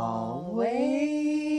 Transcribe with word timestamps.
Always 0.00 1.49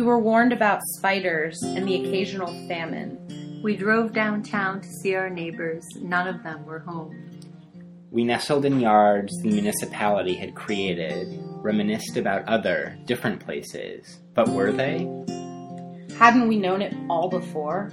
We 0.00 0.06
were 0.06 0.18
warned 0.18 0.54
about 0.54 0.80
spiders 0.96 1.62
and 1.62 1.86
the 1.86 1.96
occasional 1.96 2.46
famine. 2.66 3.60
We 3.62 3.76
drove 3.76 4.14
downtown 4.14 4.80
to 4.80 4.88
see 4.88 5.14
our 5.14 5.28
neighbors. 5.28 5.84
None 5.96 6.26
of 6.26 6.42
them 6.42 6.64
were 6.64 6.78
home. 6.78 7.38
We 8.10 8.24
nestled 8.24 8.64
in 8.64 8.80
yards 8.80 9.30
the 9.42 9.50
municipality 9.50 10.32
had 10.32 10.54
created, 10.54 11.38
reminisced 11.56 12.16
about 12.16 12.48
other, 12.48 12.96
different 13.04 13.40
places. 13.40 14.20
But 14.32 14.48
were 14.48 14.72
they? 14.72 15.00
Hadn't 16.16 16.48
we 16.48 16.56
known 16.56 16.80
it 16.80 16.96
all 17.10 17.28
before? 17.28 17.92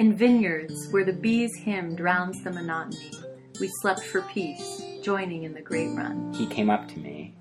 In 0.00 0.16
vineyards 0.16 0.88
where 0.90 1.04
the 1.04 1.12
bees' 1.12 1.54
hymn 1.54 1.94
drowns 1.94 2.42
the 2.42 2.50
monotony, 2.50 3.12
we 3.60 3.68
slept 3.80 4.02
for 4.02 4.22
peace, 4.22 4.82
joining 5.04 5.44
in 5.44 5.54
the 5.54 5.62
great 5.62 5.94
run. 5.96 6.34
He 6.34 6.48
came 6.48 6.68
up 6.68 6.88
to 6.88 6.98
me. 6.98 7.36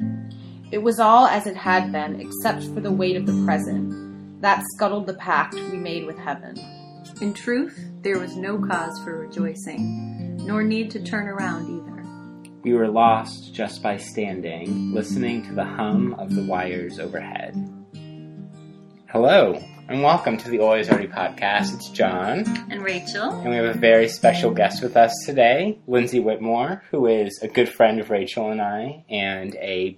It 0.70 0.80
was 0.84 0.99
all 0.99 1.27
as 1.27 1.48
it 1.48 1.55
had 1.55 1.91
been, 1.91 2.20
except 2.20 2.63
for 2.73 2.81
the 2.81 2.91
weight 2.91 3.16
of 3.16 3.26
the 3.26 3.44
present. 3.45 4.41
That 4.41 4.63
scuttled 4.76 5.07
the 5.07 5.13
pact 5.13 5.53
we 5.55 5.77
made 5.77 6.05
with 6.05 6.17
heaven. 6.17 6.57
In 7.21 7.34
truth, 7.34 7.80
there 8.01 8.20
was 8.20 8.35
no 8.35 8.59
cause 8.59 9.01
for 9.04 9.18
rejoicing, 9.20 10.37
nor 10.46 10.63
need 10.63 10.91
to 10.91 11.01
turn 11.04 11.27
around 11.27 11.70
either. 11.70 12.51
We 12.63 12.74
were 12.74 12.90
lost 12.90 13.54
just 13.54 13.82
by 13.82 13.96
standing, 13.98 14.93
listening 14.93 15.43
to 15.46 15.54
the 15.54 15.63
hum 15.63 16.13
of 16.15 16.35
the 16.35 16.43
wires 16.43 16.99
overhead. 16.99 17.55
Hello, 19.09 19.57
and 19.87 20.04
welcome 20.04 20.35
to 20.37 20.49
the 20.49 20.59
Always 20.59 20.90
Already 20.90 21.07
podcast. 21.07 21.74
It's 21.76 21.90
John, 21.91 22.43
And 22.70 22.84
Rachel? 22.84 23.29
and 23.40 23.49
we 23.49 23.55
have 23.55 23.74
a 23.74 23.79
very 23.79 24.09
special 24.09 24.52
guest 24.52 24.84
with 24.84 24.98
us 24.98 25.13
today, 25.26 25.79
Lindsey 25.87 26.20
Whitmore, 26.20 26.84
who 26.91 27.07
is 27.07 27.40
a 27.41 27.48
good 27.48 27.70
friend 27.70 28.02
of 28.02 28.09
Rachel 28.09 28.52
and 28.52 28.62
I, 28.62 29.05
and 29.09 29.55
a 29.55 29.98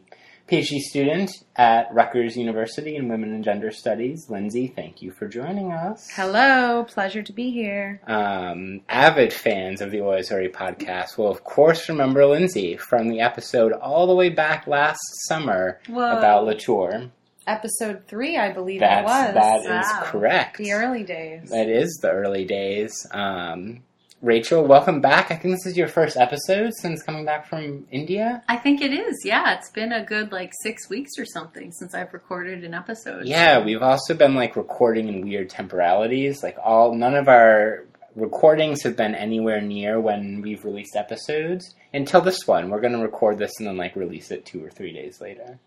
PhD 0.50 0.80
student 0.80 1.31
at 1.55 1.94
Rutgers 1.94 2.36
University 2.36 2.95
in 2.95 3.08
Women 3.08 3.33
and 3.36 3.44
Gender 3.44 3.69
Studies. 3.72 4.25
Lindsey, 4.30 4.67
thank 4.67 5.00
you 5.02 5.11
for 5.11 5.28
joining 5.28 5.72
us. 5.72 6.09
Hello, 6.16 6.86
pleasure 6.86 7.22
to 7.22 7.31
be 7.31 7.52
here. 7.52 8.02
Um, 8.08 8.81
avid 8.89 9.31
fans 9.31 9.80
of 9.81 9.92
the 9.92 10.02
Already 10.02 10.50
podcast 10.50 11.17
will, 11.20 11.30
of 11.30 11.44
course, 11.44 11.88
remember 11.88 12.25
Lindsey 12.25 12.77
from 12.77 13.09
the 13.09 13.20
episode 13.20 13.73
all 13.73 14.08
the 14.08 14.16
way 14.16 14.30
back 14.30 14.66
last 14.66 15.00
summer 15.27 15.80
Whoa. 15.88 16.17
about 16.17 16.45
Latour. 16.45 17.11
Episode 17.45 18.08
three, 18.08 18.38
I 18.38 18.52
believe 18.52 18.80
That's, 18.80 19.02
it 19.02 19.05
was. 19.05 19.33
that 19.36 19.59
is 19.61 19.67
Wow. 19.67 20.02
correct. 20.05 20.58
the 20.58 20.72
early 20.72 21.03
days. 21.03 21.50
That 21.52 21.70
is 21.70 22.00
the 22.02 22.09
early 22.11 22.45
days. 22.45 23.05
Um, 23.11 23.83
Rachel, 24.22 24.66
welcome 24.66 25.00
back. 25.00 25.31
I 25.31 25.36
think 25.38 25.56
this 25.56 25.66
is 25.66 25.78
your 25.78 25.88
first 25.88 26.17
episode 26.17 26.73
since 26.73 27.02
coming 27.02 27.23
back 27.23 27.48
from 27.48 27.88
India. 27.89 28.44
I 28.50 28.58
think 28.58 28.81
it 28.81 28.92
is, 28.92 29.22
yeah. 29.23 29.56
It's 29.56 29.72
been 29.72 29.94
a 29.94 30.03
good 30.03 30.34
like 30.34 30.52
six 30.61 30.89
weeks 30.89 31.11
or 31.17 31.26
something 31.26 31.72
since 31.72 31.95
I've 31.95 32.14
recorded 32.14 32.66
an 32.66 32.73
episode. 32.73 33.26
Yeah, 33.26 33.64
we've 33.64 33.81
also 33.81 34.14
been 34.14 34.36
like 34.36 34.58
recording 34.58 35.08
in 35.08 35.22
weird 35.22 35.50
temporalities. 35.50 36.44
Like 36.44 36.58
all, 36.61 36.94
none 36.95 37.16
of 37.16 37.30
our 37.30 37.86
recordings 38.14 38.84
have 38.84 38.98
been 38.98 39.16
anywhere 39.16 39.61
near 39.61 40.02
when 40.02 40.42
we've 40.42 40.66
released 40.66 40.98
episodes 40.98 41.73
until 41.94 42.20
this 42.20 42.45
one. 42.45 42.70
We're 42.70 42.82
going 42.82 42.98
to 42.98 42.99
record 42.99 43.38
this 43.38 43.54
and 43.60 43.67
then 43.67 43.77
like 43.77 43.95
release 43.95 44.32
it 44.32 44.45
two 44.45 44.61
or 44.61 44.70
three 44.70 44.92
days 44.92 45.21
later. 45.21 45.60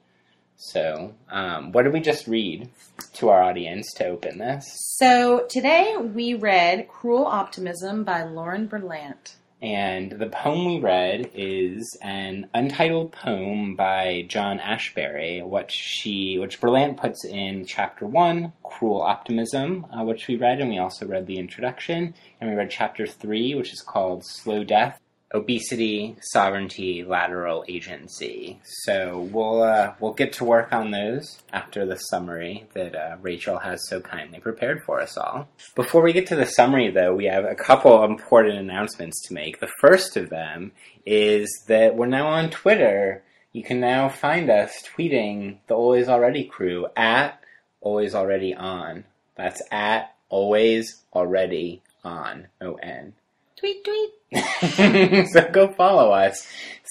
So, 0.65 1.13
um, 1.29 1.73
what 1.73 1.83
did 1.83 1.93
we 1.93 1.99
just 1.99 2.29
read 2.29 2.71
to 3.15 3.31
our 3.31 3.43
audience 3.43 3.93
to 3.95 4.07
open 4.07 4.39
this? 4.39 4.65
So 4.97 5.45
today 5.51 5.97
we 5.97 6.35
read 6.35 6.89
Cruel 6.89 7.27
Optimism 7.27 8.05
by 8.05 8.23
Lauren 8.23 8.69
Berlant. 8.69 9.35
And 9.61 10.13
the 10.13 10.29
poem 10.29 10.65
we 10.65 10.79
read 10.79 11.31
is 11.35 11.99
an 12.01 12.49
untitled 12.55 13.11
poem 13.11 13.75
by 13.75 14.25
John 14.29 14.61
Ashbery, 14.61 15.45
which 15.45 15.73
she, 15.73 16.39
which 16.39 16.61
Berlant 16.61 16.97
puts 16.97 17.25
in 17.25 17.65
chapter 17.67 18.07
one, 18.07 18.53
"Cruel 18.63 19.03
Optimism," 19.03 19.87
uh, 19.93 20.05
which 20.05 20.29
we 20.29 20.37
read, 20.37 20.61
and 20.61 20.71
we 20.71 20.79
also 20.79 21.07
read 21.07 21.27
the 21.27 21.39
introduction, 21.39 22.15
and 22.41 22.51
we 22.51 22.57
read 22.57 22.71
chapter 22.71 23.05
three, 23.07 23.57
which 23.57 23.73
is 23.73 23.83
called 23.83 24.25
"Slow 24.25 24.63
Death." 24.63 25.01
Obesity, 25.35 26.17
sovereignty, 26.21 27.05
lateral 27.05 27.65
agency. 27.69 28.61
So 28.65 29.29
we'll 29.33 29.63
uh, 29.63 29.95
we'll 30.01 30.13
get 30.13 30.35
to 30.35 30.45
work 30.45 30.73
on 30.73 30.91
those 30.91 31.41
after 31.53 31.87
the 31.87 31.97
summary 31.97 32.67
that 32.75 32.95
uh, 32.95 33.17
Rachel 33.21 33.59
has 33.59 33.89
so 33.89 34.01
kindly 34.01 34.41
prepared 34.41 34.83
for 34.85 35.01
us 35.01 35.17
all. 35.17 35.49
Before 35.75 36.03
we 36.03 36.13
get 36.13 36.27
to 36.29 36.37
the 36.37 36.47
summary, 36.47 36.91
though, 36.91 37.15
we 37.15 37.27
have 37.27 37.45
a 37.45 37.55
couple 37.55 38.05
important 38.05 38.59
announcements 38.59 39.27
to 39.29 39.35
make. 39.35 39.61
The 39.61 39.73
first 39.81 40.17
of 40.17 40.31
them 40.31 40.73
is 41.07 41.65
that 41.69 41.97
we're 41.97 42.07
now 42.07 42.29
on 42.29 42.51
Twitter. 42.51 43.23
You 43.53 43.63
can 43.63 43.81
now 43.81 44.09
find 44.09 44.51
us 44.51 44.83
tweeting 44.83 45.59
the 45.67 45.75
Always 45.75 46.09
Already 46.09 46.45
crew 46.45 46.87
at 46.97 47.41
Always 47.81 48.15
Already 48.15 48.55
On. 48.55 49.05
That's 49.37 49.63
at 49.71 50.15
Always 50.29 51.03
Already 51.15 51.83
On. 52.05 52.49
O 52.61 52.75
N. 52.75 53.15
Tweet, 53.57 53.85
tweet. 53.85 54.11
so 55.33 55.49
go 55.53 55.73
follow 55.73 56.13
us. 56.13 56.47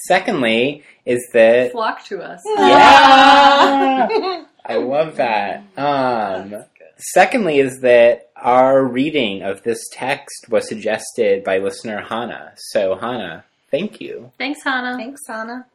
Secondly, 0.06 0.84
is 1.04 1.26
that 1.32 1.72
Flock 1.72 2.04
to 2.06 2.20
us. 2.20 2.40
yeah, 2.46 4.08
I 4.64 4.76
love 4.76 5.16
that. 5.16 5.64
Um, 5.76 6.64
secondly, 6.96 7.58
is 7.58 7.80
that 7.80 8.30
our 8.36 8.84
reading 8.84 9.42
of 9.42 9.62
this 9.62 9.80
text 9.92 10.46
was 10.48 10.68
suggested 10.68 11.44
by 11.44 11.58
listener 11.58 12.00
Hannah. 12.00 12.52
So 12.56 12.96
Hannah, 12.96 13.44
thank 13.70 14.00
you. 14.00 14.32
Thanks, 14.38 14.62
Hannah. 14.64 14.96
Thanks, 14.96 15.20
Anna. 15.28 15.66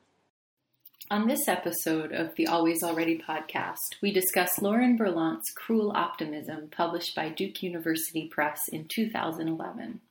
On 1.09 1.25
this 1.25 1.47
episode 1.47 2.11
of 2.11 2.35
the 2.35 2.47
Always 2.47 2.83
Already 2.83 3.17
podcast, 3.17 3.95
we 4.01 4.11
discuss 4.11 4.61
Lauren 4.61 4.97
Berlant's 4.97 5.50
Cruel 5.56 5.94
Optimism, 5.95 6.67
published 6.69 7.16
by 7.16 7.29
Duke 7.29 7.63
University 7.63 8.27
Press 8.27 8.59
in 8.73 8.89
2011. 8.94 10.01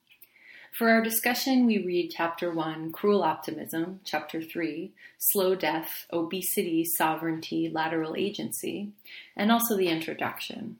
For 0.77 0.91
our 0.91 1.01
discussion, 1.01 1.65
we 1.65 1.79
read 1.79 2.13
Chapter 2.15 2.53
1, 2.53 2.93
Cruel 2.93 3.23
Optimism, 3.23 4.01
Chapter 4.05 4.43
3, 4.43 4.93
Slow 5.17 5.55
Death, 5.55 6.07
Obesity, 6.13 6.85
Sovereignty, 6.85 7.71
Lateral 7.73 8.15
Agency, 8.15 8.91
and 9.35 9.51
also 9.51 9.75
the 9.75 9.89
introduction. 9.89 10.77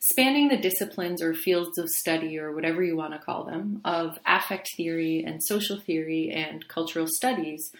Spanning 0.00 0.48
the 0.48 0.58
disciplines 0.58 1.22
or 1.22 1.32
fields 1.32 1.78
of 1.78 1.88
study, 1.88 2.38
or 2.38 2.52
whatever 2.52 2.82
you 2.82 2.94
want 2.94 3.14
to 3.14 3.18
call 3.18 3.44
them, 3.44 3.80
of 3.86 4.18
affect 4.26 4.68
theory 4.76 5.24
and 5.26 5.42
social 5.42 5.80
theory 5.80 6.30
and 6.30 6.68
cultural 6.68 7.06
studies, 7.08 7.72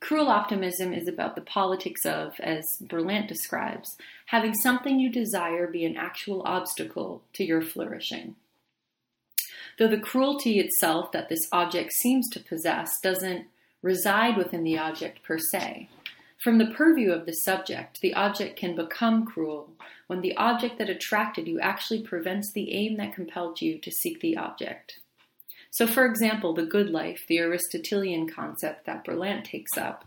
Cruel 0.00 0.28
optimism 0.28 0.94
is 0.94 1.06
about 1.06 1.34
the 1.34 1.42
politics 1.42 2.06
of, 2.06 2.40
as 2.40 2.64
Berlant 2.82 3.28
describes, 3.28 3.98
having 4.24 4.54
something 4.54 4.98
you 4.98 5.12
desire 5.12 5.66
be 5.66 5.84
an 5.84 5.98
actual 5.98 6.40
obstacle 6.46 7.20
to 7.34 7.44
your 7.44 7.60
flourishing. 7.60 8.36
Though 9.78 9.88
the 9.88 9.98
cruelty 9.98 10.60
itself 10.60 11.12
that 11.12 11.28
this 11.28 11.48
object 11.52 11.92
seems 11.92 12.28
to 12.30 12.40
possess 12.40 12.90
doesn't 13.02 13.46
reside 13.82 14.36
within 14.36 14.64
the 14.64 14.78
object 14.78 15.22
per 15.22 15.38
se. 15.38 15.88
From 16.42 16.58
the 16.58 16.66
purview 16.66 17.10
of 17.10 17.26
the 17.26 17.32
subject, 17.32 18.00
the 18.00 18.14
object 18.14 18.56
can 18.56 18.76
become 18.76 19.24
cruel 19.24 19.70
when 20.06 20.20
the 20.20 20.36
object 20.36 20.78
that 20.78 20.90
attracted 20.90 21.48
you 21.48 21.58
actually 21.58 22.02
prevents 22.02 22.52
the 22.52 22.72
aim 22.72 22.96
that 22.98 23.14
compelled 23.14 23.60
you 23.62 23.78
to 23.78 23.90
seek 23.90 24.20
the 24.20 24.36
object. 24.36 25.00
So, 25.70 25.86
for 25.86 26.04
example, 26.04 26.54
the 26.54 26.66
good 26.66 26.90
life, 26.90 27.24
the 27.26 27.40
Aristotelian 27.40 28.28
concept 28.28 28.86
that 28.86 29.04
Berlant 29.04 29.44
takes 29.44 29.76
up, 29.76 30.04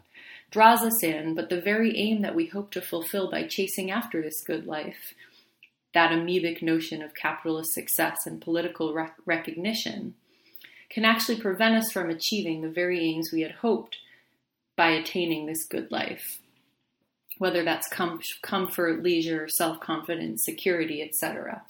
draws 0.50 0.82
us 0.82 1.04
in, 1.04 1.36
but 1.36 1.50
the 1.50 1.60
very 1.60 1.98
aim 1.98 2.22
that 2.22 2.36
we 2.36 2.46
hope 2.46 2.72
to 2.72 2.82
fulfill 2.82 3.30
by 3.30 3.44
chasing 3.44 3.92
after 3.92 4.22
this 4.22 4.42
good 4.46 4.66
life, 4.66 5.14
that 5.98 6.12
amoebic 6.12 6.62
notion 6.62 7.02
of 7.02 7.16
capitalist 7.16 7.74
success 7.74 8.28
and 8.28 8.40
political 8.40 8.94
rec- 8.94 9.18
recognition, 9.26 10.14
can 10.92 11.04
actually 11.04 11.42
prevent 11.42 11.74
us 11.74 11.92
from 11.92 12.12
achieving 12.12 12.62
the 12.62 12.70
very 12.70 13.04
aims 13.04 13.32
we 13.34 13.42
had 13.42 13.52
hoped 13.52 13.98
by 14.76 14.90
attaining 14.90 15.48
this 15.48 15.66
good 15.66 15.92
life, 15.92 16.38
whether 17.40 17.64
that's 17.64 17.88
com- 17.90 18.20
comfort, 18.44 19.02
leisure, 19.02 19.48
self 19.50 19.80
confidence, 19.80 20.46
security, 20.46 21.02
etc. 21.02 21.64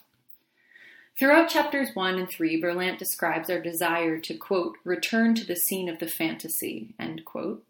Throughout 1.18 1.48
chapters 1.48 1.92
1 1.94 2.20
and 2.20 2.30
3, 2.30 2.62
Berlant 2.62 2.98
describes 2.98 3.50
our 3.50 3.62
desire 3.62 4.20
to, 4.20 4.36
quote, 4.36 4.76
return 4.84 5.36
to 5.36 5.46
the 5.46 5.56
scene 5.56 5.88
of 5.88 6.00
the 6.00 6.10
fantasy, 6.10 6.94
end 7.00 7.24
quote, 7.24 7.64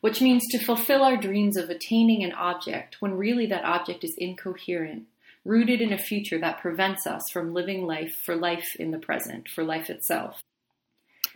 which 0.00 0.20
means 0.20 0.42
to 0.50 0.58
fulfill 0.58 1.04
our 1.04 1.16
dreams 1.16 1.56
of 1.56 1.70
attaining 1.70 2.24
an 2.24 2.32
object 2.32 2.96
when 2.98 3.16
really 3.16 3.46
that 3.46 3.64
object 3.64 4.02
is 4.02 4.16
incoherent, 4.18 5.04
rooted 5.46 5.80
in 5.80 5.92
a 5.92 5.98
future 5.98 6.38
that 6.40 6.60
prevents 6.60 7.06
us 7.06 7.22
from 7.32 7.54
living 7.54 7.86
life 7.86 8.20
for 8.24 8.34
life 8.34 8.66
in 8.78 8.90
the 8.90 8.98
present, 8.98 9.48
for 9.48 9.62
life 9.62 9.88
itself. 9.88 10.42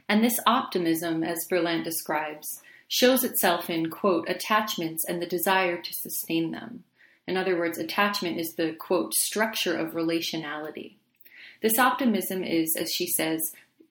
And 0.08 0.24
this 0.24 0.38
optimism, 0.46 1.22
as 1.22 1.46
Berlant 1.50 1.84
describes, 1.84 2.60
shows 2.88 3.22
itself 3.22 3.70
in, 3.70 3.88
quote, 3.88 4.28
attachments 4.28 5.04
and 5.08 5.22
the 5.22 5.26
desire 5.26 5.80
to 5.80 5.94
sustain 5.94 6.50
them. 6.50 6.82
In 7.28 7.36
other 7.36 7.56
words, 7.56 7.78
attachment 7.78 8.40
is 8.40 8.52
the, 8.56 8.72
quote, 8.72 9.14
structure 9.14 9.76
of 9.76 9.92
relationality. 9.92 10.94
This 11.62 11.78
optimism 11.78 12.42
is, 12.42 12.74
as 12.76 12.90
she 12.90 13.06
says, 13.06 13.40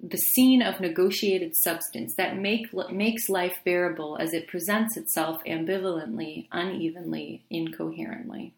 the 0.01 0.18
scene 0.18 0.62
of 0.62 0.81
negotiated 0.81 1.54
substance 1.56 2.15
that 2.15 2.38
make, 2.38 2.68
makes 2.92 3.30
life 3.30 3.60
bearable 3.63 4.18
as 4.19 4.33
it 4.33 4.48
presents 4.48 4.98
itself 4.98 5.42
ambivalently, 5.45 6.48
unevenly, 6.51 7.44
incoherently. 7.50 8.54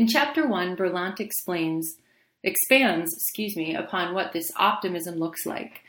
In 0.00 0.06
chapter 0.06 0.46
1, 0.46 0.76
Berlant 0.76 1.20
explains 1.20 1.98
expands, 2.42 3.14
excuse 3.14 3.54
me, 3.54 3.74
upon 3.74 4.14
what 4.14 4.32
this 4.32 4.50
optimism 4.56 5.16
looks 5.16 5.44
like 5.44 5.82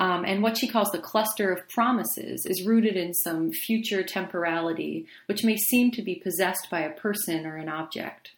um, 0.00 0.24
and 0.24 0.42
what 0.42 0.56
she 0.56 0.66
calls 0.66 0.90
the 0.90 0.98
cluster 0.98 1.52
of 1.52 1.68
promises 1.68 2.46
is 2.46 2.66
rooted 2.66 2.96
in 2.96 3.12
some 3.12 3.52
future 3.52 4.02
temporality, 4.02 5.06
which 5.26 5.44
may 5.44 5.58
seem 5.58 5.90
to 5.90 6.00
be 6.00 6.14
possessed 6.14 6.68
by 6.70 6.80
a 6.80 6.94
person 6.94 7.44
or 7.44 7.56
an 7.56 7.68
object. 7.68 8.30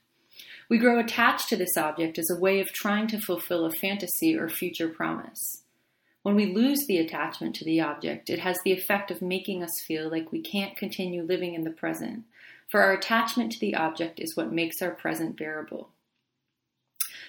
We 0.68 0.78
grow 0.78 0.98
attached 0.98 1.48
to 1.50 1.56
this 1.56 1.76
object 1.76 2.18
as 2.18 2.28
a 2.28 2.40
way 2.40 2.58
of 2.58 2.72
trying 2.72 3.06
to 3.06 3.20
fulfill 3.20 3.64
a 3.66 3.70
fantasy 3.70 4.36
or 4.36 4.48
future 4.48 4.88
promise. 4.88 5.62
When 6.24 6.34
we 6.34 6.52
lose 6.52 6.84
the 6.88 6.98
attachment 6.98 7.54
to 7.54 7.64
the 7.64 7.80
object, 7.80 8.30
it 8.30 8.40
has 8.40 8.58
the 8.64 8.72
effect 8.72 9.12
of 9.12 9.22
making 9.22 9.62
us 9.62 9.80
feel 9.86 10.10
like 10.10 10.32
we 10.32 10.42
can't 10.42 10.76
continue 10.76 11.22
living 11.22 11.54
in 11.54 11.62
the 11.62 11.70
present, 11.70 12.24
for 12.70 12.82
our 12.82 12.92
attachment 12.92 13.52
to 13.52 13.60
the 13.60 13.74
object 13.74 14.20
is 14.20 14.36
what 14.36 14.52
makes 14.52 14.80
our 14.80 14.92
present 14.92 15.36
bearable. 15.36 15.90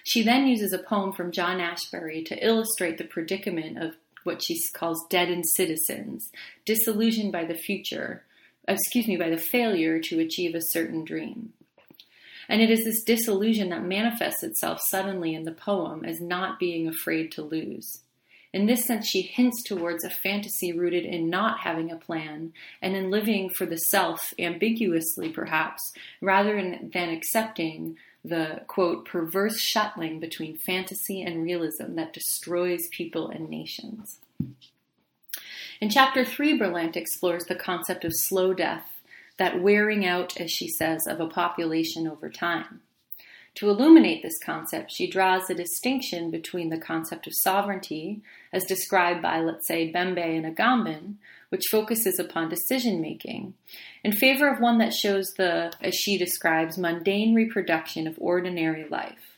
She 0.03 0.23
then 0.23 0.47
uses 0.47 0.73
a 0.73 0.79
poem 0.79 1.11
from 1.13 1.31
John 1.31 1.59
Ashbery 1.59 2.25
to 2.25 2.45
illustrate 2.45 2.97
the 2.97 3.03
predicament 3.03 3.77
of 3.77 3.95
what 4.23 4.43
she 4.43 4.59
calls 4.73 5.05
deadened 5.09 5.45
citizens, 5.55 6.29
disillusioned 6.65 7.31
by 7.31 7.45
the 7.45 7.55
future, 7.55 8.23
excuse 8.67 9.07
me, 9.07 9.17
by 9.17 9.29
the 9.29 9.37
failure 9.37 9.99
to 9.99 10.19
achieve 10.19 10.55
a 10.55 10.61
certain 10.61 11.03
dream. 11.03 11.53
And 12.47 12.61
it 12.61 12.69
is 12.69 12.83
this 12.83 13.03
disillusion 13.03 13.69
that 13.69 13.83
manifests 13.83 14.43
itself 14.43 14.79
suddenly 14.89 15.33
in 15.33 15.43
the 15.43 15.51
poem 15.51 16.03
as 16.03 16.19
not 16.19 16.59
being 16.59 16.87
afraid 16.87 17.31
to 17.33 17.41
lose. 17.41 18.01
In 18.53 18.65
this 18.65 18.85
sense, 18.85 19.07
she 19.07 19.21
hints 19.21 19.63
towards 19.63 20.03
a 20.03 20.09
fantasy 20.09 20.73
rooted 20.73 21.05
in 21.05 21.29
not 21.29 21.59
having 21.61 21.89
a 21.89 21.95
plan 21.95 22.51
and 22.81 22.95
in 22.95 23.09
living 23.09 23.49
for 23.49 23.65
the 23.65 23.77
self, 23.77 24.33
ambiguously 24.37 25.29
perhaps, 25.29 25.93
rather 26.19 26.55
than 26.55 27.09
accepting 27.09 27.97
the 28.25 28.61
quote 28.67 29.05
perverse 29.05 29.59
shuttling 29.59 30.19
between 30.19 30.57
fantasy 30.57 31.21
and 31.21 31.43
realism 31.43 31.95
that 31.95 32.13
destroys 32.13 32.87
people 32.91 33.29
and 33.29 33.49
nations. 33.49 34.19
In 35.79 35.89
chapter 35.89 36.23
3, 36.23 36.59
Berlant 36.59 36.95
explores 36.95 37.45
the 37.45 37.55
concept 37.55 38.05
of 38.05 38.11
slow 38.13 38.53
death, 38.53 39.01
that 39.37 39.61
wearing 39.61 40.05
out, 40.05 40.39
as 40.39 40.51
she 40.51 40.67
says, 40.67 41.07
of 41.07 41.19
a 41.19 41.27
population 41.27 42.05
over 42.05 42.29
time. 42.29 42.81
To 43.55 43.69
illuminate 43.69 44.21
this 44.21 44.37
concept, 44.43 44.91
she 44.91 45.09
draws 45.09 45.49
a 45.49 45.55
distinction 45.55 46.29
between 46.29 46.69
the 46.69 46.77
concept 46.77 47.25
of 47.27 47.33
sovereignty, 47.35 48.21
as 48.53 48.63
described 48.65 49.21
by, 49.21 49.39
let's 49.39 49.67
say, 49.67 49.91
Mbembe 49.91 50.19
and 50.19 50.45
Agamben, 50.45 51.15
which 51.49 51.67
focuses 51.69 52.19
upon 52.19 52.49
decision 52.49 53.01
making, 53.01 53.53
in 54.03 54.11
favor 54.11 54.47
of 54.47 54.61
one 54.61 54.77
that 54.77 54.93
shows 54.93 55.33
the, 55.37 55.73
as 55.81 55.95
she 55.95 56.17
describes, 56.17 56.77
mundane 56.77 57.35
reproduction 57.35 58.07
of 58.07 58.15
ordinary 58.19 58.87
life. 58.89 59.37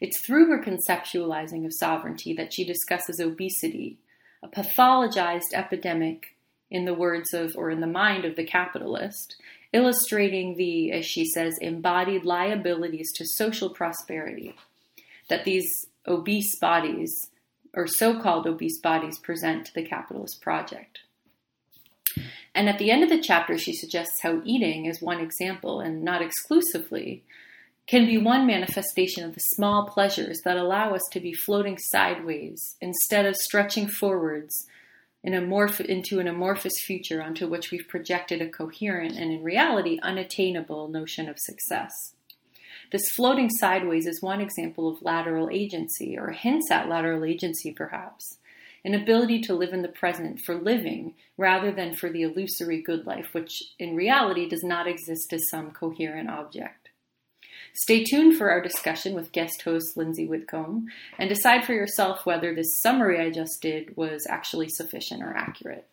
It's 0.00 0.24
through 0.24 0.48
her 0.48 0.62
conceptualizing 0.62 1.64
of 1.66 1.74
sovereignty 1.74 2.32
that 2.34 2.52
she 2.52 2.64
discusses 2.64 3.20
obesity, 3.20 3.98
a 4.42 4.48
pathologized 4.48 5.52
epidemic, 5.54 6.34
in 6.70 6.84
the 6.84 6.94
words 6.94 7.34
of, 7.34 7.56
or 7.56 7.70
in 7.70 7.80
the 7.80 7.86
mind 7.86 8.24
of 8.24 8.36
the 8.36 8.44
capitalist, 8.44 9.36
illustrating 9.72 10.56
the, 10.56 10.92
as 10.92 11.04
she 11.04 11.24
says, 11.24 11.58
embodied 11.60 12.24
liabilities 12.24 13.12
to 13.12 13.26
social 13.26 13.70
prosperity 13.70 14.54
that 15.28 15.44
these 15.44 15.86
obese 16.06 16.58
bodies, 16.58 17.28
or 17.74 17.86
so 17.86 18.20
called 18.20 18.46
obese 18.46 18.80
bodies, 18.80 19.18
present 19.18 19.66
to 19.66 19.74
the 19.74 19.86
capitalist 19.86 20.40
project. 20.40 21.00
And 22.54 22.68
at 22.68 22.78
the 22.78 22.90
end 22.90 23.02
of 23.04 23.08
the 23.08 23.20
chapter, 23.20 23.56
she 23.56 23.72
suggests 23.72 24.22
how 24.22 24.42
eating, 24.44 24.88
as 24.88 25.00
one 25.00 25.20
example 25.20 25.80
and 25.80 26.02
not 26.02 26.22
exclusively, 26.22 27.22
can 27.86 28.06
be 28.06 28.18
one 28.18 28.46
manifestation 28.46 29.24
of 29.24 29.34
the 29.34 29.40
small 29.40 29.88
pleasures 29.88 30.40
that 30.44 30.56
allow 30.56 30.94
us 30.94 31.02
to 31.12 31.20
be 31.20 31.32
floating 31.32 31.78
sideways 31.78 32.76
instead 32.80 33.26
of 33.26 33.36
stretching 33.36 33.88
forwards 33.88 34.66
in 35.22 35.34
into 35.34 36.18
an 36.18 36.28
amorphous 36.28 36.80
future 36.80 37.22
onto 37.22 37.46
which 37.46 37.70
we've 37.70 37.88
projected 37.88 38.40
a 38.40 38.48
coherent 38.48 39.16
and, 39.16 39.32
in 39.32 39.42
reality, 39.42 39.98
unattainable 40.02 40.88
notion 40.88 41.28
of 41.28 41.38
success. 41.38 42.14
This 42.92 43.08
floating 43.14 43.48
sideways 43.50 44.06
is 44.06 44.20
one 44.20 44.40
example 44.40 44.88
of 44.88 45.02
lateral 45.02 45.48
agency, 45.50 46.18
or 46.18 46.30
hints 46.30 46.70
at 46.70 46.88
lateral 46.88 47.24
agency, 47.24 47.72
perhaps 47.72 48.38
an 48.84 48.94
ability 48.94 49.40
to 49.42 49.54
live 49.54 49.72
in 49.72 49.82
the 49.82 49.88
present 49.88 50.40
for 50.40 50.54
living 50.54 51.14
rather 51.36 51.70
than 51.70 51.94
for 51.94 52.10
the 52.10 52.22
illusory 52.22 52.80
good 52.80 53.06
life, 53.06 53.28
which 53.32 53.62
in 53.78 53.94
reality 53.94 54.48
does 54.48 54.62
not 54.62 54.86
exist 54.86 55.32
as 55.32 55.48
some 55.50 55.70
coherent 55.70 56.30
object. 56.30 56.88
Stay 57.74 58.02
tuned 58.02 58.36
for 58.36 58.50
our 58.50 58.60
discussion 58.60 59.14
with 59.14 59.32
guest 59.32 59.62
host 59.62 59.96
Lindsey 59.96 60.26
Whitcomb 60.26 60.86
and 61.18 61.28
decide 61.28 61.64
for 61.64 61.74
yourself 61.74 62.26
whether 62.26 62.54
this 62.54 62.80
summary 62.80 63.20
I 63.20 63.30
just 63.30 63.60
did 63.60 63.96
was 63.96 64.26
actually 64.28 64.68
sufficient 64.68 65.22
or 65.22 65.36
accurate. 65.36 65.86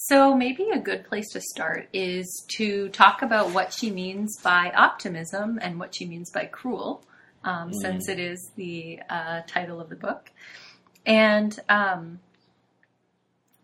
So, 0.00 0.32
maybe 0.32 0.70
a 0.72 0.78
good 0.78 1.06
place 1.06 1.28
to 1.30 1.40
start 1.40 1.88
is 1.92 2.46
to 2.56 2.88
talk 2.90 3.22
about 3.22 3.50
what 3.50 3.72
she 3.72 3.90
means 3.90 4.38
by 4.40 4.70
optimism 4.70 5.58
and 5.60 5.80
what 5.80 5.92
she 5.92 6.06
means 6.06 6.30
by 6.30 6.44
cruel, 6.44 7.04
um, 7.42 7.70
mm. 7.70 7.74
since 7.82 8.08
it 8.08 8.20
is 8.20 8.52
the 8.54 9.00
uh, 9.10 9.40
title 9.48 9.80
of 9.80 9.88
the 9.88 9.96
book. 9.96 10.30
And 11.04 11.58
um, 11.68 12.20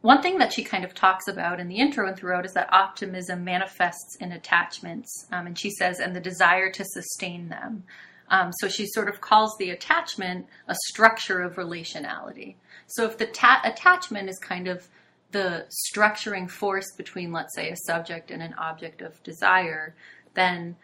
one 0.01 0.23
thing 0.23 0.39
that 0.39 0.53
she 0.53 0.65
kind 0.65 0.85
of 0.85 0.93
talks 0.93 1.29
about 1.29 1.61
in 1.61 1.69
the 1.69 1.77
intro 1.77 2.09
and 2.09 2.17
throughout 2.17 2.45
is 2.45 2.53
that 2.55 2.73
optimism 2.73 3.45
manifests 3.45 4.17
in 4.19 4.33
attachments. 4.33 5.29
Um, 5.31 5.47
and 5.47 5.57
she 5.57 5.71
says, 5.71 6.01
and 6.01 6.17
the 6.17 6.21
desire 6.21 6.69
to 6.73 6.85
sustain 6.85 7.49
them. 7.49 7.85
Um, 8.29 8.51
so 8.59 8.69
she 8.69 8.87
sort 8.89 9.09
of 9.09 9.21
calls 9.21 9.55
the 9.61 9.71
attachment 9.71 10.47
a 10.67 10.75
structure 10.89 11.43
of 11.43 11.55
relationality. 11.55 12.57
So 12.89 13.05
if 13.05 13.19
the 13.19 13.27
ta- 13.27 13.63
attachment 13.65 14.29
is 14.29 14.39
kind 14.41 14.67
of 14.67 14.89
the 15.35 15.67
structuring 15.69 16.49
force 16.49 16.93
between, 16.97 17.33
let's 17.33 17.55
say, 17.57 17.69
a 17.71 17.77
subject 17.77 18.31
and 18.31 18.41
an 18.41 18.55
object 18.55 19.03
of 19.03 19.21
desire, 19.25 19.97
then 20.35 20.77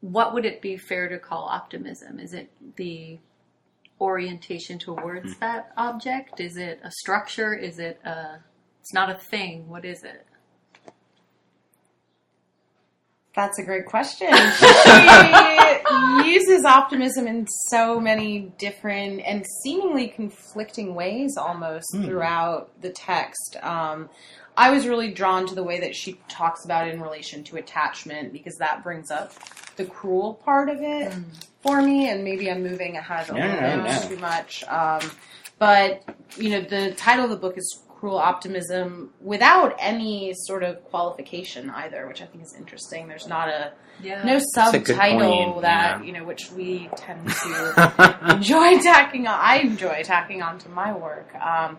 what 0.00 0.34
would 0.34 0.44
it 0.44 0.60
be 0.60 0.76
fair 0.76 1.08
to 1.08 1.18
call 1.18 1.44
optimism? 1.44 2.18
Is 2.18 2.34
it 2.34 2.50
the 2.74 3.18
orientation 4.00 4.78
towards 4.78 5.34
mm. 5.34 5.38
that 5.38 5.70
object? 5.76 6.40
Is 6.40 6.56
it 6.56 6.80
a 6.82 6.90
structure? 6.90 7.54
Is 7.54 7.78
it 7.78 8.00
a? 8.04 8.40
It's 8.80 8.92
not 8.92 9.08
a 9.08 9.14
thing. 9.14 9.68
What 9.68 9.84
is 9.84 10.02
it? 10.02 10.26
That's 13.34 13.58
a 13.60 13.62
great 13.62 13.86
question. 13.86 14.28
she 14.28 16.26
uses 16.32 16.64
optimism 16.64 17.28
in 17.28 17.46
so 17.68 18.00
many 18.00 18.52
different 18.58 19.22
and 19.24 19.46
seemingly 19.62 20.08
conflicting 20.08 20.94
ways 20.94 21.36
almost 21.36 21.86
mm. 21.94 22.04
throughout 22.04 22.70
the 22.82 22.90
text. 22.90 23.56
Um, 23.62 24.10
I 24.56 24.70
was 24.70 24.88
really 24.88 25.12
drawn 25.12 25.46
to 25.46 25.54
the 25.54 25.62
way 25.62 25.80
that 25.80 25.94
she 25.94 26.18
talks 26.28 26.64
about 26.64 26.88
it 26.88 26.94
in 26.94 27.00
relation 27.00 27.44
to 27.44 27.56
attachment 27.56 28.32
because 28.32 28.56
that 28.56 28.82
brings 28.82 29.10
up 29.10 29.32
the 29.76 29.84
cruel 29.84 30.34
part 30.34 30.68
of 30.68 30.80
it 30.80 31.12
mm. 31.12 31.24
for 31.62 31.80
me, 31.80 32.10
and 32.10 32.24
maybe 32.24 32.50
I'm 32.50 32.62
moving 32.62 32.96
ahead 32.96 33.30
a 33.30 33.34
little 33.34 33.84
bit 33.84 33.84
no. 33.84 34.08
too 34.08 34.16
much. 34.16 34.64
Um, 34.64 35.00
but 35.58 36.02
you 36.36 36.50
know, 36.50 36.62
the 36.62 36.92
title 36.96 37.24
of 37.24 37.30
the 37.30 37.36
book 37.36 37.56
is 37.56 37.82
"Cruel 38.00 38.16
Optimism" 38.16 39.10
without 39.20 39.76
any 39.78 40.32
sort 40.34 40.62
of 40.62 40.82
qualification 40.84 41.68
either, 41.68 42.08
which 42.08 42.22
I 42.22 42.24
think 42.24 42.42
is 42.42 42.54
interesting. 42.56 43.08
There's 43.08 43.26
not 43.26 43.50
a 43.50 43.74
yeah. 44.02 44.24
no 44.24 44.40
subtitle 44.54 45.60
that 45.60 46.00
yeah. 46.00 46.02
you 46.02 46.12
know, 46.12 46.24
which 46.24 46.50
we 46.52 46.88
tend 46.96 47.28
to 47.28 48.18
enjoy 48.36 48.78
tacking 48.78 49.26
on. 49.26 49.38
I 49.38 49.58
enjoy 49.58 50.02
tacking 50.02 50.40
onto 50.40 50.70
my 50.70 50.96
work. 50.96 51.34
Um, 51.34 51.76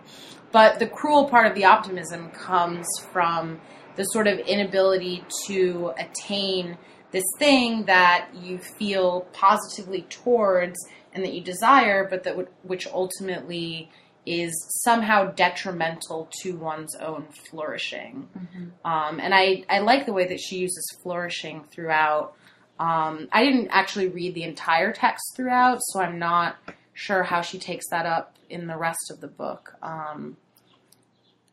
but 0.52 0.78
the 0.78 0.86
cruel 0.86 1.28
part 1.28 1.48
of 1.48 1.56
the 1.56 1.64
optimism 1.64 2.30
comes 2.30 2.86
from 3.10 3.60
the 3.96 4.04
sort 4.04 4.28
of 4.28 4.38
inability 4.38 5.24
to 5.46 5.92
attain 5.98 6.78
this 7.10 7.24
thing 7.38 7.86
that 7.86 8.28
you 8.32 8.58
feel 8.58 9.22
positively 9.32 10.02
towards 10.02 10.78
and 11.12 11.24
that 11.24 11.32
you 11.34 11.42
desire, 11.42 12.06
but 12.08 12.22
that 12.22 12.30
w- 12.30 12.48
which 12.62 12.86
ultimately 12.86 13.90
is 14.24 14.52
somehow 14.84 15.30
detrimental 15.32 16.28
to 16.40 16.56
one's 16.56 16.94
own 16.96 17.26
flourishing. 17.50 18.28
Mm-hmm. 18.38 18.86
Um, 18.86 19.20
and 19.20 19.34
I, 19.34 19.64
I 19.68 19.80
like 19.80 20.06
the 20.06 20.12
way 20.12 20.26
that 20.28 20.40
she 20.40 20.58
uses 20.58 20.84
flourishing 21.02 21.64
throughout 21.64 22.34
Um, 22.78 23.28
I 23.30 23.44
didn't 23.44 23.68
actually 23.70 24.08
read 24.08 24.34
the 24.34 24.42
entire 24.42 24.92
text 24.92 25.36
throughout, 25.36 25.78
so 25.80 26.00
I'm 26.00 26.18
not 26.18 26.56
sure 26.94 27.22
how 27.22 27.40
she 27.42 27.58
takes 27.58 27.88
that 27.90 28.06
up 28.06 28.36
in 28.48 28.66
the 28.66 28.76
rest 28.76 29.10
of 29.10 29.20
the 29.20 29.28
book. 29.28 29.74
Um, 29.82 30.36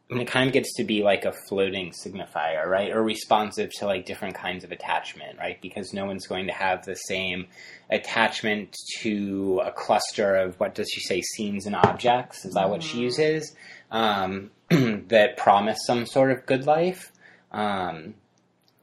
And 0.10 0.20
it 0.20 0.28
kind 0.28 0.48
of 0.48 0.54
gets 0.54 0.74
to 0.78 0.84
be 0.84 1.04
like 1.04 1.26
a 1.26 1.32
floating 1.32 1.92
signifier, 1.92 2.66
right? 2.66 2.92
Or 2.92 3.04
responsive 3.04 3.72
to 3.74 3.86
like 3.86 4.08
different 4.08 4.34
kinds 4.34 4.64
of 4.64 4.72
attachment, 4.72 5.38
right? 5.38 5.62
Because 5.62 5.94
no 5.94 6.06
one's 6.06 6.26
going 6.26 6.48
to 6.48 6.54
have 6.54 6.84
the 6.84 6.96
same 6.96 7.46
attachment 7.92 8.76
to 9.02 9.62
a 9.64 9.72
cluster 9.72 10.36
of 10.36 10.60
what 10.60 10.74
does 10.74 10.90
she 10.90 11.00
say, 11.00 11.22
scenes 11.22 11.68
and 11.68 11.76
objects? 11.76 12.44
Is 12.44 12.56
that 12.56 12.72
what 12.72 12.82
she 12.82 13.00
uses? 13.00 13.56
Um, 13.92 14.50
that 14.70 15.38
promise 15.38 15.78
some 15.86 16.08
sort 16.08 16.32
of 16.32 16.46
good 16.48 16.66
life. 16.66 17.12
Um, 17.52 18.16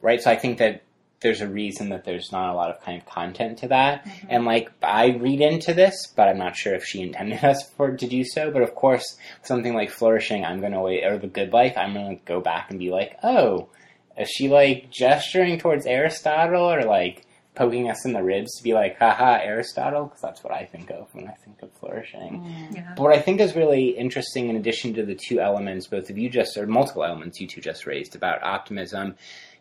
right? 0.01 0.21
So 0.21 0.31
I 0.31 0.37
think 0.37 0.59
that 0.59 0.83
there's 1.19 1.41
a 1.41 1.47
reason 1.47 1.89
that 1.89 2.05
there's 2.05 2.31
not 2.31 2.51
a 2.51 2.55
lot 2.55 2.69
of 2.69 2.81
kind 2.81 3.01
of 3.01 3.07
content 3.07 3.59
to 3.59 3.67
that. 3.69 4.05
Mm-hmm. 4.05 4.27
And 4.29 4.45
like 4.45 4.71
I 4.83 5.07
read 5.07 5.41
into 5.41 5.73
this, 5.73 6.07
but 6.15 6.27
I'm 6.27 6.37
not 6.37 6.55
sure 6.55 6.75
if 6.75 6.85
she 6.85 7.01
intended 7.01 7.43
us 7.43 7.69
for 7.75 7.95
to 7.95 8.07
do 8.07 8.23
so. 8.23 8.51
But 8.51 8.61
of 8.61 8.75
course, 8.75 9.17
something 9.41 9.73
like 9.73 9.89
flourishing, 9.89 10.45
I'm 10.45 10.61
gonna 10.61 10.81
wait 10.81 11.03
or 11.03 11.17
the 11.17 11.27
good 11.27 11.53
life, 11.53 11.73
I'm 11.77 11.93
gonna 11.93 12.17
go 12.25 12.39
back 12.39 12.69
and 12.69 12.79
be 12.79 12.91
like, 12.91 13.17
oh, 13.23 13.69
is 14.17 14.29
she 14.29 14.47
like 14.47 14.89
gesturing 14.91 15.59
towards 15.59 15.85
Aristotle 15.85 16.71
or 16.71 16.83
like 16.83 17.23
poking 17.57 17.89
us 17.89 18.05
in 18.05 18.13
the 18.13 18.21
ribs 18.21 18.55
to 18.55 18.63
be 18.63 18.73
like, 18.73 18.99
haha, 18.99 19.39
Aristotle? 19.41 20.05
Because 20.05 20.21
that's 20.21 20.43
what 20.43 20.53
I 20.53 20.65
think 20.65 20.91
of 20.91 21.13
when 21.13 21.27
I 21.27 21.33
think 21.43 21.61
of 21.63 21.71
flourishing. 21.73 22.41
Mm. 22.41 22.75
Yeah. 22.75 22.93
But 22.95 23.01
what 23.01 23.15
I 23.15 23.19
think 23.19 23.41
is 23.41 23.55
really 23.55 23.89
interesting, 23.89 24.49
in 24.49 24.55
addition 24.55 24.93
to 24.93 25.03
the 25.03 25.15
two 25.15 25.39
elements 25.39 25.87
both 25.87 26.11
of 26.11 26.17
you 26.17 26.29
just, 26.29 26.55
or 26.55 26.67
multiple 26.67 27.03
elements 27.03 27.39
you 27.41 27.47
two 27.47 27.61
just 27.61 27.87
raised 27.87 28.15
about 28.15 28.43
optimism, 28.43 29.15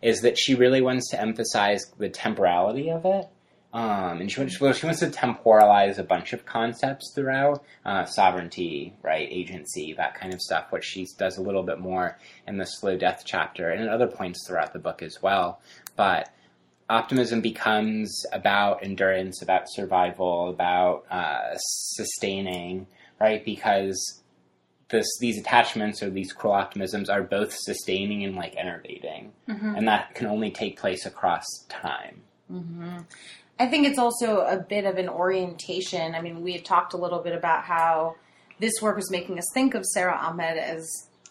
is 0.07 0.21
that 0.21 0.39
she 0.39 0.55
really 0.55 0.81
wants 0.81 1.11
to 1.11 1.21
emphasize 1.21 1.85
the 1.99 2.09
temporality 2.09 2.93
of 2.93 3.05
it. 3.05 3.29
Um, 3.73 4.21
and 4.21 4.31
she 4.31 4.39
wants, 4.39 4.61
well, 4.61 4.73
she 4.73 4.87
wants 4.87 5.01
to 5.01 5.09
temporalize 5.09 5.99
a 5.99 6.05
bunch 6.05 6.33
of 6.33 6.47
concepts 6.47 7.13
throughout 7.13 7.65
uh, 7.85 8.05
sovereignty, 8.05 8.95
right, 9.03 9.29
agency, 9.29 9.95
that 9.95 10.15
kind 10.15 10.33
of 10.33 10.41
stuff. 10.41 10.67
What 10.71 10.85
she 10.85 11.09
does 11.19 11.39
a 11.39 11.43
little 11.43 11.65
bit 11.65 11.81
more 11.81 12.19
in 12.47 12.57
the 12.57 12.67
slow 12.67 12.97
death 12.97 13.25
chapter 13.27 13.69
and 13.69 13.83
at 13.83 13.89
other 13.89 14.07
points 14.07 14.47
throughout 14.47 14.73
the 14.73 14.79
book 14.79 15.03
as 15.03 15.21
well. 15.21 15.61
But 15.97 16.31
optimism 16.89 17.41
becomes 17.41 18.25
about 18.33 18.85
endurance, 18.85 19.43
about 19.43 19.65
survival, 19.67 20.51
about 20.51 21.05
uh, 21.11 21.57
sustaining, 21.57 22.87
right? 23.21 23.45
Because 23.45 24.23
this 24.89 25.07
these 25.21 25.39
attachments 25.39 26.03
or 26.03 26.11
these 26.11 26.33
cruel 26.33 26.55
optimisms 26.55 27.09
are 27.11 27.23
both 27.23 27.53
sustaining 27.53 28.25
and 28.25 28.37
like 28.37 28.55
enervating, 28.57 29.33
mm-hmm. 29.49 29.75
and 29.75 29.89
that 29.89 30.15
can 30.15 30.27
only 30.27 30.51
take 30.51 30.79
place 30.79 31.07
across 31.07 31.45
time. 31.69 32.23
Mm-hmm. 32.53 32.99
I 33.59 33.67
think 33.67 33.87
it's 33.87 33.99
also 33.99 34.41
a 34.41 34.59
bit 34.59 34.85
of 34.85 34.99
an 34.99 35.09
orientation. 35.09 36.15
I 36.15 36.21
mean, 36.21 36.43
we 36.43 36.53
had 36.53 36.65
talked 36.65 36.93
a 36.93 36.99
little 36.99 37.21
bit 37.21 37.35
about 37.35 37.65
how 37.65 38.17
this 38.59 38.75
work 38.83 38.97
was 38.97 39.11
making 39.11 39.39
us 39.39 39.47
think 39.55 39.75
of 39.75 39.85
Sarah 39.85 40.17
Ahmed 40.17 40.59
as 40.59 40.87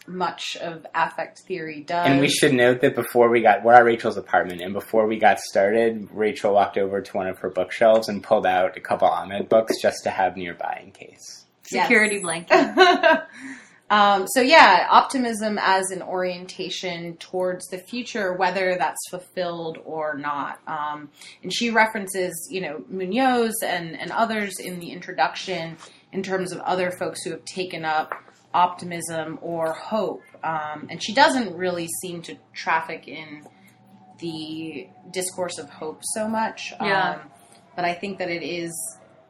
much 0.08 0.56
of 0.56 0.86
affect 0.94 1.40
theory 1.40 1.80
does. 1.80 2.06
And 2.06 2.20
we 2.20 2.28
should 2.28 2.52
note 2.52 2.80
that 2.82 2.94
before 2.94 3.28
we 3.28 3.42
got, 3.42 3.64
we're 3.64 3.72
at 3.72 3.84
Rachel's 3.84 4.16
apartment, 4.16 4.60
and 4.60 4.72
before 4.72 5.06
we 5.06 5.18
got 5.18 5.40
started, 5.40 6.08
Rachel 6.12 6.54
walked 6.54 6.78
over 6.78 7.00
to 7.00 7.16
one 7.16 7.26
of 7.26 7.38
her 7.38 7.50
bookshelves 7.50 8.08
and 8.08 8.22
pulled 8.22 8.46
out 8.46 8.76
a 8.76 8.80
couple 8.80 9.08
Ahmed 9.08 9.48
books 9.48 9.80
just 9.80 10.04
to 10.04 10.10
have 10.10 10.36
nearby 10.36 10.82
in 10.84 10.92
case. 10.92 11.45
Yes. 11.70 11.86
Security 11.86 12.20
blanket. 12.20 12.52
um, 13.90 14.26
so 14.28 14.40
yeah, 14.40 14.86
optimism 14.90 15.58
as 15.60 15.90
an 15.90 16.02
orientation 16.02 17.16
towards 17.16 17.66
the 17.68 17.78
future, 17.78 18.32
whether 18.34 18.76
that's 18.78 19.08
fulfilled 19.10 19.78
or 19.84 20.16
not. 20.16 20.58
Um, 20.66 21.10
and 21.42 21.52
she 21.52 21.70
references, 21.70 22.48
you 22.50 22.60
know, 22.60 22.84
Munoz 22.88 23.54
and, 23.62 23.98
and 23.98 24.10
others 24.12 24.58
in 24.58 24.80
the 24.80 24.90
introduction 24.90 25.76
in 26.12 26.22
terms 26.22 26.52
of 26.52 26.60
other 26.60 26.90
folks 26.90 27.22
who 27.22 27.30
have 27.30 27.44
taken 27.44 27.84
up 27.84 28.14
optimism 28.54 29.38
or 29.42 29.74
hope. 29.74 30.22
Um, 30.42 30.86
and 30.90 31.02
she 31.02 31.12
doesn't 31.12 31.54
really 31.54 31.88
seem 32.00 32.22
to 32.22 32.36
traffic 32.54 33.06
in 33.06 33.46
the 34.18 34.88
discourse 35.10 35.58
of 35.58 35.68
hope 35.68 36.00
so 36.02 36.26
much. 36.26 36.72
Yeah. 36.80 37.10
Um, 37.10 37.30
but 37.74 37.84
I 37.84 37.92
think 37.92 38.18
that 38.18 38.30
it 38.30 38.42
is 38.42 38.72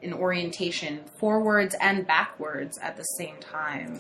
an 0.07 0.13
orientation 0.15 1.05
forwards 1.19 1.75
and 1.81 2.07
backwards 2.07 2.79
at 2.79 2.97
the 2.97 3.03
same 3.19 3.37
time. 3.39 3.99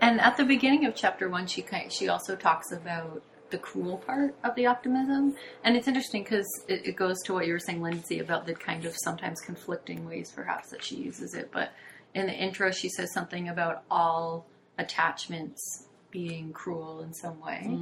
And 0.00 0.20
at 0.20 0.36
the 0.36 0.44
beginning 0.44 0.84
of 0.84 0.94
chapter 0.94 1.28
one, 1.28 1.46
she 1.46 1.64
she 1.88 2.08
also 2.08 2.36
talks 2.36 2.72
about 2.72 3.22
the 3.50 3.58
cruel 3.58 3.98
part 3.98 4.34
of 4.42 4.54
the 4.56 4.66
optimism, 4.66 5.36
and 5.62 5.76
it's 5.76 5.86
interesting 5.86 6.24
because 6.24 6.46
it, 6.66 6.86
it 6.88 6.96
goes 6.96 7.22
to 7.22 7.32
what 7.32 7.46
you 7.46 7.52
were 7.52 7.60
saying, 7.60 7.80
Lindsey, 7.80 8.18
about 8.18 8.46
the 8.46 8.54
kind 8.54 8.84
of 8.84 8.96
sometimes 8.96 9.40
conflicting 9.40 10.04
ways, 10.06 10.32
perhaps 10.34 10.70
that 10.70 10.82
she 10.82 10.96
uses 10.96 11.34
it. 11.34 11.50
But 11.52 11.72
in 12.14 12.26
the 12.26 12.32
intro, 12.32 12.70
she 12.72 12.88
says 12.88 13.12
something 13.12 13.48
about 13.48 13.84
all 13.90 14.46
attachments 14.78 15.86
being 16.10 16.52
cruel 16.52 17.02
in 17.02 17.14
some 17.14 17.40
way. 17.40 17.78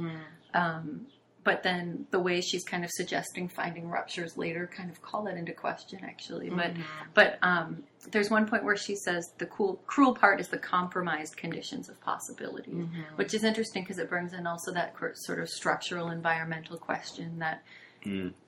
Um, 0.53 1.07
but 1.43 1.63
then 1.63 2.05
the 2.11 2.19
way 2.19 2.41
she's 2.41 2.63
kind 2.63 2.83
of 2.83 2.91
suggesting 2.91 3.47
finding 3.47 3.89
ruptures 3.89 4.37
later 4.37 4.69
kind 4.75 4.89
of 4.89 5.01
call 5.01 5.27
it 5.27 5.37
into 5.37 5.53
question 5.53 5.99
actually. 6.03 6.49
But 6.49 6.71
but 7.13 7.39
um, 7.41 7.83
there's 8.11 8.29
one 8.29 8.47
point 8.47 8.63
where 8.63 8.75
she 8.77 8.95
says 8.95 9.31
the 9.37 9.45
cool, 9.47 9.81
cruel 9.87 10.13
part 10.13 10.39
is 10.39 10.47
the 10.47 10.57
compromised 10.57 11.37
conditions 11.37 11.89
of 11.89 11.99
possibility 12.01 12.71
which 13.15 13.33
is 13.33 13.43
interesting 13.43 13.83
because 13.83 13.97
it 13.97 14.09
brings 14.09 14.33
in 14.33 14.45
also 14.47 14.71
that 14.73 14.95
sort 15.15 15.39
of 15.39 15.49
structural 15.49 16.09
environmental 16.09 16.77
question 16.77 17.39
that 17.39 17.63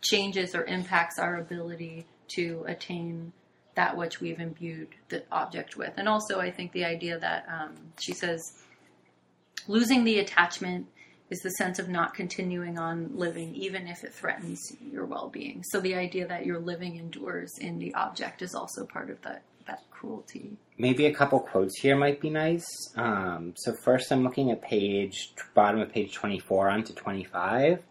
changes 0.01 0.53
or 0.55 0.65
impacts 0.65 1.17
our 1.19 1.37
ability 1.37 2.05
to 2.27 2.65
attain 2.67 3.31
that 3.75 3.95
which 3.95 4.19
we've 4.21 4.39
imbued 4.39 4.89
the 5.09 5.23
object 5.31 5.77
with. 5.77 5.93
And 5.97 6.07
also 6.07 6.39
i 6.39 6.51
think 6.51 6.71
the 6.71 6.85
idea 6.85 7.19
that 7.19 7.45
um, 7.49 7.75
she 7.99 8.13
says 8.13 8.41
losing 9.67 10.03
the 10.03 10.19
attachment 10.19 10.87
is 11.29 11.39
the 11.39 11.49
sense 11.51 11.79
of 11.79 11.89
not 11.89 12.13
continuing 12.13 12.77
on 12.77 13.09
living 13.15 13.53
even 13.55 13.87
if 13.87 14.03
it 14.03 14.13
threatens 14.13 14.61
your 14.91 15.05
well-being 15.05 15.63
so 15.63 15.79
the 15.79 15.95
idea 15.95 16.27
that 16.27 16.45
your 16.45 16.59
living 16.59 16.97
endures 16.97 17.51
in 17.59 17.79
the 17.79 17.93
object 17.95 18.41
is 18.41 18.53
also 18.53 18.85
part 18.85 19.09
of 19.09 19.21
that 19.21 19.43
that 19.65 19.81
cruelty 19.89 20.57
Maybe 20.77 21.05
a 21.05 21.13
couple 21.13 21.39
quotes 21.39 21.79
here 21.79 21.95
might 21.95 22.19
be 22.19 22.29
nice. 22.29 22.65
Um, 22.97 23.53
so 23.55 23.73
first, 23.73 24.11
I'm 24.11 24.23
looking 24.23 24.51
at 24.51 24.61
page 24.61 25.33
bottom 25.53 25.79
of 25.79 25.91
page 25.91 26.13
24 26.13 26.69
on 26.69 26.83
to 26.83 26.93
25. 26.93 27.81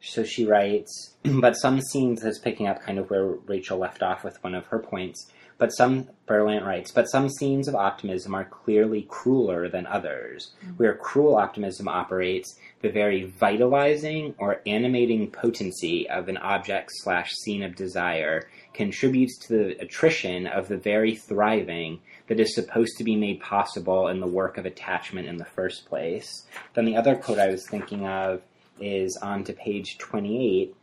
So 0.00 0.24
she 0.24 0.44
writes, 0.44 1.14
but 1.22 1.54
some 1.54 1.80
scenes 1.80 2.22
that's 2.22 2.40
picking 2.40 2.66
up 2.66 2.82
kind 2.82 2.98
of 2.98 3.08
where 3.08 3.26
Rachel 3.46 3.78
left 3.78 4.02
off 4.02 4.24
with 4.24 4.42
one 4.42 4.54
of 4.54 4.66
her 4.66 4.80
points. 4.80 5.30
But 5.58 5.70
some 5.70 6.08
Berlant 6.26 6.64
writes, 6.64 6.90
but 6.90 7.10
some 7.10 7.28
scenes 7.28 7.68
of 7.68 7.74
optimism 7.74 8.34
are 8.34 8.44
clearly 8.44 9.02
crueler 9.08 9.68
than 9.68 9.86
others. 9.86 10.52
Mm. 10.64 10.78
Where 10.78 10.94
cruel 10.94 11.36
optimism 11.36 11.86
operates, 11.86 12.58
the 12.80 12.88
very 12.88 13.24
vitalizing 13.24 14.34
or 14.38 14.60
animating 14.66 15.30
potency 15.30 16.08
of 16.08 16.28
an 16.28 16.38
object 16.38 16.90
slash 16.94 17.32
scene 17.32 17.62
of 17.62 17.76
desire 17.76 18.48
contributes 18.72 19.38
to 19.38 19.48
the 19.48 19.82
attrition 19.82 20.46
of 20.46 20.68
the 20.68 20.76
very 20.76 21.14
thriving 21.14 22.00
that 22.26 22.40
is 22.40 22.54
supposed 22.54 22.96
to 22.96 23.04
be 23.04 23.16
made 23.16 23.40
possible 23.40 24.08
in 24.08 24.20
the 24.20 24.26
work 24.26 24.56
of 24.56 24.66
attachment 24.66 25.28
in 25.28 25.36
the 25.36 25.44
first 25.44 25.86
place. 25.86 26.44
Then 26.72 26.86
the 26.86 26.96
other 26.96 27.16
quote 27.16 27.38
I 27.38 27.48
was 27.48 27.68
thinking 27.68 28.06
of 28.06 28.42
is 28.80 29.16
on 29.18 29.44
to 29.44 29.52
page 29.52 29.98
28, 29.98 30.74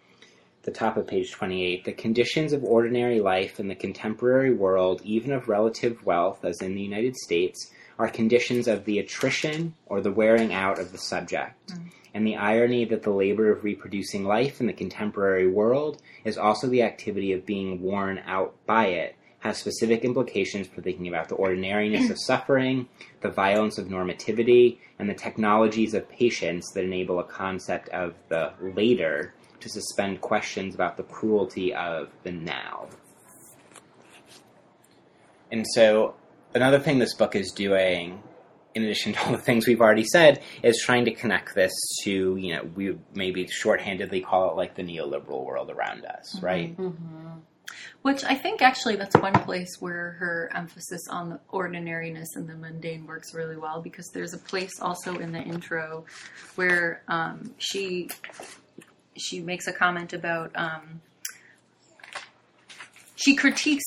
the 0.63 0.71
top 0.71 0.97
of 0.97 1.07
page 1.07 1.31
28. 1.31 1.83
The 1.83 1.91
conditions 1.91 2.53
of 2.53 2.63
ordinary 2.63 3.19
life 3.19 3.59
in 3.59 3.67
the 3.67 3.75
contemporary 3.75 4.53
world, 4.53 5.01
even 5.03 5.31
of 5.31 5.47
relative 5.47 6.05
wealth, 6.05 6.45
as 6.45 6.61
in 6.61 6.75
the 6.75 6.81
United 6.81 7.15
States, 7.15 7.71
are 7.97 8.09
conditions 8.09 8.67
of 8.67 8.85
the 8.85 8.99
attrition 8.99 9.73
or 9.85 10.01
the 10.01 10.11
wearing 10.11 10.53
out 10.53 10.79
of 10.79 10.91
the 10.91 10.97
subject. 10.97 11.71
Mm. 11.71 11.91
And 12.13 12.27
the 12.27 12.35
irony 12.35 12.85
that 12.85 13.03
the 13.03 13.11
labor 13.11 13.51
of 13.51 13.63
reproducing 13.63 14.25
life 14.25 14.59
in 14.59 14.67
the 14.67 14.73
contemporary 14.73 15.47
world 15.47 16.01
is 16.25 16.37
also 16.37 16.67
the 16.67 16.83
activity 16.83 17.31
of 17.31 17.45
being 17.45 17.81
worn 17.81 18.19
out 18.25 18.53
by 18.65 18.87
it 18.87 19.15
has 19.41 19.57
specific 19.57 20.03
implications 20.03 20.67
for 20.67 20.81
thinking 20.81 21.07
about 21.07 21.27
the 21.27 21.35
ordinariness 21.35 22.09
of 22.09 22.19
suffering, 22.25 22.87
the 23.21 23.29
violence 23.29 23.77
of 23.77 23.87
normativity, 23.87 24.77
and 24.99 25.09
the 25.09 25.15
technologies 25.15 25.93
of 25.95 26.07
patience 26.09 26.71
that 26.73 26.83
enable 26.83 27.19
a 27.19 27.23
concept 27.23 27.89
of 27.89 28.13
the 28.29 28.53
later 28.75 29.33
to 29.61 29.69
suspend 29.69 30.21
questions 30.21 30.75
about 30.75 30.97
the 30.97 31.03
cruelty 31.03 31.73
of 31.73 32.09
the 32.23 32.31
now. 32.31 32.87
And 35.51 35.65
so, 35.73 36.15
another 36.53 36.79
thing 36.79 36.99
this 36.99 37.13
book 37.13 37.35
is 37.35 37.51
doing, 37.51 38.21
in 38.73 38.83
addition 38.83 39.13
to 39.13 39.25
all 39.25 39.31
the 39.31 39.37
things 39.37 39.67
we've 39.67 39.81
already 39.81 40.05
said, 40.05 40.41
is 40.63 40.81
trying 40.83 41.05
to 41.05 41.11
connect 41.11 41.55
this 41.55 41.71
to, 42.03 42.35
you 42.37 42.55
know, 42.55 42.63
we 42.75 42.97
maybe 43.13 43.45
shorthandedly 43.45 44.23
call 44.23 44.51
it 44.51 44.55
like 44.55 44.75
the 44.75 44.83
neoliberal 44.83 45.45
world 45.45 45.69
around 45.69 46.05
us, 46.05 46.41
right? 46.41 46.75
which 48.01 48.23
i 48.23 48.35
think 48.35 48.61
actually 48.61 48.95
that's 48.95 49.15
one 49.17 49.33
place 49.33 49.77
where 49.79 50.11
her 50.19 50.51
emphasis 50.55 51.01
on 51.09 51.29
the 51.29 51.39
ordinariness 51.49 52.35
and 52.35 52.47
the 52.47 52.55
mundane 52.55 53.05
works 53.05 53.33
really 53.33 53.57
well 53.57 53.81
because 53.81 54.09
there's 54.13 54.33
a 54.33 54.37
place 54.37 54.79
also 54.81 55.17
in 55.19 55.31
the 55.31 55.41
intro 55.41 56.05
where 56.55 57.03
um, 57.07 57.53
she 57.57 58.09
she 59.21 59.39
makes 59.39 59.67
a 59.67 59.73
comment 59.73 60.13
about 60.13 60.51
um, 60.55 61.01
she 63.15 63.35
critiques 63.35 63.85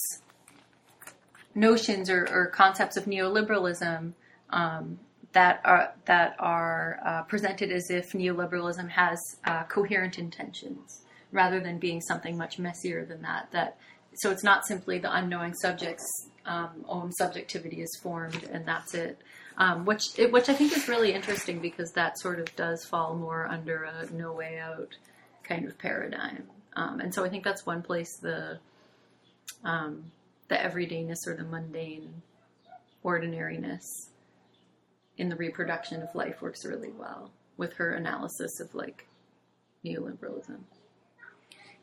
notions 1.55 2.11
or, 2.11 2.27
or 2.31 2.47
concepts 2.47 2.97
of 2.97 3.05
neoliberalism 3.05 4.13
um, 4.51 4.99
that 5.33 5.61
are 5.65 5.93
that 6.07 6.37
are 6.39 7.01
uh, 7.05 7.23
presented 7.23 7.71
as 7.71 7.91
if 7.91 8.13
neoliberalism 8.13 8.89
has 8.89 9.19
uh, 9.45 9.65
coherent 9.65 10.19
intentions 10.19 11.03
rather 11.33 11.61
than 11.61 11.79
being 11.79 12.01
something 12.01 12.37
much 12.37 12.59
messier 12.59 13.05
than 13.05 13.23
that. 13.23 13.51
That 13.51 13.77
so 14.15 14.31
it's 14.31 14.45
not 14.45 14.67
simply 14.67 14.99
the 14.99 15.15
unknowing 15.15 15.55
subject's 15.55 16.29
um, 16.47 16.85
own 16.89 17.11
subjectivity 17.13 17.83
is 17.83 17.99
formed 18.03 18.49
and 18.53 18.67
that's 18.67 18.95
it. 18.95 19.19
Um, 19.57 19.85
which 19.85 20.19
it, 20.19 20.33
which 20.33 20.49
I 20.49 20.55
think 20.55 20.77
is 20.77 20.89
really 20.89 21.13
interesting 21.13 21.61
because 21.61 21.91
that 21.93 22.19
sort 22.19 22.41
of 22.41 22.55
does 22.57 22.85
fall 22.85 23.17
more 23.17 23.47
under 23.47 23.85
a 23.85 24.11
no 24.13 24.33
way 24.33 24.59
out 24.59 24.97
kind 25.45 25.67
of 25.67 25.79
paradigm. 25.79 26.45
Um, 26.77 27.01
and 27.01 27.15
so 27.15 27.25
I 27.25 27.29
think 27.29 27.45
that's 27.45 27.65
one 27.65 27.83
place 27.83 28.19
the 28.21 28.59
um, 29.65 30.11
the 30.49 30.57
everydayness 30.57 31.27
or 31.27 31.37
the 31.37 31.45
mundane 31.45 32.23
ordinariness 33.03 34.11
in 35.17 35.29
the 35.29 35.37
reproduction 35.37 36.03
of 36.03 36.15
life 36.15 36.43
works 36.43 36.65
really 36.65 36.91
well 36.91 37.31
with 37.57 37.75
her 37.75 37.93
analysis 37.93 38.61
of 38.61 38.75
like 38.75 39.07
neoliberalism. 39.85 40.59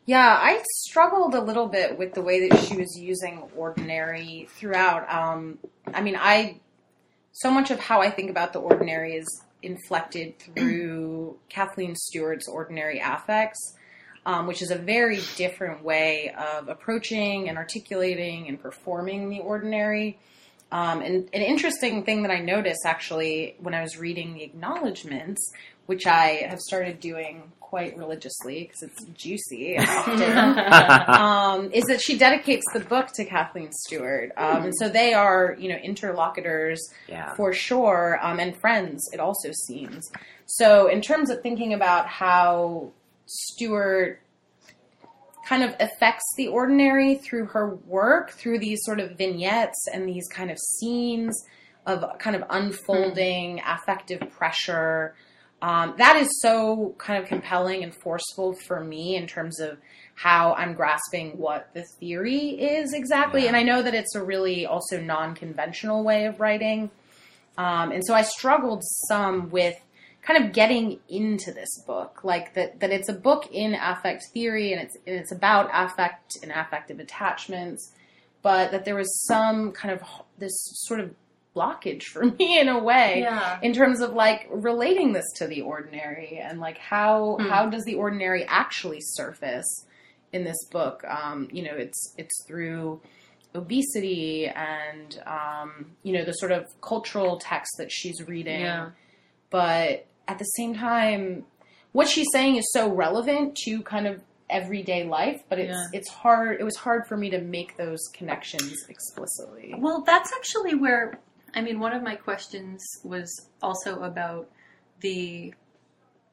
Yeah, 0.05 0.37
I 0.39 0.61
struggled 0.87 1.35
a 1.35 1.41
little 1.41 1.67
bit 1.67 1.97
with 1.97 2.13
the 2.13 2.21
way 2.21 2.47
that 2.47 2.59
she 2.59 2.75
was 2.75 2.99
using 2.99 3.43
ordinary 3.55 4.47
throughout. 4.49 5.11
Um, 5.13 5.59
I 5.93 6.01
mean, 6.01 6.17
I 6.19 6.59
so 7.33 7.51
much 7.51 7.71
of 7.71 7.79
how 7.79 8.01
I 8.01 8.09
think 8.09 8.29
about 8.29 8.51
the 8.51 8.59
ordinary 8.59 9.13
is 9.13 9.43
inflected 9.63 10.39
through 10.39 11.37
Kathleen 11.49 11.95
Stewart's 11.95 12.47
ordinary 12.47 12.99
affects, 12.99 13.75
um, 14.25 14.47
which 14.47 14.61
is 14.61 14.71
a 14.71 14.77
very 14.77 15.19
different 15.35 15.83
way 15.83 16.33
of 16.37 16.67
approaching 16.67 17.49
and 17.49 17.57
articulating 17.57 18.47
and 18.47 18.61
performing 18.61 19.29
the 19.29 19.39
ordinary. 19.39 20.19
Um, 20.71 21.01
and 21.01 21.29
an 21.33 21.41
interesting 21.41 22.03
thing 22.03 22.23
that 22.23 22.31
I 22.31 22.39
noticed 22.39 22.85
actually 22.85 23.55
when 23.59 23.73
I 23.73 23.81
was 23.81 23.97
reading 23.97 24.33
the 24.35 24.43
acknowledgments, 24.43 25.51
which 25.85 26.07
I 26.07 26.45
have 26.49 26.59
started 26.59 26.99
doing 26.99 27.51
quite 27.59 27.97
religiously 27.97 28.63
because 28.63 28.83
it's 28.83 29.03
juicy 29.13 29.77
often, 29.77 30.59
um, 31.09 31.71
is 31.73 31.85
that 31.85 32.01
she 32.01 32.17
dedicates 32.17 32.65
the 32.73 32.79
book 32.81 33.07
to 33.15 33.25
Kathleen 33.25 33.71
Stewart. 33.71 34.31
Um, 34.37 34.63
and 34.65 34.73
so 34.77 34.89
they 34.89 35.13
are, 35.13 35.55
you 35.59 35.69
know, 35.69 35.75
interlocutors 35.77 36.79
Yeah. 37.07 37.33
for 37.35 37.53
sure, 37.53 38.19
um, 38.21 38.39
and 38.39 38.55
friends, 38.57 39.09
it 39.13 39.19
also 39.19 39.51
seems. 39.67 40.09
So, 40.45 40.87
in 40.87 41.01
terms 41.01 41.29
of 41.29 41.41
thinking 41.41 41.73
about 41.73 42.07
how 42.07 42.91
Stewart 43.25 44.19
kind 45.51 45.63
of 45.63 45.75
affects 45.81 46.23
the 46.37 46.47
ordinary 46.47 47.15
through 47.15 47.45
her 47.45 47.75
work, 47.85 48.31
through 48.31 48.57
these 48.57 48.79
sort 48.83 49.01
of 49.01 49.17
vignettes 49.17 49.85
and 49.93 50.07
these 50.07 50.25
kind 50.29 50.49
of 50.49 50.57
scenes 50.57 51.43
of 51.85 52.05
kind 52.19 52.37
of 52.37 52.43
unfolding 52.51 53.61
affective 53.67 54.21
pressure. 54.31 55.13
Um, 55.61 55.95
that 55.97 56.15
is 56.15 56.29
so 56.41 56.95
kind 56.97 57.21
of 57.21 57.27
compelling 57.27 57.83
and 57.83 57.93
forceful 57.93 58.53
for 58.65 58.81
me 58.81 59.17
in 59.17 59.27
terms 59.27 59.59
of 59.59 59.77
how 60.15 60.53
I'm 60.53 60.73
grasping 60.73 61.37
what 61.37 61.67
the 61.73 61.83
theory 61.99 62.51
is 62.51 62.93
exactly. 62.93 63.41
Yeah. 63.41 63.49
And 63.49 63.57
I 63.57 63.63
know 63.63 63.81
that 63.81 63.93
it's 63.93 64.15
a 64.15 64.23
really 64.23 64.65
also 64.65 65.01
non 65.01 65.35
conventional 65.35 66.05
way 66.05 66.27
of 66.27 66.39
writing. 66.39 66.91
Um, 67.57 67.91
and 67.91 68.05
so 68.05 68.13
I 68.13 68.21
struggled 68.21 68.83
some 69.09 69.49
with 69.49 69.75
kind 70.21 70.43
of 70.45 70.53
getting 70.53 70.99
into 71.09 71.51
this 71.51 71.81
book, 71.87 72.23
like 72.23 72.53
that 72.53 72.79
that 72.79 72.91
it's 72.91 73.09
a 73.09 73.13
book 73.13 73.47
in 73.51 73.73
affect 73.75 74.23
theory 74.33 74.71
and 74.71 74.81
it's 74.81 74.95
and 75.07 75.15
it's 75.15 75.31
about 75.31 75.69
affect 75.73 76.37
and 76.43 76.51
affective 76.51 76.99
attachments, 76.99 77.91
but 78.41 78.71
that 78.71 78.85
there 78.85 78.95
was 78.95 79.25
some 79.27 79.71
kind 79.71 79.93
of 79.93 80.01
this 80.37 80.53
sort 80.85 80.99
of 80.99 81.11
blockage 81.55 82.03
for 82.03 82.23
me 82.39 82.59
in 82.59 82.69
a 82.69 82.81
way 82.81 83.19
Yeah. 83.21 83.59
in 83.61 83.73
terms 83.73 83.99
of 83.99 84.13
like 84.13 84.47
relating 84.49 85.11
this 85.11 85.25
to 85.37 85.47
the 85.47 85.61
ordinary 85.61 86.39
and 86.41 86.59
like 86.61 86.77
how 86.77 87.37
Hmm. 87.39 87.47
how 87.49 87.65
does 87.69 87.83
the 87.83 87.95
ordinary 87.95 88.45
actually 88.45 88.99
surface 89.01 89.85
in 90.31 90.45
this 90.45 90.63
book 90.71 91.03
um, 91.03 91.49
you 91.51 91.61
know 91.63 91.73
it's 91.75 92.13
it's 92.17 92.45
through 92.47 93.01
obesity 93.53 94.47
and 94.47 95.21
um, 95.25 95.91
you 96.03 96.13
know 96.13 96.23
the 96.23 96.31
sort 96.33 96.51
of 96.53 96.65
cultural 96.81 97.37
text 97.37 97.73
that 97.77 97.91
she's 97.91 98.25
reading 98.27 98.61
Yeah. 98.61 98.89
but 99.49 100.05
at 100.27 100.37
the 100.39 100.45
same 100.45 100.73
time 100.75 101.45
what 101.91 102.07
she's 102.07 102.27
saying 102.31 102.55
is 102.55 102.65
so 102.73 102.89
relevant 102.93 103.55
to 103.55 103.81
kind 103.81 104.07
of 104.07 104.21
everyday 104.49 105.03
life 105.03 105.43
but 105.49 105.59
it's 105.59 105.69
Yeah. 105.69 105.85
it's 105.99 106.09
hard 106.09 106.59
it 106.59 106.63
was 106.63 106.75
hard 106.77 107.07
for 107.07 107.15
me 107.17 107.29
to 107.29 107.39
make 107.39 107.77
those 107.77 107.99
connections 108.13 108.85
explicitly 108.89 109.73
Well, 109.77 110.01
that's 110.05 110.31
actually 110.33 110.75
where 110.75 111.19
I 111.53 111.61
mean, 111.61 111.79
one 111.81 111.91
of 111.93 112.01
my 112.01 112.15
questions 112.15 112.81
was 113.03 113.49
also 113.61 114.03
about 114.03 114.49
the 115.01 115.53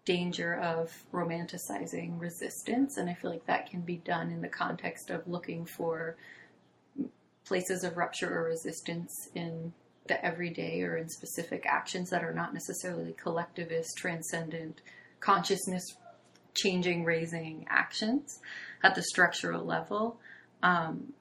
danger 0.05 0.55
of 0.55 0.93
romanticizing 1.13 2.21
resistance, 2.21 2.97
and 2.99 3.11
I 3.11 3.15
feel 3.15 3.31
like 3.33 3.45
that 3.47 3.69
can 3.69 3.81
be 3.81 3.97
done 3.97 4.31
in 4.31 4.41
the 4.43 4.49
context 4.49 5.11
of 5.11 5.27
looking 5.27 5.67
for 5.67 6.17
places 7.45 7.83
of 7.83 7.97
rupture 7.97 8.33
or 8.33 8.45
resistance 8.45 9.13
in 9.35 9.73
the 10.09 10.25
everyday 10.25 10.83
or 10.83 10.97
in 10.97 11.09
specific 11.09 11.65
actions 11.67 12.11
that 12.11 12.25
are 12.25 12.35
not 12.35 12.53
necessarily 12.53 13.13
collectivist, 13.13 13.97
transcendent, 13.97 14.81
consciousness 15.21 15.85
changing, 16.55 17.05
raising 17.05 17.67
actions 17.69 18.41
at 18.83 18.95
the 18.95 19.03
structural 19.03 19.65
level. 19.65 20.19
Um, 20.63 21.13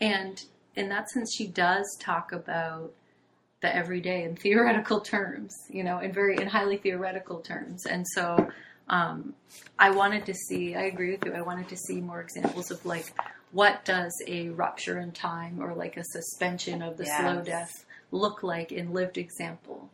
and 0.00 0.42
in 0.74 0.88
that 0.88 1.10
sense, 1.10 1.34
she 1.34 1.46
does 1.46 1.84
talk 2.00 2.32
about 2.32 2.92
the 3.60 3.74
everyday 3.74 4.24
in 4.24 4.36
theoretical 4.42 5.00
terms, 5.00 5.54
you 5.68 5.84
know, 5.84 5.98
in 5.98 6.12
very 6.12 6.36
in 6.36 6.46
highly 6.46 6.76
theoretical 6.76 7.40
terms. 7.40 7.86
And 7.86 8.06
so, 8.14 8.50
um, 8.88 9.34
I 9.78 9.90
wanted 9.90 10.26
to 10.26 10.34
see. 10.34 10.74
I 10.74 10.82
agree 10.82 11.12
with 11.12 11.24
you. 11.24 11.32
I 11.32 11.42
wanted 11.42 11.68
to 11.68 11.76
see 11.76 12.00
more 12.00 12.20
examples 12.20 12.72
of 12.72 12.84
like 12.84 13.12
what 13.52 13.84
does 13.84 14.12
a 14.26 14.48
rupture 14.50 14.98
in 14.98 15.12
time 15.12 15.60
or 15.60 15.74
like 15.74 15.96
a 15.96 16.04
suspension 16.04 16.82
of 16.82 16.96
the 16.96 17.06
slow 17.06 17.42
death 17.42 17.84
look 18.10 18.42
like 18.42 18.72
in 18.72 18.92
lived 18.92 19.18
example. 19.18 19.90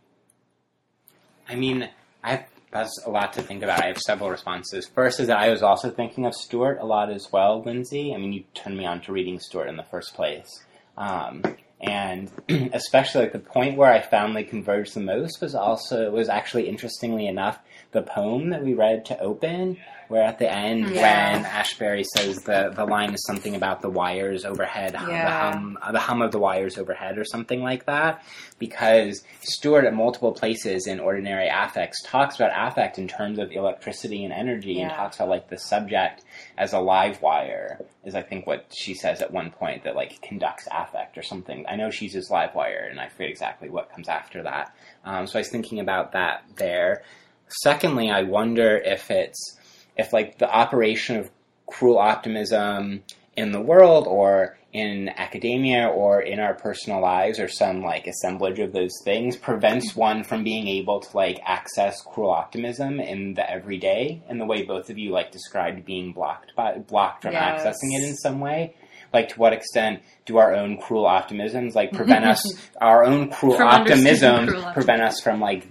I 1.49 1.55
mean, 1.55 1.89
I 2.23 2.31
have 2.31 2.47
that's 2.73 3.03
a 3.07 3.11
lot 3.11 3.33
to 3.35 3.43
think 3.43 3.63
about. 3.63 3.83
I 3.83 3.87
have 3.87 3.99
several 3.99 4.31
responses. 4.31 4.87
First 4.87 5.21
is 5.21 5.29
that 5.29 5.39
I 5.39 5.49
was 5.49 5.63
also 5.63 5.91
thinking 5.91 6.27
of 6.27 6.35
Stewart 6.35 6.79
a 6.81 6.85
lot 6.85 7.11
as 7.11 7.33
well, 7.33 7.63
Lindsey. 7.63 8.13
I 8.15 8.19
mean, 8.19 8.33
you 8.33 8.45
turned 8.55 8.77
me 8.77 8.85
on 8.85 9.01
to 9.03 9.13
reading 9.13 9.39
Stewart 9.39 9.69
in 9.69 9.77
the 9.77 9.85
first 9.85 10.15
place. 10.15 10.65
Um, 10.99 11.43
and 11.81 12.31
especially 12.73 13.23
like 13.23 13.33
the 13.33 13.39
point 13.39 13.77
where 13.77 13.93
I 13.93 14.01
found 14.01 14.35
they 14.35 14.45
converged 14.45 14.95
the 14.95 15.01
most 15.01 15.41
was 15.41 15.55
also 15.55 16.11
was 16.11 16.29
actually 16.29 16.69
interestingly 16.69 17.27
enough 17.27 17.59
the 17.93 18.03
poem 18.03 18.51
that 18.51 18.63
we 18.63 18.75
read 18.75 19.05
to 19.07 19.19
open, 19.21 19.79
where 20.09 20.23
at 20.23 20.39
the 20.39 20.51
end 20.51 20.91
Yeah. 20.91 21.33
when 21.35 21.45
Ashbery 21.45 22.05
says 22.05 22.37
the 22.43 22.73
the 22.75 22.85
line 22.85 23.13
is 23.15 23.25
something 23.27 23.55
about 23.55 23.81
the 23.83 23.91
wires 23.91 24.45
overhead, 24.45 24.95
hum- 24.95 25.11
Yeah. 25.11 25.25
the 25.25 25.31
hum 25.57 25.79
uh, 25.83 25.93
the 25.93 25.99
hum 26.01 26.23
of 26.23 26.33
the 26.33 26.39
wires 26.39 26.79
overhead 26.79 27.19
or 27.19 27.25
something 27.25 27.63
like 27.63 27.87
that, 27.87 28.23
because 28.59 29.23
Stewart 29.43 29.85
at 29.85 29.95
multiple 29.95 30.33
places 30.33 30.87
in 30.87 31.01
ordinary 31.01 31.49
affects 31.49 32.03
talks 32.03 32.37
about 32.37 32.53
affect 32.55 32.99
in 32.99 33.09
terms 33.09 33.39
of 33.39 33.51
electricity 33.53 34.25
and 34.25 34.33
energy, 34.33 34.81
and 34.81 34.91
talks 34.93 35.17
about 35.17 35.29
like 35.29 35.49
the 35.49 35.59
subject 35.59 36.23
as 36.59 36.73
a 36.73 36.79
live 36.81 37.21
wire 37.23 37.81
is 38.05 38.15
I 38.15 38.23
think 38.23 38.47
what 38.47 38.67
she 38.75 38.95
says 38.95 39.21
at 39.23 39.33
one 39.33 39.51
point 39.51 39.85
that 39.85 39.97
like 39.97 40.21
conducts 40.23 40.69
affect 40.71 41.19
or 41.19 41.23
something. 41.23 41.65
I 41.69 41.77
know 41.77 41.91
she 41.91 42.05
uses 42.07 42.31
live 42.31 42.55
wire, 42.55 42.87
and 42.91 43.01
I 43.01 43.09
forget 43.09 43.31
exactly 43.31 43.69
what 43.69 43.91
comes 43.93 44.09
after 44.09 44.43
that. 44.45 44.75
Um, 45.05 45.27
so 45.27 45.39
I 45.39 45.41
was 45.41 45.49
thinking 45.49 45.81
about 45.81 46.13
that 46.13 46.45
there. 46.57 47.03
Secondly, 47.49 48.11
I 48.11 48.23
wonder 48.23 48.77
if 48.77 49.11
it's 49.11 49.57
if 49.97 50.13
like 50.13 50.39
the 50.39 50.51
operation 50.51 51.17
of 51.17 51.31
cruel 51.67 51.99
optimism 51.99 53.03
in 53.37 53.53
the 53.53 53.61
world 53.61 54.07
or 54.07 54.57
in 54.73 55.09
academia 55.17 55.87
or 55.87 56.21
in 56.21 56.39
our 56.39 56.53
personal 56.55 57.01
lives 57.01 57.39
or 57.41 57.49
some 57.49 57.83
like 57.83 58.07
assemblage 58.07 58.59
of 58.59 58.73
those 58.73 58.93
things 59.05 59.35
prevents 59.37 59.97
one 59.97 60.23
from 60.23 60.45
being 60.45 60.69
able 60.69 61.01
to 61.01 61.17
like 61.17 61.39
access 61.45 62.03
cruel 62.03 62.31
optimism 62.31 63.01
in 63.01 63.33
the 63.35 63.51
everyday 63.51 64.23
in 64.29 64.39
the 64.39 64.45
way 64.45 64.63
both 64.65 64.91
of 64.91 64.99
you 64.99 65.11
like 65.11 65.33
described 65.33 65.85
being 65.87 66.13
blocked 66.13 66.55
by 66.57 66.77
blocked 66.79 67.23
from 67.23 67.33
Yes. 67.33 67.63
accessing 67.65 67.99
it 67.99 68.07
in 68.07 68.17
some 68.17 68.39
way 68.41 68.75
like 69.15 69.31
to 69.31 69.39
what 69.41 69.53
extent 69.55 70.03
do 70.27 70.37
our 70.37 70.55
own 70.55 70.77
cruel 70.79 71.05
optimisms 71.05 71.75
like 71.75 71.93
prevent 71.93 72.25
us 72.33 72.43
our 72.81 73.03
own 73.05 73.31
cruel 73.31 73.57
From 73.57 73.69
optimism 73.69 74.47
cruel 74.49 74.73
prevent 74.75 75.01
us 75.01 75.21
from 75.23 75.41
like 75.41 75.67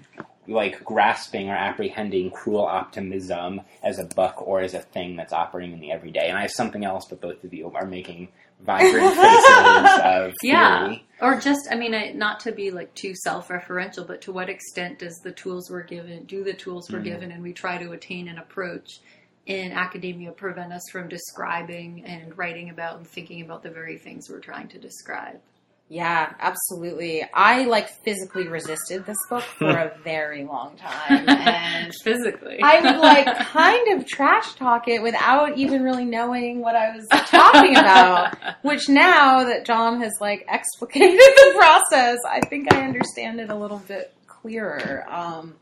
like 0.47 0.84
grasping 0.84 1.49
or 1.49 1.55
apprehending 1.55 2.31
cruel 2.31 2.65
optimism 2.65 3.62
as 3.84 3.99
a 3.99 4.05
book 4.05 4.41
or 4.41 4.62
as 4.62 4.73
a 4.73 4.79
thing 4.79 5.15
that's 5.15 5.34
operating 5.34 5.73
in 5.73 5.79
the 5.79 5.91
everyday. 5.91 6.29
And 6.29 6.38
I 6.38 6.41
have 6.41 6.51
something 6.51 6.84
else, 6.86 7.05
but 7.05 7.21
both 7.21 7.43
of 7.43 7.53
you 7.53 7.71
are 7.75 7.86
making 7.86 8.29
vibrant 8.62 9.15
faces 9.15 9.99
of 10.03 10.34
Yeah. 10.43 10.86
theory. 10.88 11.05
Or 11.21 11.39
just, 11.39 11.67
I 11.71 11.75
mean, 11.75 11.93
I, 11.93 12.12
not 12.12 12.39
to 12.41 12.51
be 12.51 12.71
like 12.71 12.93
too 12.95 13.13
self-referential, 13.15 14.05
but 14.08 14.21
to 14.21 14.31
what 14.31 14.49
extent 14.49 14.99
does 14.99 15.17
the 15.23 15.31
tools 15.31 15.69
we're 15.69 15.84
given, 15.84 16.23
do 16.25 16.43
the 16.43 16.53
tools 16.53 16.89
we're 16.91 16.99
Mhm. 16.99 17.03
given, 17.05 17.31
and 17.31 17.41
we 17.43 17.53
try 17.53 17.77
to 17.77 17.91
attain 17.91 18.27
an 18.27 18.38
approach, 18.38 18.99
in 19.45 19.71
academia 19.73 20.31
prevent 20.31 20.73
us 20.73 20.81
from 20.91 21.08
describing 21.08 22.03
and 22.05 22.36
writing 22.36 22.71
about 22.71 22.97
and 22.97 23.08
thinking 23.08 23.41
about 23.43 23.62
the 23.62 23.69
very 23.69 23.95
things 23.97 24.27
we're 24.27 24.39
trying 24.39 24.67
to 24.69 24.79
describe. 24.79 25.39
Yeah, 25.88 26.34
absolutely. 26.39 27.24
I 27.32 27.65
like 27.65 27.89
physically 28.04 28.48
resisted 28.48 29.06
this 29.06 29.17
book 29.30 29.43
for 29.43 29.69
a 29.69 29.95
very 30.04 30.43
long 30.43 30.76
time, 30.78 31.30
and 31.30 31.93
Physically. 32.04 32.60
I 32.63 32.82
would 32.82 33.00
like 33.00 33.28
kind 33.38 33.93
of 34.00 34.08
trash 34.08 34.56
talk 34.56 34.88
it 34.88 35.04
without 35.04 35.58
even 35.58 35.84
really 35.84 36.06
knowing 36.06 36.62
what 36.62 36.76
I 36.76 36.95
was 36.95 37.08
talking 37.28 37.78
about. 37.78 38.36
Which 38.63 38.89
now 38.89 39.43
that 39.43 39.65
John 39.65 40.02
has 40.02 40.13
like 40.19 40.48
explicated 40.48 41.19
the 41.19 41.54
process, 41.56 42.17
I 42.28 42.39
think 42.41 42.74
I 42.74 42.82
understand 42.82 43.39
it 43.39 43.52
a 43.52 43.56
little 43.56 43.80
bit 43.88 44.12
clearer. 44.26 45.06
Um, 45.08 45.54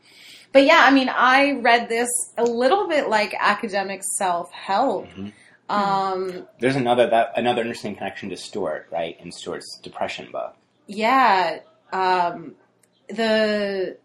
but 0.52 0.64
yeah, 0.64 0.80
I 0.84 0.90
mean, 0.90 1.10
I 1.10 1.60
read 1.60 1.90
this 1.90 2.08
a 2.38 2.44
little 2.44 2.88
bit 2.88 3.08
like 3.10 3.34
academic 3.38 4.02
self 4.16 4.50
help. 4.52 5.06
Mhm. 5.08 5.32
Um, 5.68 6.46
There's 6.60 6.76
another 6.76 7.08
that 7.08 7.32
another 7.36 7.62
interesting 7.62 7.94
connection 7.96 8.28
to 8.30 8.36
Stewart, 8.36 8.86
right? 8.90 9.18
In 9.20 9.32
Stewart's 9.32 9.78
depression 9.82 10.28
book. 10.30 10.56
yeah, 10.86 11.60
um, 11.92 12.54
the 13.08 13.96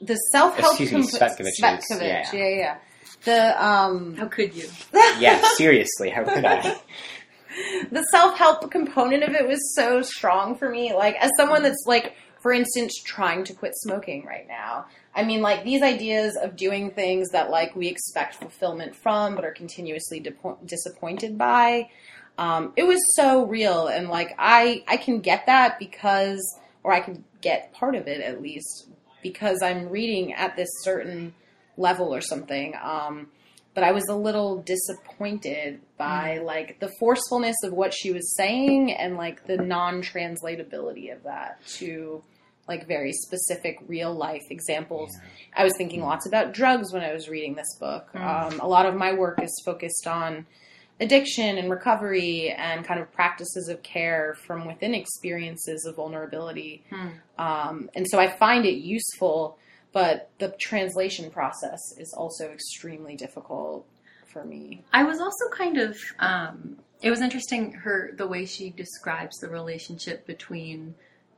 the 0.00 0.14
self 0.32 0.56
help 0.58 0.80
Excuse 0.80 1.12
me, 1.12 1.18
Cvetkovich 1.18 1.46
is- 1.46 1.58
yeah. 1.60 1.80
yeah. 2.00 2.32
yeah, 2.32 2.48
yeah. 2.56 2.76
The 3.24 3.64
um, 3.66 4.16
How 4.16 4.26
could 4.26 4.54
you? 4.54 4.68
Yeah, 5.18 5.42
seriously, 5.56 6.10
how 6.10 6.24
could 6.24 6.44
I? 6.44 6.76
the 7.90 8.02
self 8.10 8.36
help 8.36 8.70
component 8.70 9.22
of 9.22 9.34
it 9.34 9.46
was 9.46 9.74
so 9.74 10.02
strong 10.02 10.56
for 10.56 10.68
me. 10.68 10.92
Like, 10.94 11.16
as 11.16 11.30
someone 11.38 11.62
that's 11.62 11.84
like, 11.86 12.16
for 12.42 12.52
instance, 12.52 13.00
trying 13.04 13.44
to 13.44 13.54
quit 13.54 13.72
smoking 13.76 14.24
right 14.26 14.46
now. 14.48 14.86
I 15.14 15.22
mean, 15.22 15.42
like 15.42 15.64
these 15.64 15.82
ideas 15.82 16.36
of 16.36 16.56
doing 16.56 16.90
things 16.90 17.30
that 17.30 17.50
like 17.50 17.76
we 17.76 17.88
expect 17.88 18.34
fulfillment 18.34 18.96
from, 18.96 19.36
but 19.36 19.44
are 19.44 19.52
continuously 19.52 20.20
depo- 20.20 20.64
disappointed 20.66 21.38
by. 21.38 21.90
Um, 22.36 22.72
it 22.76 22.82
was 22.82 22.98
so 23.14 23.46
real, 23.46 23.86
and 23.86 24.08
like 24.08 24.34
I, 24.38 24.82
I 24.88 24.96
can 24.96 25.20
get 25.20 25.46
that 25.46 25.78
because, 25.78 26.42
or 26.82 26.92
I 26.92 27.00
can 27.00 27.24
get 27.40 27.72
part 27.72 27.94
of 27.94 28.08
it 28.08 28.20
at 28.20 28.42
least 28.42 28.88
because 29.22 29.62
I'm 29.62 29.88
reading 29.88 30.32
at 30.32 30.56
this 30.56 30.68
certain 30.82 31.34
level 31.76 32.12
or 32.14 32.20
something. 32.20 32.74
Um, 32.82 33.28
but 33.74 33.84
I 33.84 33.92
was 33.92 34.06
a 34.08 34.14
little 34.14 34.62
disappointed 34.62 35.80
by 35.96 36.38
like 36.38 36.78
the 36.80 36.92
forcefulness 37.00 37.56
of 37.64 37.72
what 37.72 37.92
she 37.92 38.12
was 38.12 38.34
saying 38.36 38.92
and 38.92 39.16
like 39.16 39.46
the 39.46 39.56
non-translatability 39.56 41.12
of 41.12 41.24
that 41.24 41.64
to 41.78 42.22
like 42.68 42.86
very 42.86 43.12
specific 43.12 43.78
real 43.86 44.14
life 44.14 44.44
examples. 44.50 45.10
I 45.56 45.64
was 45.64 45.74
thinking 45.76 46.02
lots 46.02 46.26
about 46.26 46.52
drugs 46.54 46.92
when 46.92 47.02
I 47.02 47.12
was 47.12 47.28
reading 47.28 47.54
this 47.54 47.76
book. 47.78 48.08
Um, 48.14 48.60
a 48.60 48.66
lot 48.68 48.86
of 48.86 48.94
my 48.94 49.12
work 49.12 49.42
is 49.42 49.62
focused 49.64 50.06
on 50.06 50.46
addiction 51.00 51.58
and 51.58 51.70
recovery 51.70 52.50
and 52.50 52.84
kind 52.84 53.00
of 53.00 53.12
practices 53.12 53.68
of 53.68 53.82
care 53.82 54.36
from 54.46 54.64
within 54.66 54.94
experiences 54.94 55.84
of 55.84 55.96
vulnerability. 55.96 56.84
Um, 57.38 57.90
and 57.94 58.06
so 58.08 58.18
I 58.18 58.28
find 58.28 58.64
it 58.64 58.76
useful, 58.78 59.58
but 59.92 60.30
the 60.38 60.54
translation 60.58 61.30
process 61.30 61.80
is 61.98 62.14
also 62.16 62.48
extremely 62.50 63.16
difficult 63.16 63.86
for 64.32 64.44
me. 64.44 64.82
I 64.92 65.02
was 65.04 65.20
also 65.20 65.48
kind 65.50 65.78
of. 65.78 65.98
Um, 66.18 66.78
it 67.02 67.10
was 67.10 67.20
interesting 67.20 67.72
her 67.72 68.12
the 68.16 68.26
way 68.26 68.46
she 68.46 68.70
describes 68.70 69.36
the 69.38 69.48
relationship 69.48 70.26
between 70.26 70.94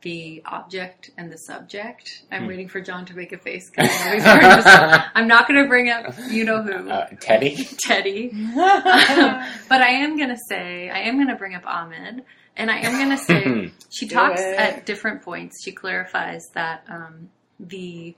the 0.07 0.41
object 0.47 1.11
and 1.19 1.33
the 1.33 1.37
subject. 1.37 2.23
I'm 2.31 2.43
Hmm. 2.43 2.49
waiting 2.49 2.69
for 2.69 2.81
John 2.81 3.07
to 3.07 3.15
make 3.17 3.33
a 3.33 3.39
face. 3.39 3.69
I 3.77 3.83
know 3.83 3.89
he's 4.15 4.23
heard 4.25 4.41
this. 4.59 5.03
I'm 5.17 5.27
not 5.27 5.49
going 5.49 5.61
to 5.61 5.69
bring 5.69 5.91
up 5.91 6.15
you 6.31 6.45
know 6.45 6.63
who. 6.63 6.89
Uh, 6.89 7.09
Teddy. 7.21 7.57
Teddy. 7.81 8.29
but 8.55 9.81
I 9.83 9.89
am 10.05 10.17
going 10.17 10.29
to 10.29 10.39
say, 10.49 10.89
I 10.89 11.01
am 11.09 11.17
going 11.17 11.27
to 11.29 11.35
bring 11.35 11.57
up 11.57 11.67
Ahmed. 11.67 12.23
And 12.57 12.71
I 12.71 12.79
am 12.79 12.93
going 12.93 13.11
to 13.11 13.19
say, 13.19 13.73
she 13.91 14.07
talks 14.07 14.41
at 14.41 14.87
different 14.87 15.23
points. 15.23 15.57
She 15.65 15.73
clarifies 15.73 16.43
that 16.55 16.85
um, 16.89 17.29
the 17.59 18.15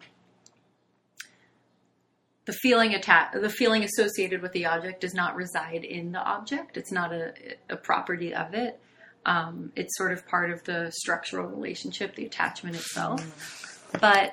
the 2.44 2.52
feeling 2.52 2.94
atta- 2.94 3.40
the 3.40 3.50
feeling 3.50 3.82
associated 3.84 4.40
with 4.42 4.52
the 4.52 4.66
object 4.66 5.00
does 5.00 5.14
not 5.14 5.34
reside 5.36 5.84
in 5.84 6.12
the 6.12 6.20
object. 6.20 6.76
It's 6.76 6.92
not 6.92 7.12
a, 7.12 7.32
a 7.68 7.76
property 7.76 8.32
of 8.34 8.54
it. 8.54 8.78
Um, 9.28 9.72
it's 9.76 9.96
sort 9.98 10.12
of 10.12 10.26
part 10.26 10.50
of 10.50 10.64
the 10.64 10.90
structural 10.90 11.46
relationship, 11.46 12.14
the 12.14 12.24
attachment 12.24 12.76
itself. 12.76 13.86
But 14.00 14.32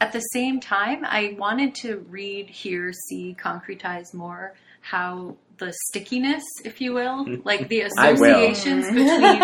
at 0.00 0.12
the 0.12 0.20
same 0.20 0.58
time, 0.58 1.04
I 1.04 1.36
wanted 1.38 1.74
to 1.76 1.98
read, 2.08 2.48
hear, 2.48 2.92
see, 3.08 3.36
concretize 3.38 4.14
more 4.14 4.54
how 4.80 5.36
the 5.58 5.72
stickiness, 5.88 6.42
if 6.64 6.80
you 6.80 6.94
will, 6.94 7.26
like 7.44 7.68
the 7.68 7.82
associations 7.90 8.86
between 8.88 9.40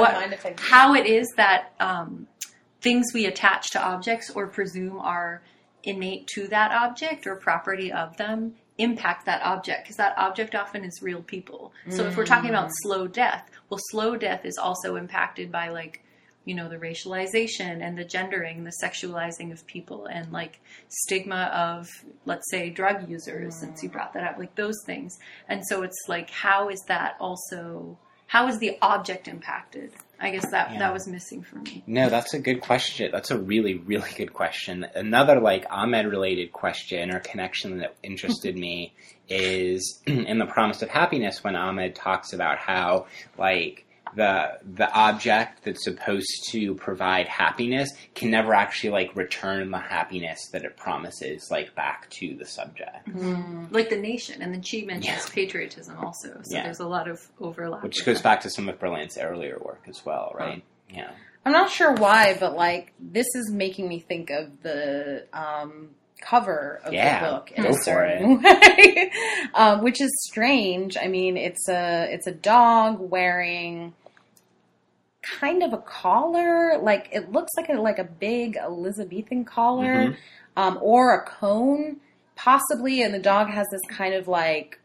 what- 0.00 0.14
mind 0.14 0.32
if 0.32 0.44
I 0.44 0.50
do. 0.50 0.62
how 0.62 0.94
it 0.94 1.06
is 1.06 1.28
that 1.36 1.72
um, 1.78 2.26
things 2.80 3.06
we 3.14 3.26
attach 3.26 3.70
to 3.70 3.80
objects 3.82 4.28
or 4.34 4.48
presume 4.48 4.98
are 4.98 5.40
innate 5.84 6.26
to 6.34 6.48
that 6.48 6.72
object 6.72 7.28
or 7.28 7.36
property 7.36 7.92
of 7.92 8.16
them 8.16 8.54
impact 8.78 9.26
that 9.26 9.42
object 9.42 9.84
because 9.84 9.96
that 9.96 10.16
object 10.16 10.54
often 10.54 10.84
is 10.84 11.00
real 11.02 11.22
people. 11.22 11.72
So 11.90 12.04
if 12.06 12.16
we're 12.16 12.24
talking 12.24 12.50
about 12.50 12.68
mm. 12.68 12.74
slow 12.82 13.06
death, 13.06 13.50
well, 13.68 13.80
slow 13.90 14.16
death 14.16 14.44
is 14.44 14.58
also 14.58 14.96
impacted 14.96 15.52
by 15.52 15.68
like 15.68 16.02
you 16.44 16.54
know 16.54 16.68
the 16.68 16.76
racialization 16.76 17.82
and 17.82 17.96
the 17.96 18.04
gendering, 18.04 18.64
the 18.64 18.72
sexualizing 18.82 19.52
of 19.52 19.66
people, 19.66 20.06
and 20.06 20.32
like 20.32 20.60
stigma 20.88 21.50
of 21.54 21.88
let's 22.24 22.50
say 22.50 22.70
drug 22.70 23.08
users. 23.08 23.54
Since 23.56 23.82
you 23.82 23.88
mm. 23.88 23.92
brought 23.92 24.14
that 24.14 24.24
up, 24.24 24.38
like 24.38 24.54
those 24.54 24.82
things, 24.86 25.18
and 25.48 25.62
so 25.66 25.82
it's 25.82 26.04
like 26.08 26.30
how 26.30 26.68
is 26.68 26.82
that 26.88 27.16
also 27.20 27.98
how 28.26 28.48
is 28.48 28.58
the 28.58 28.78
object 28.80 29.28
impacted? 29.28 29.92
I 30.22 30.30
guess 30.30 30.48
that 30.52 30.72
Yeah. 30.72 30.78
that 30.78 30.92
was 30.92 31.08
missing 31.08 31.42
for 31.42 31.56
me. 31.56 31.82
No, 31.86 32.08
that's 32.08 32.32
a 32.32 32.38
good 32.38 32.60
question. 32.60 33.10
That's 33.12 33.32
a 33.32 33.38
really, 33.38 33.74
really 33.74 34.10
good 34.16 34.32
question. 34.32 34.86
Another 34.94 35.40
like 35.40 35.66
Ahmed 35.68 36.06
related 36.06 36.52
question 36.52 37.10
or 37.10 37.18
connection 37.18 37.78
that 37.78 37.96
interested 38.04 38.56
me 38.56 38.94
is 39.28 40.00
in 40.06 40.38
the 40.38 40.46
promise 40.46 40.80
of 40.82 40.88
happiness 40.90 41.42
when 41.42 41.56
Ahmed 41.56 41.96
talks 41.96 42.32
about 42.32 42.58
how 42.58 43.06
like 43.36 43.84
the 44.14 44.58
the 44.74 44.90
object 44.92 45.64
that's 45.64 45.84
supposed 45.84 46.48
to 46.50 46.74
provide 46.74 47.28
happiness 47.28 47.90
can 48.14 48.30
never 48.30 48.54
actually 48.54 48.90
like 48.90 49.14
return 49.16 49.70
the 49.70 49.78
happiness 49.78 50.48
that 50.52 50.64
it 50.64 50.76
promises 50.76 51.48
like 51.50 51.74
back 51.74 52.08
to 52.10 52.34
the 52.36 52.46
subject. 52.46 53.08
Like 53.70 53.88
the 53.90 53.96
nation, 53.98 54.42
and 54.42 54.52
then 54.52 54.62
she 54.62 54.84
mentions 54.84 55.06
Yeah. 55.26 55.34
patriotism 55.34 55.96
also. 55.98 56.40
So 56.42 56.56
Yeah. 56.56 56.64
there's 56.64 56.80
a 56.80 56.86
lot 56.88 57.08
of 57.08 57.20
overlap. 57.40 57.82
Which 57.82 58.04
goes 58.04 58.16
that. 58.18 58.22
back 58.24 58.40
to 58.42 58.50
some 58.50 58.68
of 58.68 58.78
Berlant's 58.78 59.16
earlier 59.18 59.58
work 59.58 59.82
as 59.88 60.04
well, 60.04 60.32
right? 60.38 60.62
Yeah. 60.90 61.10
I'm 61.44 61.52
not 61.52 61.70
sure 61.70 61.92
why, 61.94 62.36
but 62.38 62.54
like 62.54 62.92
this 63.00 63.26
is 63.34 63.50
making 63.50 63.88
me 63.88 63.98
think 63.98 64.30
of 64.30 64.62
the 64.62 65.26
um, 65.32 65.88
cover 66.20 66.80
of 66.84 66.92
Yeah, 66.92 67.24
the 67.24 67.30
book 67.32 67.50
in 67.50 67.62
go 67.64 67.70
a 67.70 67.74
certain 67.82 68.40
way, 68.42 69.10
um, 69.54 69.82
which 69.82 70.00
is 70.00 70.10
strange. 70.30 70.96
I 70.96 71.08
mean, 71.08 71.36
it's 71.36 71.68
a 71.68 72.06
it's 72.12 72.28
a 72.28 72.32
dog 72.32 72.98
wearing 73.00 73.92
kind 75.22 75.62
of 75.62 75.72
a 75.72 75.78
collar, 75.78 76.78
like 76.78 77.08
it 77.12 77.30
looks 77.32 77.50
like 77.56 77.68
a 77.68 77.74
like 77.80 77.98
a 77.98 78.04
big 78.04 78.56
Elizabethan 78.56 79.44
collar, 79.44 80.08
Mhm. 80.08 80.16
um, 80.56 80.78
or 80.82 81.14
a 81.14 81.24
cone, 81.24 81.96
possibly, 82.36 83.02
and 83.02 83.14
the 83.14 83.18
dog 83.18 83.48
has 83.48 83.66
this 83.70 83.80
kind 83.88 84.14
of 84.14 84.26
like 84.28 84.78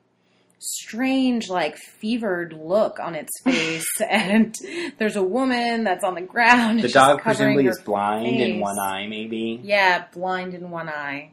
strange 0.60 1.50
like 1.50 1.78
fevered 1.78 2.52
look 2.54 3.00
on 3.00 3.14
its 3.16 3.32
face. 3.44 3.86
And 4.02 4.56
there's 4.98 5.16
a 5.16 5.24
woman 5.24 5.84
that's 5.84 6.04
on 6.04 6.16
the 6.16 6.22
ground 6.22 6.82
The 6.82 6.90
dog 6.90 7.22
presumably 7.22 7.68
is 7.68 7.80
blind 7.82 8.40
in 8.40 8.60
one 8.60 8.80
eye, 8.80 9.08
maybe. 9.08 9.60
yeah 9.64 10.06
blind 10.14 10.54
in 10.54 10.72
one 10.72 10.90
eye. 10.90 11.30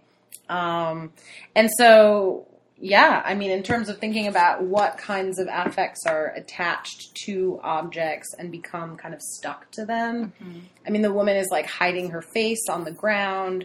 Um 0.48 1.12
and 1.56 1.70
so 1.78 2.46
yeah 2.78 3.22
i 3.24 3.34
mean 3.34 3.50
in 3.50 3.62
terms 3.62 3.88
of 3.88 3.98
thinking 3.98 4.26
about 4.26 4.62
what 4.62 4.98
kinds 4.98 5.38
of 5.38 5.48
affects 5.50 6.06
are 6.06 6.32
attached 6.36 7.14
to 7.14 7.60
objects 7.62 8.34
and 8.38 8.50
become 8.50 8.96
kind 8.96 9.14
of 9.14 9.22
stuck 9.22 9.70
to 9.70 9.84
them 9.84 10.32
i 10.86 10.90
mean 10.90 11.02
the 11.02 11.12
woman 11.12 11.36
is 11.36 11.48
like 11.50 11.66
hiding 11.66 12.10
her 12.10 12.22
face 12.22 12.68
on 12.68 12.84
the 12.84 12.92
ground 12.92 13.64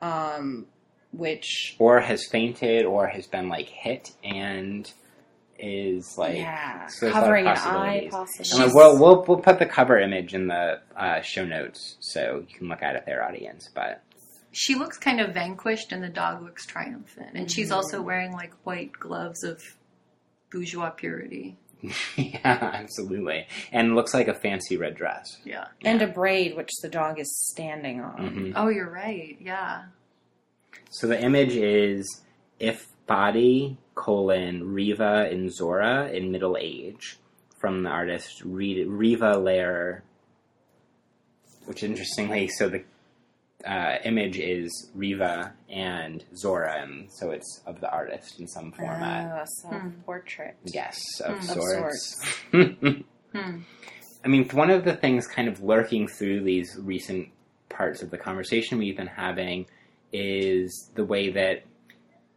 um 0.00 0.66
which 1.12 1.76
or 1.78 2.00
has 2.00 2.26
fainted 2.26 2.84
or 2.84 3.06
has 3.06 3.26
been 3.26 3.48
like 3.48 3.68
hit 3.68 4.12
and 4.24 4.92
is 5.58 6.16
like 6.18 6.36
yeah 6.36 6.86
so 6.86 7.06
there's 7.06 7.14
a 7.14 7.18
lot 7.18 7.22
of 7.22 7.24
covering 7.24 7.46
an 7.46 7.56
eye 7.56 8.08
possibilities. 8.10 8.12
possibly 8.12 8.64
and 8.64 8.66
like, 8.66 8.74
we'll, 8.74 8.98
we'll 8.98 9.24
we'll 9.26 9.38
put 9.38 9.58
the 9.58 9.66
cover 9.66 9.98
image 9.98 10.34
in 10.34 10.48
the 10.48 10.80
uh, 10.96 11.20
show 11.22 11.44
notes 11.44 11.96
so 12.00 12.44
you 12.48 12.58
can 12.58 12.68
look 12.68 12.82
at 12.82 12.96
it 12.96 13.04
there, 13.06 13.24
audience. 13.24 13.70
But 13.74 14.02
she 14.56 14.74
looks 14.74 14.96
kind 14.96 15.20
of 15.20 15.34
vanquished, 15.34 15.92
and 15.92 16.02
the 16.02 16.08
dog 16.08 16.42
looks 16.42 16.64
triumphant. 16.66 17.30
And 17.34 17.50
she's 17.50 17.70
also 17.70 18.00
wearing 18.00 18.32
like 18.32 18.54
white 18.64 18.92
gloves 18.92 19.44
of 19.44 19.62
bourgeois 20.50 20.90
purity. 20.90 21.56
yeah, 22.16 22.40
absolutely, 22.72 23.46
and 23.70 23.94
looks 23.94 24.14
like 24.14 24.28
a 24.28 24.34
fancy 24.34 24.76
red 24.78 24.94
dress. 24.96 25.36
Yeah. 25.44 25.66
and 25.84 26.00
a 26.00 26.06
braid 26.06 26.56
which 26.56 26.70
the 26.82 26.88
dog 26.88 27.20
is 27.20 27.30
standing 27.50 28.00
on 28.00 28.16
Mhm. 28.18 28.52
Oh, 28.56 28.68
you're 28.68 28.90
right. 28.90 29.36
Yeah. 29.40 29.84
So 30.90 31.06
the 31.06 31.20
image 31.22 31.54
is 31.54 32.22
if 32.58 32.86
body 33.06 33.76
colon 33.94 34.72
Riva 34.72 35.28
and 35.30 35.52
Zora 35.52 36.08
in 36.08 36.32
middle 36.32 36.56
age 36.58 37.18
from 37.58 37.82
the 37.82 37.90
artist 37.90 38.42
Riva 38.44 39.34
Lehrer, 39.36 40.00
which 41.66 41.82
interestingly, 41.82 42.48
so 42.48 42.68
the 42.68 42.84
uh, 43.66 43.98
image 44.04 44.38
is 44.38 44.90
Riva 44.94 45.52
and 45.68 46.24
Zora, 46.34 46.82
and 46.82 47.08
so 47.10 47.30
it's 47.30 47.62
of 47.66 47.80
the 47.80 47.90
artist 47.90 48.38
in 48.40 48.46
some 48.46 48.72
format. 48.72 49.32
Oh, 49.32 49.42
a 49.42 49.46
self-portrait. 49.46 50.56
Yes, 50.64 50.98
of 51.20 51.38
Hmm. 51.38 51.50
Of 51.50 51.56
sorts. 51.56 52.34
Hmm. 53.32 53.58
I 54.24 54.28
mean, 54.28 54.48
one 54.50 54.70
of 54.70 54.84
the 54.84 54.94
things 54.96 55.26
kind 55.26 55.46
of 55.46 55.62
lurking 55.62 56.08
through 56.08 56.42
these 56.44 56.74
recent 56.80 57.28
parts 57.68 58.02
of 58.02 58.10
the 58.10 58.16
conversation 58.16 58.78
we've 58.78 58.96
been 58.96 59.06
having 59.06 59.66
is 60.10 60.90
the 60.94 61.04
way 61.04 61.30
that 61.30 61.64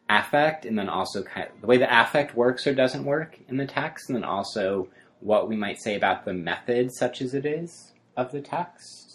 affect, 0.10 0.65
and 0.65 0.78
then 0.78 0.89
also 0.89 1.24
kind 1.24 1.48
of 1.48 1.62
the 1.62 1.68
way 1.68 1.78
that 1.78 1.89
affect 2.08 2.36
works 2.36 2.68
or 2.68 2.74
doesn't 2.74 3.06
work 3.06 3.39
in 3.48 3.56
the 3.58 3.65
text, 3.65 4.10
and 4.10 4.15
then 4.18 4.24
also 4.26 4.89
what 5.22 5.48
we 5.48 5.56
might 5.56 5.82
say 5.82 5.96
about 5.96 6.26
the 6.26 6.34
method, 6.34 6.92
such 6.94 7.22
as 7.22 7.34
it 7.34 7.46
is, 7.46 7.94
of 8.18 8.32
the 8.32 8.42
text. 8.42 9.09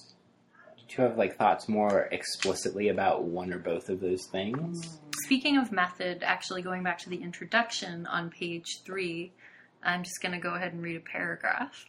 You 0.96 1.04
have 1.04 1.18
like 1.18 1.36
thoughts 1.36 1.68
more 1.68 2.08
explicitly 2.12 2.88
about 2.88 3.24
one 3.24 3.52
or 3.52 3.58
both 3.58 3.88
of 3.88 4.00
those 4.00 4.26
things? 4.30 5.00
Speaking 5.24 5.56
of 5.56 5.72
method, 5.72 6.22
actually 6.22 6.62
going 6.62 6.82
back 6.82 6.98
to 6.98 7.10
the 7.10 7.20
introduction 7.20 8.06
on 8.06 8.30
page 8.30 8.82
three, 8.84 9.32
I'm 9.82 10.04
just 10.04 10.22
going 10.22 10.32
to 10.32 10.38
go 10.38 10.54
ahead 10.54 10.72
and 10.72 10.82
read 10.82 10.96
a 10.96 11.00
paragraph. 11.00 11.86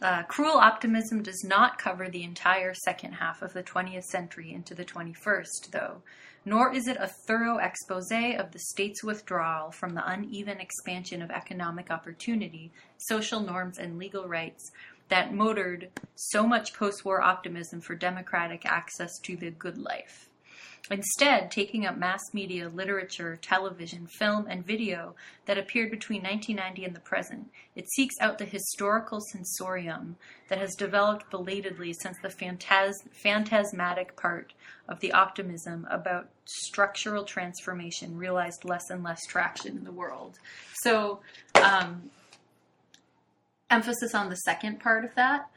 Uh, 0.00 0.22
cruel 0.24 0.58
optimism 0.58 1.22
does 1.22 1.42
not 1.44 1.78
cover 1.78 2.08
the 2.08 2.22
entire 2.22 2.74
second 2.74 3.12
half 3.12 3.40
of 3.42 3.52
the 3.54 3.62
20th 3.62 4.04
century 4.04 4.52
into 4.52 4.74
the 4.74 4.84
21st, 4.84 5.70
though, 5.70 6.02
nor 6.44 6.72
is 6.72 6.86
it 6.86 6.98
a 7.00 7.10
thorough 7.26 7.58
expose 7.58 8.10
of 8.12 8.52
the 8.52 8.58
state's 8.58 9.02
withdrawal 9.02 9.70
from 9.70 9.94
the 9.94 10.06
uneven 10.06 10.60
expansion 10.60 11.22
of 11.22 11.30
economic 11.30 11.90
opportunity, 11.90 12.72
social 12.98 13.40
norms, 13.40 13.78
and 13.78 13.98
legal 13.98 14.28
rights 14.28 14.70
that 15.08 15.32
motored 15.32 15.90
so 16.14 16.46
much 16.46 16.74
post 16.74 17.04
war 17.04 17.20
optimism 17.20 17.80
for 17.80 17.94
democratic 17.94 18.66
access 18.66 19.18
to 19.20 19.36
the 19.36 19.50
good 19.50 19.78
life. 19.78 20.28
Instead, 20.88 21.50
taking 21.50 21.84
up 21.84 21.96
mass 21.96 22.22
media, 22.32 22.68
literature, 22.68 23.36
television, 23.42 24.06
film, 24.06 24.46
and 24.48 24.64
video 24.64 25.16
that 25.46 25.58
appeared 25.58 25.90
between 25.90 26.22
1990 26.22 26.84
and 26.84 26.94
the 26.94 27.00
present, 27.00 27.50
it 27.74 27.90
seeks 27.90 28.14
out 28.20 28.38
the 28.38 28.44
historical 28.44 29.20
sensorium 29.32 30.16
that 30.48 30.58
has 30.58 30.76
developed 30.76 31.28
belatedly 31.28 31.92
since 31.92 32.16
the 32.22 32.28
phantas- 32.28 33.02
phantasmatic 33.10 34.14
part 34.14 34.52
of 34.88 35.00
the 35.00 35.10
optimism 35.10 35.88
about 35.90 36.28
structural 36.44 37.24
transformation 37.24 38.16
realized 38.16 38.64
less 38.64 38.88
and 38.88 39.02
less 39.02 39.20
traction 39.26 39.76
in 39.76 39.82
the 39.82 39.90
world. 39.90 40.38
So, 40.74 41.20
um, 41.56 42.10
emphasis 43.70 44.14
on 44.14 44.28
the 44.28 44.36
second 44.36 44.80
part 44.80 45.04
of 45.04 45.14
that. 45.14 45.50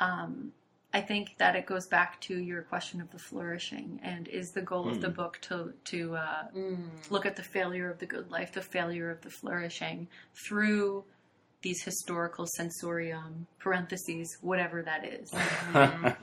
Um, 0.00 0.52
I 0.94 1.00
think 1.00 1.36
that 1.38 1.56
it 1.56 1.64
goes 1.64 1.86
back 1.86 2.20
to 2.22 2.38
your 2.38 2.62
question 2.62 3.00
of 3.00 3.10
the 3.10 3.18
flourishing, 3.18 3.98
and 4.02 4.28
is 4.28 4.50
the 4.50 4.60
goal 4.60 4.88
of 4.88 5.00
the 5.00 5.08
book 5.08 5.38
to 5.42 5.72
to 5.84 6.16
uh, 6.16 6.42
look 7.08 7.24
at 7.24 7.36
the 7.36 7.42
failure 7.42 7.90
of 7.90 7.98
the 7.98 8.06
good 8.06 8.30
life, 8.30 8.52
the 8.52 8.60
failure 8.60 9.10
of 9.10 9.22
the 9.22 9.30
flourishing 9.30 10.08
through 10.46 11.04
these 11.62 11.82
historical 11.82 12.46
sensorium 12.56 13.46
parentheses, 13.58 14.36
whatever 14.42 14.82
that 14.82 15.04
is. 15.04 15.32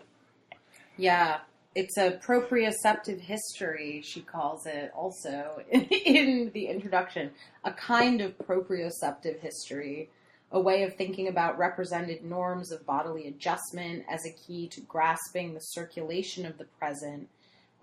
Yeah, 0.99 1.38
it's 1.75 1.97
a 1.97 2.12
proprioceptive 2.12 3.21
history, 3.21 4.01
she 4.03 4.19
calls 4.19 4.65
it 4.65 4.91
also 4.93 5.63
in 5.71 6.51
the 6.53 6.65
introduction. 6.65 7.31
A 7.63 7.71
kind 7.71 8.19
of 8.19 8.38
proprioceptive 8.38 9.39
history, 9.39 10.09
a 10.51 10.59
way 10.59 10.83
of 10.83 10.95
thinking 10.95 11.27
about 11.27 11.57
represented 11.57 12.23
norms 12.23 12.71
of 12.71 12.85
bodily 12.85 13.27
adjustment 13.27 14.03
as 14.09 14.25
a 14.25 14.31
key 14.31 14.67
to 14.69 14.81
grasping 14.81 15.53
the 15.53 15.59
circulation 15.59 16.45
of 16.45 16.57
the 16.57 16.65
present 16.79 17.29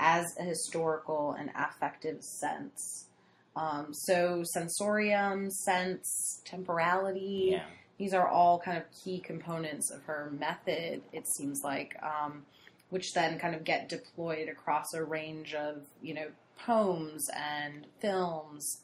as 0.00 0.24
a 0.38 0.42
historical 0.42 1.32
and 1.38 1.50
affective 1.54 2.22
sense. 2.22 3.06
Um, 3.54 3.94
so, 3.94 4.42
sensorium, 4.44 5.50
sense, 5.50 6.42
temporality, 6.44 7.50
Yeah. 7.52 7.64
these 7.98 8.12
are 8.12 8.28
all 8.28 8.58
kind 8.58 8.76
of 8.76 8.84
key 8.92 9.20
components 9.20 9.90
of 9.90 10.02
her 10.02 10.30
method, 10.38 11.02
it 11.12 11.26
seems 11.26 11.62
like, 11.64 11.96
um, 12.02 12.44
which 12.90 13.14
then 13.14 13.38
kind 13.38 13.54
of 13.54 13.64
get 13.64 13.88
deployed 13.88 14.48
across 14.48 14.92
a 14.92 15.02
range 15.02 15.54
of, 15.54 15.86
you 16.02 16.12
know, 16.14 16.30
poems 16.58 17.28
and 17.34 17.86
films. 18.00 18.82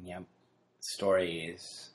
Yep. 0.00 0.24
Stories. 0.80 1.90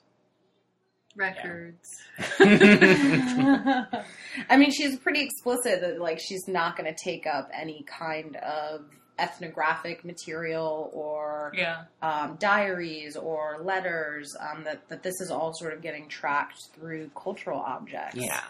Records. 1.16 1.88
I 2.40 4.56
mean, 4.56 4.70
she's 4.72 4.96
pretty 4.98 5.22
explicit 5.22 5.80
that, 5.80 6.00
like, 6.00 6.18
she's 6.20 6.46
not 6.48 6.76
going 6.76 6.92
to 6.92 6.98
take 7.02 7.26
up 7.26 7.50
any 7.52 7.84
kind 7.84 8.36
of 8.36 8.82
ethnographic 9.18 10.04
material 10.04 10.90
or 10.92 11.52
Yeah. 11.56 11.84
um, 12.02 12.36
diaries 12.40 13.16
or 13.16 13.58
letters, 13.62 14.34
um, 14.40 14.64
that, 14.64 14.88
that 14.88 15.02
this 15.02 15.14
is 15.20 15.30
all 15.30 15.52
sort 15.54 15.72
of 15.72 15.82
getting 15.82 16.08
tracked 16.08 16.58
through 16.74 17.10
cultural 17.14 17.60
objects. 17.60 18.16
Yeah. 18.16 18.40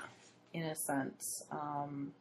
in 0.55 0.62
a 0.62 0.74
sense. 0.74 1.42
Um, 1.50 2.12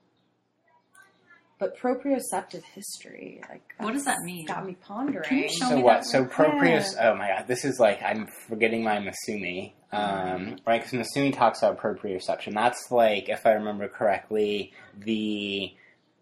but 1.60 1.78
proprioceptive 1.78 2.64
history, 2.74 3.42
like 3.50 3.62
What 3.78 3.94
does 3.94 4.04
that 4.06 4.18
mean? 4.24 4.46
Got 4.48 4.66
me 4.66 4.76
pondering. 4.82 5.24
Can 5.24 5.38
you 5.38 5.50
show 5.50 5.70
So 5.70 5.76
me 5.78 5.84
what? 5.84 6.02
that 6.02 6.06
So 6.08 6.22
one? 6.22 6.30
proprius. 6.30 6.96
Oh 7.00 7.16
my 7.16 7.28
god, 7.30 7.46
this 7.48 7.64
is 7.64 7.80
like 7.80 8.02
I'm 8.04 8.28
forgetting 8.50 8.84
my 8.84 8.98
Massumi. 8.98 9.74
Um, 9.94 10.00
mm-hmm. 10.02 10.56
right, 10.66 10.84
because 10.84 11.08
Massumi 11.08 11.36
talks 11.36 11.62
about 11.62 11.80
proprioception. 11.80 12.54
That's 12.54 12.92
like, 12.92 13.30
if 13.30 13.46
I 13.46 13.54
remember 13.54 13.88
correctly, 13.88 14.74
the 14.98 15.74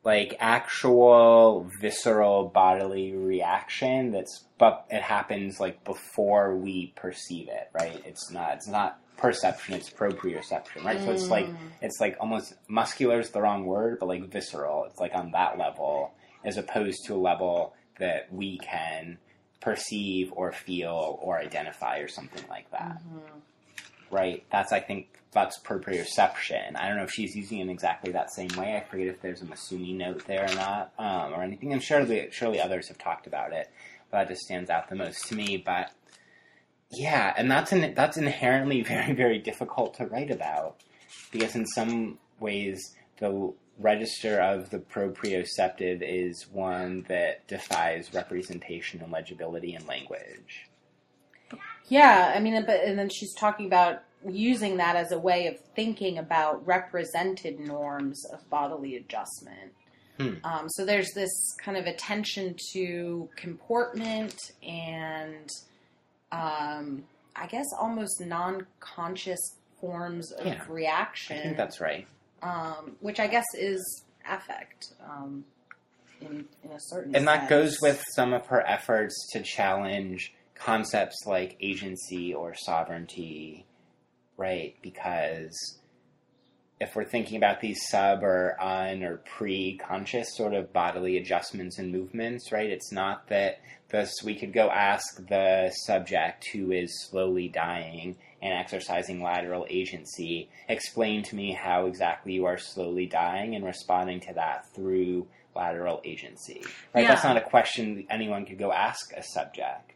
like 0.03 0.35
actual 0.39 1.69
visceral 1.79 2.47
bodily 2.47 3.13
reaction. 3.13 4.11
That's 4.11 4.45
but 4.57 4.85
it 4.89 5.01
happens 5.01 5.59
like 5.59 5.83
before 5.83 6.55
we 6.55 6.93
perceive 6.95 7.47
it. 7.49 7.69
Right? 7.73 8.01
It's 8.05 8.31
not. 8.31 8.53
It's 8.53 8.67
not 8.67 8.99
perception. 9.17 9.75
It's 9.75 9.89
proprioception. 9.89 10.83
Right? 10.83 11.01
So 11.01 11.11
it's 11.11 11.29
like 11.29 11.47
mm. 11.47 11.55
it's 11.81 11.99
like 11.99 12.17
almost 12.19 12.55
muscular 12.67 13.19
is 13.19 13.29
the 13.29 13.41
wrong 13.41 13.65
word, 13.65 13.97
but 13.99 14.07
like 14.07 14.31
visceral. 14.31 14.85
It's 14.85 14.99
like 14.99 15.13
on 15.13 15.31
that 15.31 15.57
level 15.57 16.13
as 16.43 16.57
opposed 16.57 17.05
to 17.05 17.15
a 17.15 17.21
level 17.21 17.75
that 17.99 18.33
we 18.33 18.57
can 18.57 19.19
perceive 19.59 20.33
or 20.35 20.51
feel 20.51 21.19
or 21.21 21.37
identify 21.37 21.99
or 21.99 22.07
something 22.07 22.43
like 22.49 22.69
that. 22.71 22.97
Mm-hmm. 23.07 23.39
Right? 24.11 24.43
That's, 24.51 24.71
I 24.71 24.79
think, 24.79 25.19
that's 25.31 25.59
proprioception. 25.59 26.75
I 26.75 26.87
don't 26.87 26.97
know 26.97 27.03
if 27.03 27.11
she's 27.11 27.35
using 27.35 27.59
it 27.59 27.63
in 27.63 27.69
exactly 27.69 28.11
that 28.11 28.33
same 28.33 28.49
way. 28.57 28.75
I 28.75 28.81
forget 28.81 29.07
if 29.07 29.21
there's 29.21 29.41
a 29.41 29.45
Massumi 29.45 29.95
note 29.95 30.25
there 30.27 30.49
or 30.49 30.55
not, 30.55 30.91
um, 30.99 31.33
or 31.33 31.41
anything. 31.41 31.71
And 31.73 31.81
surely, 31.81 32.27
surely 32.31 32.59
others 32.59 32.89
have 32.89 32.97
talked 32.97 33.27
about 33.27 33.53
it, 33.53 33.71
but 34.09 34.19
that 34.19 34.27
just 34.29 34.41
stands 34.41 34.69
out 34.69 34.89
the 34.89 34.95
most 34.95 35.27
to 35.27 35.35
me. 35.35 35.57
But 35.57 35.91
yeah, 36.91 37.33
and 37.37 37.49
that's 37.49 37.71
in, 37.71 37.93
that's 37.93 38.17
inherently 38.17 38.81
very, 38.83 39.13
very 39.13 39.39
difficult 39.39 39.93
to 39.95 40.05
write 40.05 40.31
about 40.31 40.81
because 41.31 41.55
in 41.55 41.65
some 41.65 42.17
ways 42.39 42.93
the 43.19 43.53
register 43.79 44.39
of 44.39 44.69
the 44.69 44.79
proprioceptive 44.79 46.01
is 46.01 46.47
one 46.51 47.05
that 47.07 47.47
defies 47.47 48.13
representation 48.13 49.01
and 49.01 49.11
legibility 49.11 49.73
in 49.73 49.85
language. 49.87 50.69
Yeah, 51.91 52.31
I 52.33 52.39
mean, 52.39 52.63
but 52.65 52.79
and 52.85 52.97
then 52.97 53.09
she's 53.09 53.33
talking 53.33 53.65
about 53.65 54.03
using 54.25 54.77
that 54.77 54.95
as 54.95 55.11
a 55.11 55.19
way 55.19 55.47
of 55.47 55.55
thinking 55.75 56.17
about 56.17 56.65
represented 56.65 57.59
norms 57.59 58.23
of 58.31 58.49
bodily 58.49 58.95
adjustment. 58.95 59.73
Hmm. 60.17 60.35
Um, 60.45 60.69
so 60.69 60.85
there's 60.85 61.11
this 61.13 61.31
kind 61.63 61.75
of 61.77 61.87
attention 61.87 62.55
to 62.73 63.27
comportment 63.35 64.35
and, 64.63 65.49
um, 66.31 67.03
I 67.35 67.47
guess, 67.47 67.65
almost 67.77 68.21
non-conscious 68.21 69.55
forms 69.81 70.31
of 70.31 70.45
Yeah. 70.45 70.63
reaction. 70.69 71.37
I 71.37 71.41
think 71.41 71.57
that's 71.57 71.81
right. 71.81 72.07
um, 72.41 72.95
which 73.01 73.19
I 73.19 73.27
guess 73.27 73.45
is 73.53 74.03
affect 74.27 74.93
um, 75.03 75.43
in 76.21 76.45
in 76.63 76.71
a 76.71 76.79
certain 76.79 77.15
And 77.15 77.27
that 77.27 77.49
goes 77.49 77.77
with 77.81 78.01
some 78.15 78.31
of 78.33 78.45
her 78.47 78.61
efforts 78.65 79.15
to 79.33 79.41
challenge 79.43 80.33
concepts 80.63 81.25
like 81.25 81.57
agency 81.59 82.33
or 82.33 82.53
sovereignty, 82.53 83.65
right? 84.37 84.75
Because 84.81 85.79
if 86.79 86.95
we're 86.95 87.05
thinking 87.05 87.37
about 87.37 87.61
these 87.61 87.87
sub 87.89 88.23
or 88.23 88.57
un 88.61 89.03
or 89.03 89.17
pre 89.17 89.77
conscious 89.77 90.35
sort 90.35 90.53
of 90.53 90.73
bodily 90.73 91.17
adjustments 91.17 91.77
and 91.77 91.91
movements, 91.91 92.51
right? 92.51 92.69
It's 92.69 92.91
not 92.91 93.27
that 93.29 93.59
this, 93.89 94.13
we 94.23 94.35
could 94.35 94.53
go 94.53 94.69
ask 94.69 95.27
the 95.27 95.71
subject 95.85 96.47
who 96.53 96.71
is 96.71 97.03
slowly 97.03 97.47
dying 97.49 98.15
and 98.41 98.53
exercising 98.53 99.21
lateral 99.21 99.67
agency, 99.69 100.49
explain 100.67 101.23
to 101.23 101.35
me 101.35 101.53
how 101.53 101.85
exactly 101.85 102.33
you 102.33 102.45
are 102.45 102.57
slowly 102.57 103.05
dying 103.05 103.55
and 103.55 103.63
responding 103.65 104.19
to 104.21 104.33
that 104.33 104.65
through 104.73 105.27
lateral 105.55 106.01
agency? 106.05 106.63
Right? 106.95 107.07
That's 107.07 107.23
not 107.23 107.37
a 107.37 107.41
question 107.41 108.05
anyone 108.09 108.45
could 108.45 108.57
go 108.57 108.71
ask 108.71 109.11
a 109.13 109.21
subject. 109.21 109.91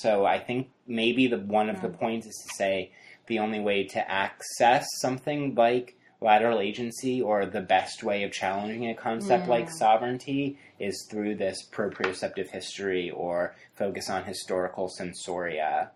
So 0.00 0.26
I 0.26 0.38
think 0.38 0.70
maybe 0.86 1.26
the 1.26 1.38
one 1.38 1.70
of 1.70 1.80
the 1.80 1.88
points 1.88 2.26
is 2.26 2.36
to 2.46 2.54
say 2.56 2.92
the 3.28 3.38
only 3.38 3.60
way 3.60 3.84
to 3.84 4.10
access 4.10 4.86
something 5.00 5.54
like 5.54 5.96
lateral 6.20 6.60
agency 6.60 7.22
or 7.22 7.46
the 7.46 7.62
best 7.62 8.02
way 8.02 8.22
of 8.22 8.30
challenging 8.30 8.88
a 8.88 8.94
concept 8.94 9.48
like 9.48 9.70
sovereignty 9.70 10.58
is 10.78 11.06
through 11.10 11.36
this 11.36 11.66
proprioceptive 11.72 12.50
history 12.50 13.10
or 13.10 13.54
focus 13.74 14.10
on 14.10 14.24
historical 14.24 14.90
sensoria. 15.00 15.88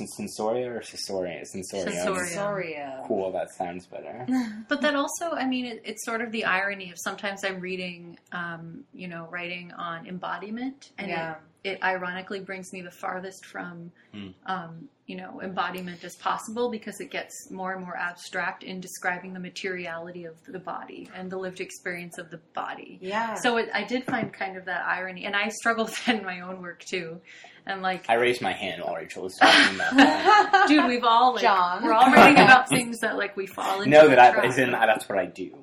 Sensoria 0.00 0.66
or 0.66 0.80
sensoria? 0.80 1.44
Sensoria. 1.44 2.04
Sensoria. 2.04 3.06
Cool, 3.06 3.30
that 3.30 3.52
sounds 3.52 3.86
better. 3.86 4.26
But 4.68 4.80
that 4.82 4.96
also, 4.96 5.30
I 5.30 5.46
mean, 5.46 5.64
it, 5.64 5.82
it's 5.84 6.04
sort 6.04 6.20
of 6.20 6.32
the 6.32 6.44
irony 6.44 6.90
of 6.90 6.98
sometimes 6.98 7.44
I'm 7.44 7.60
reading, 7.60 8.18
um, 8.32 8.84
you 8.92 9.06
know, 9.06 9.28
writing 9.30 9.72
on 9.72 10.06
embodiment, 10.08 10.90
and 10.98 11.08
Yeah. 11.08 11.32
it, 11.32 11.38
it 11.64 11.82
ironically 11.82 12.40
brings 12.40 12.72
me 12.72 12.82
the 12.82 12.90
farthest 12.90 13.44
from, 13.44 13.90
Mm. 14.14 14.32
um, 14.46 14.88
you 15.06 15.16
know, 15.16 15.40
embodiment 15.42 16.02
as 16.04 16.16
possible 16.16 16.70
because 16.70 17.00
it 17.00 17.10
gets 17.10 17.50
more 17.50 17.72
and 17.74 17.84
more 17.84 17.96
abstract 17.96 18.62
in 18.62 18.80
describing 18.80 19.32
the 19.34 19.40
materiality 19.40 20.24
of 20.24 20.34
the 20.46 20.58
body 20.58 21.10
and 21.14 21.30
the 21.30 21.36
lived 21.36 21.60
experience 21.60 22.16
of 22.18 22.30
the 22.30 22.38
body. 22.54 22.98
Yeah. 23.02 23.34
So 23.34 23.56
it, 23.58 23.68
I 23.74 23.84
did 23.84 24.04
find 24.04 24.32
kind 24.32 24.56
of 24.56 24.64
that 24.66 24.86
irony, 24.86 25.24
and 25.26 25.34
I 25.36 25.48
struggle 25.48 25.84
with 25.84 25.96
that 26.06 26.16
in 26.18 26.24
my 26.24 26.40
own 26.40 26.62
work 26.62 26.84
too. 26.84 27.20
And 27.66 27.82
like, 27.82 28.08
I 28.08 28.14
raised 28.14 28.40
my 28.40 28.52
hand 28.52 28.82
while 28.82 28.94
Rachel 28.94 29.24
was 29.24 29.34
talking 29.36 29.74
about 29.74 29.96
that. 29.96 30.64
dude, 30.68 30.86
we've 30.86 31.04
all 31.04 31.34
like, 31.34 31.42
John. 31.42 31.82
we're 31.84 31.92
all 31.92 32.10
writing 32.12 32.42
about 32.42 32.68
things 32.70 33.00
that 33.00 33.16
like 33.18 33.36
we 33.36 33.46
fall 33.46 33.78
into. 33.82 33.90
no 33.90 34.08
that 34.08 34.18
I, 34.18 34.44
in, 34.56 34.70
that's 34.70 35.06
what 35.08 35.18
I 35.18 35.26
do. 35.26 35.54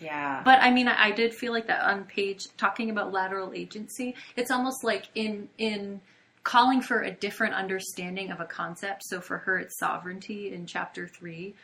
Yeah. 0.00 0.42
But 0.44 0.60
I 0.60 0.70
mean, 0.70 0.88
I, 0.88 1.06
I 1.06 1.10
did 1.10 1.34
feel 1.34 1.52
like 1.52 1.66
that 1.66 1.82
on 1.82 2.04
page 2.04 2.46
talking 2.56 2.90
about 2.90 3.12
lateral 3.12 3.52
agency. 3.52 4.14
It's 4.36 4.50
almost 4.50 4.84
like 4.84 5.06
in 5.14 5.48
in 5.58 6.00
calling 6.44 6.80
for 6.80 7.02
a 7.02 7.10
different 7.10 7.54
understanding 7.54 8.30
of 8.30 8.40
a 8.40 8.44
concept. 8.44 9.04
So 9.04 9.20
for 9.20 9.38
her, 9.38 9.58
it's 9.58 9.78
sovereignty 9.78 10.52
in 10.52 10.66
chapter 10.66 11.06
three, 11.06 11.54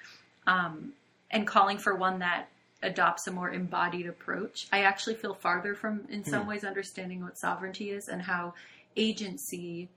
um, 0.46 0.92
and 1.30 1.46
calling 1.46 1.78
for 1.78 1.94
one 1.94 2.18
that 2.18 2.48
adopts 2.82 3.26
a 3.26 3.30
more 3.30 3.50
embodied 3.50 4.06
approach. 4.06 4.66
I 4.72 4.80
actually 4.80 5.14
feel 5.14 5.34
farther 5.34 5.74
from, 5.74 6.02
in 6.10 6.22
some 6.22 6.46
ways, 6.46 6.64
understanding 6.64 7.22
what 7.22 7.38
sovereignty 7.38 7.90
is 7.90 8.08
and 8.08 8.20
how 8.20 8.52
agency 8.94 9.88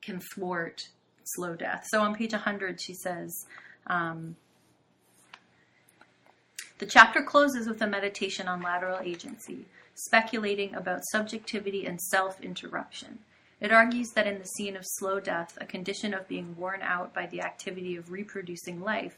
can 0.00 0.20
thwart 0.20 0.88
slow 1.24 1.54
death. 1.54 1.84
So 1.90 2.00
on 2.00 2.14
page 2.14 2.32
100, 2.32 2.80
she 2.80 2.94
says. 2.94 3.46
Um, 3.86 4.36
the 6.78 6.86
chapter 6.86 7.22
closes 7.22 7.68
with 7.68 7.80
a 7.82 7.86
meditation 7.86 8.48
on 8.48 8.62
lateral 8.62 8.98
agency, 8.98 9.66
speculating 9.94 10.74
about 10.74 11.04
subjectivity 11.12 11.86
and 11.86 12.00
self 12.00 12.40
interruption. 12.40 13.20
It 13.60 13.72
argues 13.72 14.10
that 14.10 14.26
in 14.26 14.38
the 14.38 14.44
scene 14.44 14.76
of 14.76 14.82
slow 14.84 15.20
death, 15.20 15.56
a 15.60 15.66
condition 15.66 16.12
of 16.12 16.28
being 16.28 16.56
worn 16.56 16.82
out 16.82 17.14
by 17.14 17.26
the 17.26 17.40
activity 17.40 17.96
of 17.96 18.10
reproducing 18.10 18.80
life, 18.80 19.16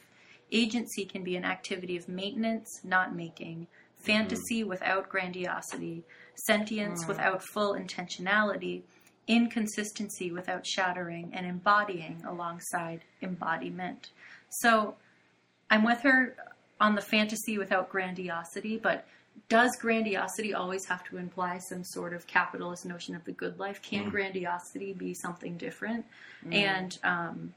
agency 0.52 1.04
can 1.04 1.24
be 1.24 1.34
an 1.36 1.44
activity 1.44 1.96
of 1.96 2.08
maintenance, 2.08 2.68
not 2.84 3.16
making, 3.16 3.66
fantasy 3.96 4.60
mm-hmm. 4.60 4.68
without 4.68 5.08
grandiosity, 5.08 6.04
sentience 6.34 7.04
mm. 7.04 7.08
without 7.08 7.42
full 7.42 7.74
intentionality, 7.74 8.82
inconsistency 9.26 10.30
without 10.30 10.66
shattering, 10.66 11.30
and 11.34 11.46
embodying 11.46 12.22
alongside 12.26 13.00
embodiment. 13.22 14.10
So 14.50 14.94
I'm 15.70 15.84
with 15.84 16.02
her 16.02 16.36
on 16.80 16.94
the 16.94 17.00
fantasy 17.00 17.58
without 17.58 17.88
grandiosity, 17.88 18.76
but 18.76 19.06
does 19.48 19.76
grandiosity 19.80 20.54
always 20.54 20.86
have 20.86 21.04
to 21.04 21.18
imply 21.18 21.58
some 21.58 21.84
sort 21.84 22.14
of 22.14 22.26
capitalist 22.26 22.86
notion 22.86 23.14
of 23.14 23.24
the 23.24 23.32
good 23.32 23.58
life? 23.58 23.82
Can 23.82 24.08
grandiosity 24.08 24.92
be 24.92 25.14
something 25.14 25.56
different? 25.56 26.04
And 26.50 26.98
um, 27.04 27.54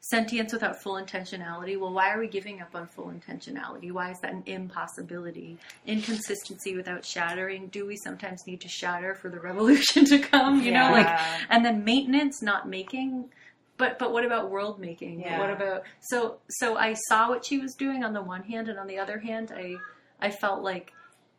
sentience 0.00 0.52
without 0.52 0.82
full 0.82 0.94
intentionality. 0.94 1.78
Well, 1.78 1.92
why 1.92 2.12
are 2.12 2.18
we 2.18 2.28
giving 2.28 2.60
up 2.60 2.74
on 2.74 2.86
full 2.86 3.10
intentionality? 3.10 3.90
Why 3.90 4.10
is 4.10 4.20
that 4.20 4.32
an 4.32 4.42
impossibility? 4.46 5.56
Inconsistency 5.86 6.76
without 6.76 7.04
shattering. 7.04 7.68
Do 7.68 7.86
we 7.86 7.96
sometimes 7.96 8.46
need 8.46 8.60
to 8.62 8.68
shatter 8.68 9.14
for 9.14 9.30
the 9.30 9.40
revolution 9.40 10.04
to 10.06 10.18
come? 10.18 10.60
You 10.60 10.72
know, 10.72 10.90
like, 10.90 11.08
and 11.48 11.64
then 11.64 11.84
maintenance, 11.84 12.42
not 12.42 12.68
making. 12.68 13.30
But 13.76 13.98
but 13.98 14.12
what 14.12 14.24
about 14.24 14.50
world 14.50 14.78
making? 14.78 15.20
Yeah. 15.20 15.38
What 15.40 15.50
about 15.50 15.82
so 16.00 16.38
so 16.48 16.76
I 16.76 16.94
saw 17.08 17.28
what 17.28 17.44
she 17.44 17.58
was 17.58 17.74
doing 17.74 18.04
on 18.04 18.12
the 18.12 18.22
one 18.22 18.42
hand, 18.42 18.68
and 18.68 18.78
on 18.78 18.86
the 18.86 18.98
other 18.98 19.18
hand, 19.18 19.52
I 19.54 19.76
I 20.20 20.30
felt 20.30 20.62
like 20.62 20.92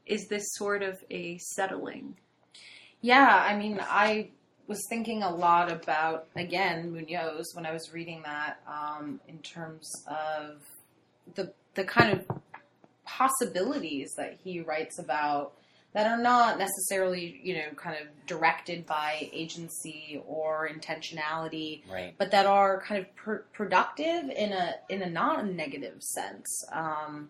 is 0.05 0.27
this 0.27 0.43
sort 0.53 0.83
of 0.83 1.03
a 1.09 1.37
settling? 1.37 2.15
Yeah, 3.01 3.45
I 3.47 3.55
mean, 3.55 3.79
I 3.81 4.29
was 4.67 4.81
thinking 4.89 5.23
a 5.23 5.33
lot 5.33 5.71
about 5.71 6.27
again 6.35 6.91
Munoz 6.91 7.51
when 7.53 7.65
I 7.65 7.71
was 7.71 7.93
reading 7.93 8.23
that 8.23 8.59
um, 8.67 9.19
in 9.27 9.37
terms 9.39 9.89
of 10.07 10.61
the 11.35 11.53
the 11.75 11.83
kind 11.83 12.11
of 12.11 12.41
possibilities 13.05 14.13
that 14.17 14.37
he 14.43 14.61
writes 14.61 14.99
about 14.99 15.53
that 15.95 16.05
are 16.05 16.21
not 16.21 16.59
necessarily 16.59 17.39
you 17.43 17.55
know 17.55 17.69
kind 17.75 17.95
of 17.99 18.07
directed 18.27 18.85
by 18.85 19.29
agency 19.33 20.21
or 20.27 20.69
intentionality 20.71 21.81
Right. 21.91 22.13
but 22.17 22.29
that 22.31 22.45
are 22.45 22.81
kind 22.81 23.01
of 23.01 23.15
pr- 23.15 23.45
productive 23.53 24.29
in 24.29 24.51
a 24.53 24.75
in 24.89 25.01
a 25.01 25.09
non 25.09 25.55
negative 25.55 26.03
sense. 26.03 26.63
Um, 26.71 27.29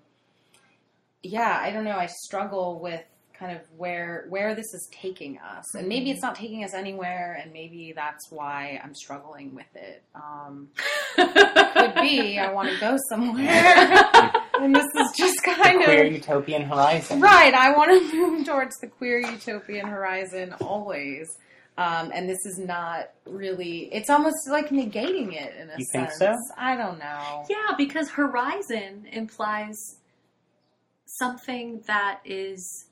yeah, 1.24 1.60
I 1.62 1.72
don't 1.72 1.86
know. 1.86 1.98
I 1.98 2.06
struggle 2.08 2.80
with 2.80 3.02
kind 3.38 3.52
of 3.56 3.62
where 3.78 4.26
where 4.30 4.56
this 4.56 4.74
is 4.74 4.88
taking 4.92 5.38
us, 5.40 5.76
and 5.76 5.88
maybe 5.88 6.12
it's 6.12 6.22
not 6.22 6.36
taking 6.36 6.64
us 6.64 6.74
anywhere, 6.74 7.38
and 7.42 7.52
maybe 7.52 7.94
that's 7.96 8.32
why 8.32 8.80
I'm 8.84 8.94
struggling 8.96 9.54
with 9.56 9.66
it. 9.76 10.04
Um, 10.14 10.70
could 11.16 11.96
be 11.96 12.38
I 12.40 12.52
want 12.54 12.70
to 12.70 12.80
go 12.80 12.98
somewhere, 13.10 13.46
and 14.62 14.76
this 14.76 14.86
is 14.86 15.12
just 15.18 15.42
kind 15.44 15.84
Queer 15.84 16.06
of 16.06 16.12
utopian 16.14 16.64
horizon. 16.64 17.20
Right, 17.22 17.54
I 17.54 17.76
want 17.76 17.92
to 17.92 18.16
move 18.18 18.46
towards 18.46 18.78
the 18.80 18.88
queer 18.88 19.20
utopian 19.20 19.88
horizon 19.88 20.54
always. 20.62 21.28
Um, 21.78 22.12
and 22.14 22.30
this 22.30 22.46
is 22.46 22.58
not 22.58 23.10
really, 23.26 23.90
it's 23.94 24.10
almost 24.10 24.38
like 24.50 24.70
negating 24.70 25.34
it 25.34 25.56
in 25.60 25.70
a 25.70 25.78
You 25.78 25.86
sense. 25.92 25.92
think 25.92 26.10
so? 26.18 26.34
I 26.58 26.78
don't 26.78 27.00
know. 27.00 27.46
Yeah, 27.50 27.76
because 27.78 28.10
horizon 28.10 29.08
implies 29.12 29.76
something 31.06 31.82
that 31.88 32.22
is 32.26 32.86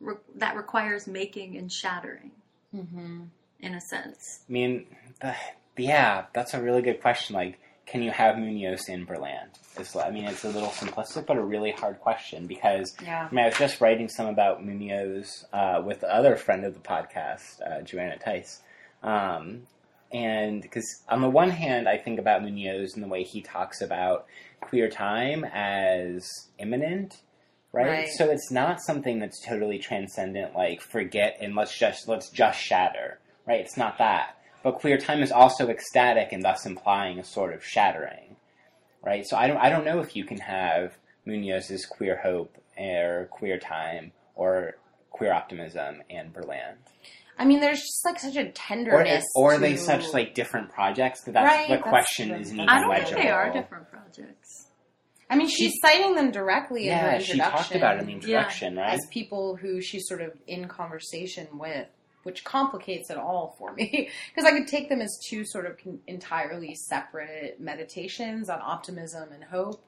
re- 0.00 0.16
that 0.36 0.56
requires 0.56 1.06
making 1.06 1.56
and 1.56 1.70
shattering 1.72 2.30
hmm 2.72 3.22
in 3.60 3.74
a 3.74 3.80
sense. 3.80 4.40
I 4.48 4.52
mean, 4.52 4.86
the, 5.20 5.34
yeah, 5.76 6.26
that's 6.32 6.54
a 6.54 6.62
really 6.62 6.80
good 6.82 7.00
question. 7.00 7.34
Like, 7.34 7.58
can 7.90 8.02
you 8.02 8.10
have 8.10 8.38
Munoz 8.38 8.88
in 8.88 9.06
Berlant? 9.06 9.48
It's, 9.78 9.96
I 9.96 10.10
mean, 10.10 10.24
it's 10.24 10.44
a 10.44 10.50
little 10.50 10.68
simplistic, 10.68 11.26
but 11.26 11.38
a 11.38 11.42
really 11.42 11.70
hard 11.72 12.00
question 12.00 12.46
because 12.46 12.94
Yeah. 13.02 13.28
I 13.30 13.34
mean, 13.34 13.44
I 13.44 13.48
was 13.48 13.58
just 13.58 13.80
writing 13.80 14.08
some 14.08 14.26
about 14.26 14.64
Munoz 14.64 15.46
uh, 15.52 15.82
with 15.84 16.00
the 16.00 16.14
other 16.14 16.36
friend 16.36 16.64
of 16.64 16.74
the 16.74 16.80
podcast, 16.80 17.60
uh, 17.66 17.80
Joanna 17.82 18.18
Tice. 18.18 18.60
Um, 19.02 19.62
and 20.12 20.60
because 20.60 21.02
on 21.08 21.22
the 21.22 21.30
one 21.30 21.50
hand, 21.50 21.88
I 21.88 21.96
think 21.96 22.18
about 22.18 22.42
Munoz 22.42 22.94
and 22.94 23.02
the 23.02 23.08
way 23.08 23.22
he 23.22 23.40
talks 23.40 23.80
about 23.80 24.26
queer 24.60 24.88
time 24.88 25.44
as 25.44 26.48
imminent, 26.58 27.22
right? 27.72 27.86
Right. 27.86 28.08
So 28.08 28.30
it's 28.30 28.50
not 28.50 28.80
something 28.80 29.18
that's 29.18 29.40
totally 29.40 29.78
transcendent, 29.78 30.54
like 30.54 30.80
forget 30.80 31.38
and 31.40 31.54
let's 31.54 31.76
just 31.76 32.08
let's 32.08 32.30
just 32.30 32.58
shatter, 32.58 33.18
right? 33.46 33.60
It's 33.60 33.76
not 33.76 33.98
that. 33.98 34.37
But 34.68 34.80
queer 34.80 34.98
time 34.98 35.22
is 35.22 35.32
also 35.32 35.70
ecstatic 35.70 36.30
and 36.32 36.42
thus 36.42 36.66
implying 36.66 37.18
a 37.18 37.24
sort 37.24 37.54
of 37.54 37.64
shattering, 37.64 38.36
right? 39.02 39.24
So 39.26 39.34
I 39.34 39.46
don't 39.46 39.56
I 39.56 39.70
don't 39.70 39.86
know 39.86 40.00
if 40.00 40.14
you 40.14 40.24
can 40.24 40.36
have 40.40 40.98
Munoz's 41.26 41.86
queer 41.86 42.20
hope 42.22 42.54
or 42.76 43.28
queer 43.30 43.58
time 43.58 44.12
or 44.34 44.74
queer 45.08 45.32
optimism 45.32 46.02
and 46.10 46.34
Berlant, 46.34 46.76
I 47.38 47.46
mean, 47.46 47.60
there's 47.60 47.80
just 47.80 48.04
like 48.04 48.20
such 48.20 48.36
a 48.36 48.50
tenderness. 48.50 49.24
or 49.34 49.52
are 49.52 49.54
to- 49.54 49.60
they 49.60 49.76
such 49.76 50.12
like 50.12 50.34
different 50.34 50.68
projects 50.70 51.22
that 51.22 51.32
that's 51.32 51.46
Right, 51.46 51.68
the 51.68 51.76
that's 51.76 51.88
question 51.88 52.28
the- 52.28 52.40
isn't 52.40 52.56
that's 52.58 52.68
even 52.70 52.76
I 52.76 52.80
don't 52.80 52.90
legible. 52.90 53.10
think 53.12 53.22
they 53.22 53.30
are 53.30 53.50
different 53.50 53.88
projects. 53.88 54.66
I 55.30 55.36
mean, 55.36 55.48
she's 55.48 55.72
citing 55.80 56.14
them 56.14 56.30
directly 56.30 56.88
in 56.88 56.98
her 56.98 57.06
Yeah, 57.12 57.18
introduction. 57.20 57.34
she 57.36 57.40
talked 57.40 57.74
about 57.74 57.96
it 57.96 58.00
in 58.00 58.06
the 58.06 58.12
introduction, 58.12 58.76
right? 58.76 58.92
as 58.92 59.00
people 59.10 59.56
who 59.56 59.80
she's 59.80 60.06
sort 60.06 60.20
of 60.20 60.32
in 60.46 60.68
conversation 60.68 61.46
with, 61.58 61.86
which 62.28 62.44
complicates 62.44 63.08
it 63.08 63.16
all 63.16 63.56
for 63.58 63.72
me. 63.72 64.10
Because 64.34 64.46
I 64.46 64.52
could 64.52 64.68
take 64.68 64.90
them 64.90 65.00
as 65.00 65.18
two 65.30 65.46
sort 65.46 65.64
of 65.64 65.78
entirely 66.06 66.74
separate 66.74 67.58
meditations 67.58 68.50
on 68.50 68.60
optimism 68.62 69.32
and 69.32 69.42
hope, 69.42 69.82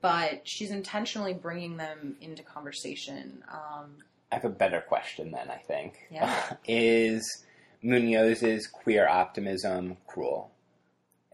but 0.00 0.40
she's 0.48 0.70
intentionally 0.70 1.34
bringing 1.34 1.76
them 1.76 2.16
into 2.22 2.42
conversation. 2.42 3.44
Um, 3.52 3.96
I 4.32 4.36
have 4.36 4.46
a 4.46 4.48
better 4.48 4.80
question 4.80 5.32
then, 5.32 5.50
I 5.50 5.58
think. 5.58 5.98
Yeah. 6.10 6.54
Is 6.66 7.44
Munoz's 7.84 8.66
queer 8.66 9.06
optimism 9.06 9.98
cruel? 10.06 10.50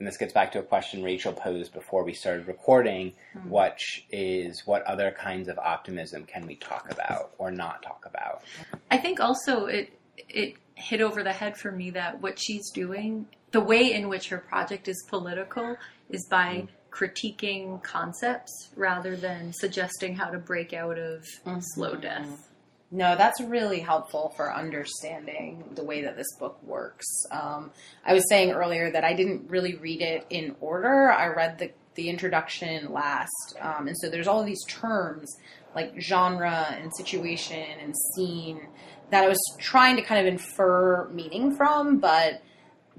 and 0.02 0.08
this 0.08 0.16
gets 0.16 0.32
back 0.32 0.50
to 0.50 0.58
a 0.58 0.64
question 0.64 1.04
Rachel 1.04 1.32
posed 1.32 1.72
before 1.72 2.02
we 2.02 2.12
started 2.12 2.48
recording, 2.48 3.12
which 3.46 4.04
is 4.10 4.66
what 4.66 4.82
other 4.82 5.12
kinds 5.12 5.46
of 5.46 5.60
optimism 5.60 6.24
can 6.24 6.44
we 6.44 6.56
talk 6.56 6.90
about 6.90 7.30
or 7.38 7.52
not 7.52 7.84
talk 7.84 8.04
about? 8.04 8.42
I 8.90 8.98
think 8.98 9.20
also 9.20 9.66
it 9.66 9.92
it 10.16 10.54
hit 10.74 11.00
over 11.00 11.22
the 11.22 11.32
head 11.32 11.56
for 11.56 11.70
me 11.70 11.90
that 11.90 12.20
what 12.20 12.38
she's 12.38 12.70
doing, 12.70 13.26
the 13.52 13.60
way 13.60 13.92
in 13.92 14.08
which 14.08 14.28
her 14.28 14.38
project 14.38 14.88
is 14.88 15.04
political, 15.08 15.76
is 16.10 16.26
by 16.28 16.66
critiquing 16.90 17.82
concepts 17.82 18.70
rather 18.76 19.16
than 19.16 19.52
suggesting 19.52 20.14
how 20.14 20.28
to 20.30 20.38
break 20.38 20.72
out 20.72 20.98
of 20.98 21.26
slow 21.60 21.96
death. 21.96 22.50
No, 22.94 23.16
that's 23.16 23.40
really 23.40 23.80
helpful 23.80 24.34
for 24.36 24.54
understanding 24.54 25.64
the 25.74 25.82
way 25.82 26.02
that 26.02 26.14
this 26.14 26.36
book 26.38 26.62
works. 26.62 27.06
Um, 27.30 27.70
I 28.04 28.12
was 28.12 28.28
saying 28.28 28.50
earlier 28.50 28.90
that 28.90 29.02
I 29.02 29.14
didn't 29.14 29.48
really 29.48 29.76
read 29.76 30.02
it 30.02 30.26
in 30.28 30.54
order. 30.60 31.10
I 31.10 31.28
read 31.28 31.58
the, 31.58 31.70
the 31.94 32.10
introduction 32.10 32.92
last. 32.92 33.56
Um, 33.58 33.88
and 33.88 33.96
so 33.98 34.10
there's 34.10 34.28
all 34.28 34.44
these 34.44 34.62
terms 34.66 35.34
like 35.74 35.98
genre 35.98 36.76
and 36.78 36.94
situation 36.94 37.64
and 37.82 37.94
scene 38.14 38.68
that 39.12 39.24
I 39.24 39.28
was 39.28 39.38
trying 39.58 39.96
to 39.96 40.02
kind 40.02 40.26
of 40.26 40.32
infer 40.32 41.06
meaning 41.08 41.54
from, 41.54 41.98
but 41.98 42.42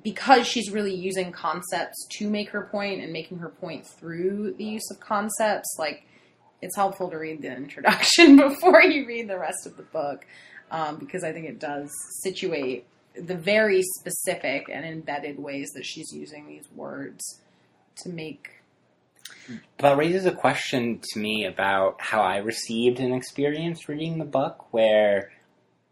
because 0.04 0.46
she's 0.46 0.70
really 0.70 0.94
using 0.94 1.32
concepts 1.32 2.06
to 2.18 2.30
make 2.30 2.50
her 2.52 2.68
point 2.72 3.02
and 3.02 3.12
making 3.12 3.40
her 3.40 3.50
point 3.50 3.88
through 3.88 4.54
the 4.54 4.64
use 4.64 4.92
of 4.92 5.00
concepts, 5.00 5.76
like 5.80 6.06
it's 6.62 6.76
helpful 6.76 7.10
to 7.10 7.18
read 7.18 7.42
the 7.42 7.52
introduction 7.52 8.36
before 8.48 8.84
you 8.84 9.08
read 9.08 9.28
the 9.28 9.40
rest 9.40 9.66
of 9.66 9.76
the 9.76 9.82
book 9.84 10.28
um, 10.70 10.98
because 10.98 11.24
I 11.24 11.34
think 11.34 11.48
it 11.48 11.60
does 11.60 11.90
situate 12.22 12.86
the 13.16 13.36
very 13.36 13.82
specific 13.82 14.70
and 14.72 14.86
embedded 14.86 15.40
ways 15.40 15.72
that 15.74 15.84
she's 15.84 16.14
using 16.14 16.48
these 16.48 16.66
words 16.76 17.42
to 18.04 18.10
make. 18.10 18.50
That 19.80 19.98
raises 19.98 20.28
a 20.28 20.32
question 20.32 21.02
to 21.14 21.20
me 21.20 21.46
about 21.46 22.00
how 22.00 22.22
I 22.22 22.38
received 22.38 23.00
an 23.00 23.14
experience 23.14 23.90
reading 23.90 24.20
the 24.20 24.26
book 24.26 24.72
where 24.72 25.32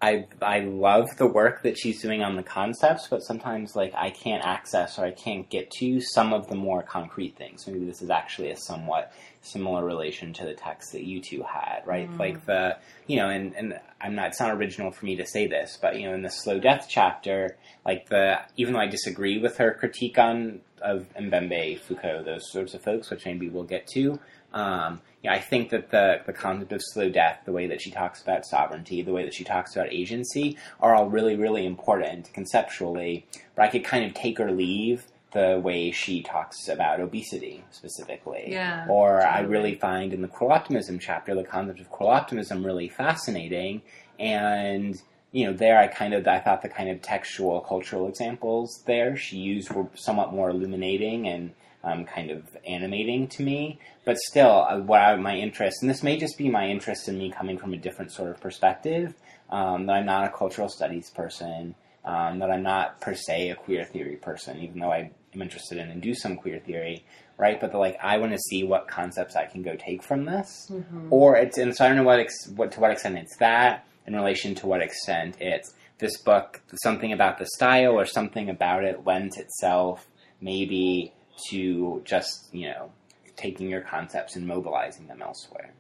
I 0.02 0.26
I 0.42 0.62
love 0.62 1.16
the 1.18 1.28
work 1.28 1.62
that 1.64 1.78
she's 1.78 2.02
doing 2.02 2.24
on 2.24 2.36
the 2.36 2.44
concepts, 2.44 3.08
but 3.08 3.22
sometimes 3.22 3.76
like 3.76 3.94
I 3.96 4.10
can't 4.10 4.44
access 4.44 4.98
or 4.98 5.06
I 5.06 5.12
can't 5.12 5.48
get 5.50 5.70
to 5.80 6.02
some 6.02 6.34
of 6.34 6.48
the 6.48 6.56
more 6.56 6.82
concrete 6.82 7.38
things. 7.38 7.68
Maybe 7.68 7.86
this 7.86 8.02
is 8.02 8.10
actually 8.10 8.50
a 8.50 8.58
somewhat 8.58 9.14
similar 9.42 9.86
relation 9.86 10.34
to 10.34 10.46
the 10.46 10.54
text 10.54 10.94
that 10.94 11.04
you 11.04 11.22
two 11.22 11.44
had, 11.44 11.82
right? 11.86 12.10
Mm. 12.10 12.20
Like 12.20 12.46
the 12.46 12.78
you 13.06 13.18
know, 13.18 13.30
and 13.30 13.54
and 13.56 13.80
I'm 14.02 14.16
not 14.16 14.30
it's 14.30 14.40
not 14.40 14.52
original 14.52 14.92
for 14.92 15.06
me 15.06 15.16
to 15.18 15.26
say 15.26 15.46
this, 15.46 15.78
but 15.80 16.00
you 16.00 16.08
know, 16.08 16.16
in 16.16 16.24
the 16.24 16.32
slow 16.32 16.60
death 16.60 16.88
chapter, 16.90 17.58
like 17.86 18.10
the 18.10 18.40
even 18.58 18.74
though 18.74 18.80
I 18.80 18.88
disagree 18.88 19.38
with 19.38 19.58
her 19.58 19.74
critique 19.74 20.18
on 20.18 20.62
of 20.82 21.06
Mbembe, 21.14 21.80
Foucault, 21.80 22.24
those 22.24 22.52
sorts 22.52 22.74
of 22.74 22.82
folks, 22.82 23.12
which 23.12 23.26
maybe 23.26 23.50
we'll 23.50 23.64
get 23.64 23.86
to. 23.94 24.20
Um, 24.54 25.02
yeah, 25.24 25.34
I 25.34 25.40
think 25.40 25.70
that 25.70 25.92
the 25.92 26.22
the 26.26 26.34
concept 26.34 26.72
of 26.72 26.82
slow 26.84 27.10
death, 27.10 27.42
the 27.46 27.52
way 27.52 27.68
that 27.68 27.82
she 27.82 27.92
talks 27.92 28.22
about 28.22 28.46
sovereignty, 28.46 29.02
the 29.02 29.14
way 29.14 29.24
that 29.24 29.34
she 29.34 29.44
talks 29.44 29.76
about 29.76 29.92
agency, 29.94 30.58
are 30.80 30.96
all 30.96 31.10
really, 31.10 31.36
really 31.36 31.66
important 31.66 32.34
conceptually. 32.34 33.26
But 33.56 33.66
I 33.66 33.68
could 33.70 33.84
kind 33.84 34.06
of 34.06 34.14
take 34.14 34.40
or 34.40 34.52
leave 34.52 35.06
the 35.32 35.62
way 35.64 35.92
she 35.92 36.22
talks 36.22 36.68
about 36.68 37.00
obesity 37.00 37.64
specifically. 37.72 38.48
Yeah, 38.50 38.86
Or 38.90 39.26
I 39.26 39.40
really 39.42 39.76
find 39.76 40.14
in 40.14 40.22
the 40.22 40.28
cruel 40.28 40.52
optimism 40.52 41.00
chapter 41.00 41.34
the 41.34 41.44
concept 41.44 41.80
of 41.80 41.90
cruel 41.90 42.10
optimism 42.10 42.66
really 42.66 42.90
fascinating. 42.90 43.82
And 44.20 45.02
you 45.32 45.46
know, 45.46 45.54
there 45.54 45.78
I 45.80 45.88
kind 45.88 46.14
of 46.14 46.28
I 46.28 46.40
thought 46.40 46.62
the 46.62 46.70
kind 46.70 46.90
of 46.90 47.02
textual 47.02 47.62
cultural 47.62 48.08
examples 48.08 48.84
there 48.86 49.16
she 49.16 49.38
used 49.38 49.72
were 49.72 49.88
somewhat 49.96 50.34
more 50.34 50.50
illuminating 50.50 51.28
and 51.28 51.52
um, 51.84 52.06
kind 52.06 52.32
of 52.32 52.44
animating 52.68 53.28
to 53.30 53.44
me. 53.44 53.80
But 54.06 54.18
still, 54.18 54.66
uh, 54.70 54.80
what 54.80 55.02
I, 55.02 55.16
my 55.16 55.36
interest, 55.36 55.82
and 55.82 55.90
this 55.90 56.04
may 56.04 56.18
just 56.18 56.38
be 56.38 56.50
my 56.50 56.68
interest 56.68 57.08
in 57.08 57.18
me 57.18 57.32
coming 57.32 57.58
from 57.58 57.74
a 57.74 57.78
different 57.78 58.12
sort 58.12 58.30
of 58.32 58.40
perspective, 58.42 59.14
um, 59.50 59.86
that 59.88 59.94
I'm 59.94 60.06
not 60.06 60.26
a 60.26 60.30
cultural 60.30 60.70
studies 60.70 61.10
person, 61.10 61.76
um, 62.06 62.40
that 62.40 62.50
I'm 62.50 62.64
not 62.64 63.00
per 63.02 63.16
se 63.16 63.50
a 63.50 63.56
queer 63.56 63.84
theory 63.86 64.16
person, 64.16 64.60
even 64.60 64.80
though 64.80 64.92
I 64.92 65.12
am 65.34 65.42
interested 65.42 65.78
in 65.78 65.90
and 65.90 66.02
do 66.02 66.14
some 66.14 66.36
queer 66.36 66.60
theory, 66.60 67.06
right? 67.38 67.60
But 67.60 67.72
the, 67.72 67.78
like, 67.78 67.98
I 68.02 68.18
want 68.18 68.32
to 68.32 68.40
see 68.40 68.64
what 68.64 68.88
concepts 68.88 69.36
I 69.36 69.46
can 69.46 69.62
go 69.62 69.76
take 69.76 70.04
from 70.04 70.26
this, 70.26 70.72
or 71.10 71.36
it's, 71.36 71.58
and 71.58 71.76
so 71.76 71.86
I 71.86 71.88
don't 71.88 71.98
know 71.98 72.04
what, 72.04 72.20
ex, 72.20 72.48
what 72.56 72.72
to 72.74 72.80
what 72.80 72.92
extent 72.92 73.18
it's 73.18 73.38
that, 73.38 73.86
in 74.08 74.16
relation 74.16 74.56
to 74.56 74.68
what 74.68 74.82
extent 74.82 75.38
it's 75.40 75.74
this 76.00 76.18
book, 76.22 76.60
something 76.84 77.14
about 77.14 77.38
the 77.38 77.46
style 77.46 77.92
or 77.92 78.06
something 78.06 78.50
about 78.50 78.84
it 78.84 79.06
lends 79.06 79.38
itself 79.38 80.08
maybe 80.42 81.14
to 81.50 82.02
just 82.06 82.48
you 82.54 82.70
know 82.70 82.92
taking 83.36 83.70
your 83.70 83.82
concepts 83.82 84.36
and 84.36 84.46
mobilizing 84.46 85.08
them 85.08 85.22
elsewhere. 85.22 85.74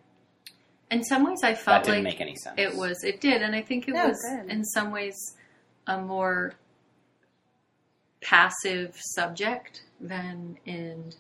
In 0.89 1.03
some 1.03 1.23
ways, 1.25 1.39
I 1.43 1.51
That 1.53 1.61
felt 1.61 1.83
didn't 1.85 2.03
like 2.03 2.13
make 2.13 2.21
any 2.21 2.35
sense. 2.35 2.55
it 2.57 2.75
was. 2.75 3.03
It 3.03 3.21
did, 3.21 3.41
and 3.41 3.55
I 3.55 3.61
think 3.61 3.87
it 3.87 3.93
No, 3.93 4.07
was 4.09 4.17
good. 4.29 4.51
in 4.51 4.63
some 4.65 4.91
ways 4.91 5.15
a 5.87 5.99
more 6.01 6.53
passive 8.21 8.95
subject 9.15 9.83
than 9.99 10.57
in 10.65 11.11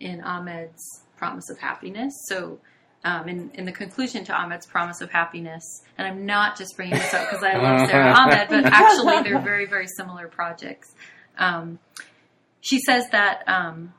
in 0.00 0.20
Ahmed's 0.22 0.82
Promise 1.16 1.50
of 1.50 1.58
Happiness. 1.58 2.12
So. 2.28 2.58
Um, 3.06 3.28
in, 3.28 3.50
in 3.52 3.66
the 3.66 3.72
conclusion 3.72 4.24
to 4.24 4.32
Ahmed's 4.32 4.64
Promise 4.64 5.02
of 5.02 5.10
Happiness, 5.10 5.82
and 5.98 6.08
I'm 6.08 6.24
not 6.24 6.56
just 6.56 6.74
bringing 6.74 6.94
this 6.94 7.12
up 7.12 7.28
because 7.28 7.44
I 7.44 7.58
love 7.58 7.86
Sarah 7.86 8.14
Ahmed, 8.18 8.48
but 8.48 8.64
actually 8.64 9.22
they're 9.22 9.42
very, 9.42 9.66
very 9.66 9.86
similar 9.86 10.26
projects. 10.26 10.94
Um, 11.36 11.78
she 12.64 12.80
says 12.80 13.10
that 13.10 13.46
um, 13.46 13.92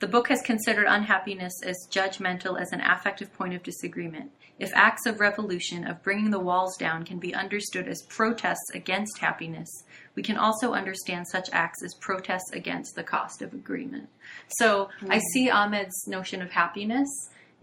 the 0.00 0.06
book 0.06 0.28
has 0.28 0.42
considered 0.42 0.86
unhappiness 0.86 1.54
as 1.64 1.88
judgmental 1.90 2.60
as 2.60 2.70
an 2.72 2.82
affective 2.82 3.32
point 3.32 3.54
of 3.54 3.62
disagreement. 3.62 4.30
If 4.58 4.70
acts 4.74 5.06
of 5.06 5.18
revolution, 5.18 5.86
of 5.86 6.02
bringing 6.02 6.30
the 6.30 6.38
walls 6.38 6.76
down, 6.76 7.06
can 7.06 7.18
be 7.18 7.34
understood 7.34 7.88
as 7.88 8.02
protests 8.02 8.70
against 8.74 9.16
happiness, 9.18 9.68
we 10.14 10.22
can 10.22 10.36
also 10.36 10.74
understand 10.74 11.26
such 11.26 11.48
acts 11.52 11.82
as 11.82 11.94
protests 11.94 12.52
against 12.52 12.94
the 12.96 13.02
cost 13.02 13.40
of 13.40 13.54
agreement. 13.54 14.10
So 14.58 14.90
I 15.08 15.20
see 15.32 15.48
Ahmed's 15.48 16.06
notion 16.06 16.42
of 16.42 16.50
happiness 16.50 17.08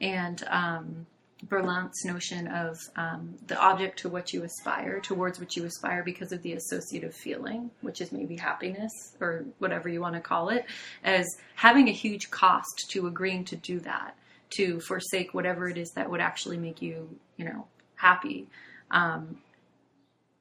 and 0.01 0.43
um, 0.49 1.05
Berlant's 1.49 2.05
notion 2.05 2.47
of 2.47 2.77
um, 2.95 3.35
the 3.47 3.59
object 3.59 3.99
to 3.99 4.09
what 4.09 4.33
you 4.33 4.43
aspire, 4.43 4.99
towards 4.99 5.39
which 5.39 5.57
you 5.57 5.65
aspire 5.65 6.03
because 6.03 6.31
of 6.31 6.41
the 6.41 6.53
associative 6.53 7.13
feeling, 7.13 7.69
which 7.81 8.01
is 8.01 8.11
maybe 8.11 8.35
happiness 8.35 8.91
or 9.19 9.45
whatever 9.59 9.89
you 9.89 10.01
want 10.01 10.15
to 10.15 10.21
call 10.21 10.49
it, 10.49 10.65
as 11.03 11.27
having 11.55 11.87
a 11.87 11.91
huge 11.91 12.31
cost 12.31 12.85
to 12.89 13.07
agreeing 13.07 13.43
to 13.45 13.55
do 13.55 13.79
that, 13.81 14.15
to 14.51 14.79
forsake 14.81 15.33
whatever 15.33 15.67
it 15.67 15.77
is 15.77 15.91
that 15.91 16.09
would 16.09 16.21
actually 16.21 16.57
make 16.57 16.81
you, 16.81 17.09
you 17.37 17.45
know, 17.45 17.65
happy. 17.95 18.47
Um, 18.91 19.37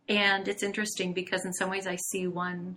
and 0.09 0.47
it's 0.49 0.63
interesting 0.63 1.13
because 1.13 1.45
in 1.45 1.53
some 1.53 1.71
ways 1.71 1.87
I 1.87 1.97
see 1.97 2.27
one 2.27 2.77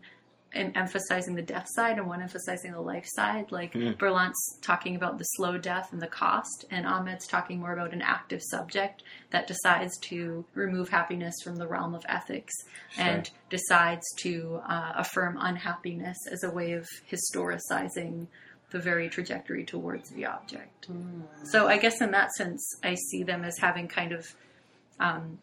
emphasizing 0.56 1.36
the 1.36 1.42
death 1.42 1.68
side 1.70 1.98
and 1.98 2.08
one 2.08 2.22
emphasizing 2.22 2.72
the 2.72 2.82
life 2.82 3.06
side. 3.08 3.52
Like 3.52 3.74
Mm. 3.74 3.98
Berlant's 3.98 4.58
talking 4.62 4.96
about 4.96 5.18
the 5.18 5.24
slow 5.24 5.58
death 5.58 5.92
and 5.92 6.02
the 6.02 6.08
cost, 6.08 6.66
and 6.72 6.86
Ahmed's 6.88 7.28
talking 7.28 7.60
more 7.60 7.74
about 7.74 7.94
an 7.94 8.02
active 8.02 8.42
subject 8.42 9.04
that 9.32 9.48
decides 9.48 9.98
to 10.10 10.46
remove 10.54 10.90
happiness 10.90 11.36
from 11.44 11.58
the 11.58 11.68
realm 11.68 11.94
of 11.94 12.06
ethics 12.08 12.54
and 12.98 13.30
decides 13.50 14.06
to 14.20 14.62
uh, 14.68 14.94
affirm 14.96 15.38
unhappiness 15.40 16.18
as 16.32 16.44
a 16.44 16.50
way 16.50 16.72
of 16.74 16.88
historicizing 17.12 18.28
the 18.72 18.80
very 18.80 19.10
trajectory 19.10 19.64
towards 19.64 20.10
the 20.12 20.26
object. 20.26 20.88
So 21.52 21.68
I 21.68 21.78
guess 21.78 22.02
in 22.02 22.12
that 22.12 22.32
sense, 22.32 22.62
I 22.84 22.96
see 22.96 23.24
them 23.24 23.44
as 23.44 23.58
having 23.58 23.88
kind 23.88 24.12
of 24.12 24.36
um, 25.00 25.40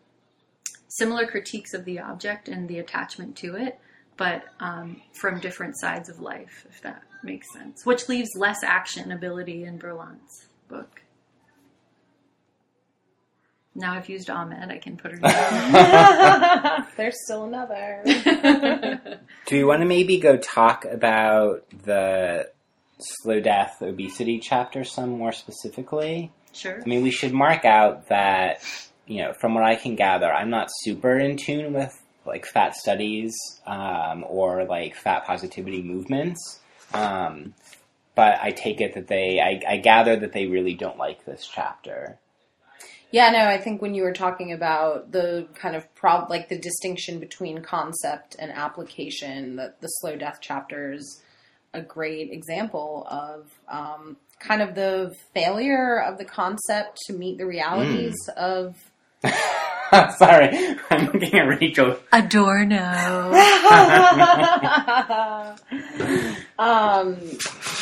similar 0.89 1.27
critiques 1.27 1.73
of 1.75 1.85
the 1.85 2.01
object 2.01 2.49
and 2.49 2.69
the 2.69 2.79
attachment 2.79 3.37
to 3.37 3.57
it, 3.57 3.79
but 4.17 4.45
um, 4.61 5.01
from 5.13 5.41
different 5.41 5.79
sides 5.79 6.09
of 6.09 6.21
life, 6.21 6.67
if 6.71 6.81
that 6.83 7.03
makes 7.23 7.53
sense. 7.53 7.85
Which 7.85 8.09
leaves 8.09 8.31
less 8.37 8.63
action 8.63 9.13
ability 9.13 9.65
in 9.65 9.79
Berlant's 9.79 10.47
book. 10.69 11.03
Now 13.75 13.95
I've 13.95 14.09
used 14.09 14.29
Ahmed, 14.29 14.71
I 14.71 14.77
can 14.79 14.99
put 14.99 15.13
her 15.13 15.17
down. 15.17 16.87
There's 16.97 17.17
still 17.25 17.45
another. 17.45 18.03
Do 19.47 19.57
you 19.57 19.67
want 19.67 19.81
to 19.81 19.87
maybe 19.87 20.19
go 20.19 20.37
talk 20.37 20.85
about 20.85 21.65
the 21.85 22.51
slow 22.99 23.41
death 23.41 23.81
obesity 23.81 24.41
chapter 24.41 24.85
some 24.85 25.11
more 25.11 25.33
specifically? 25.33 26.31
sure. 26.53 26.81
I 26.83 26.89
mean, 26.89 27.03
we 27.03 27.11
should 27.11 27.33
mark 27.33 27.65
out 27.65 28.09
that, 28.09 28.63
you 29.07 29.23
know, 29.23 29.33
from 29.33 29.55
what 29.55 29.65
I 29.65 29.77
can 29.77 29.97
gather, 29.97 30.31
I'm 30.33 30.51
not 30.51 30.69
super 30.71 31.19
in 31.19 31.37
tune 31.37 31.73
with 31.73 31.93
like 32.25 32.47
fat 32.47 32.75
studies 32.75 33.35
um, 33.67 34.25
or 34.29 34.65
like 34.65 34.95
fat 34.95 35.25
positivity 35.27 35.83
movements. 35.83 36.61
Um, 36.95 37.55
but 38.15 38.39
I 38.43 38.51
take 38.51 38.81
it 38.81 38.95
that 38.95 39.09
they, 39.09 39.41
I, 39.41 39.75
I 39.75 39.77
gather 39.79 40.17
that 40.17 40.33
they 40.33 40.47
really 40.47 40.75
don't 40.75 40.99
like 40.99 41.25
this 41.25 41.49
chapter. 41.53 42.19
Yeah, 43.11 43.31
no, 43.31 43.47
I 43.47 43.59
think 43.59 43.83
when 43.83 43.95
you 43.95 44.05
were 44.05 44.13
talking 44.13 44.53
about 44.53 45.13
the 45.13 45.47
kind 45.55 45.77
of 45.77 45.95
prob 45.95 46.31
like 46.31 46.49
the 46.49 46.59
distinction 46.59 47.21
between 47.21 47.63
concept 47.63 48.37
and 48.39 48.51
application, 48.51 49.57
that 49.57 49.81
the 49.83 49.89
slow 49.89 50.17
death 50.17 50.41
chapters 50.41 51.23
a 51.75 51.83
great 51.83 52.31
example 52.31 53.07
of 53.11 53.51
um, 53.69 54.17
kind 54.39 54.63
of 54.63 54.75
the 54.75 55.15
failure 55.35 55.99
of 55.99 56.19
the 56.19 56.25
concept 56.25 56.99
to 57.07 57.13
meet 57.13 57.39
the 57.39 57.47
realities 57.47 58.17
of. 58.37 58.77
Sorry, 60.17 60.77
I'm 60.91 61.07
looking 61.13 61.35
at 61.35 61.47
Rachel. 61.49 61.99
Adorno. 62.13 62.77
um, 66.59 67.19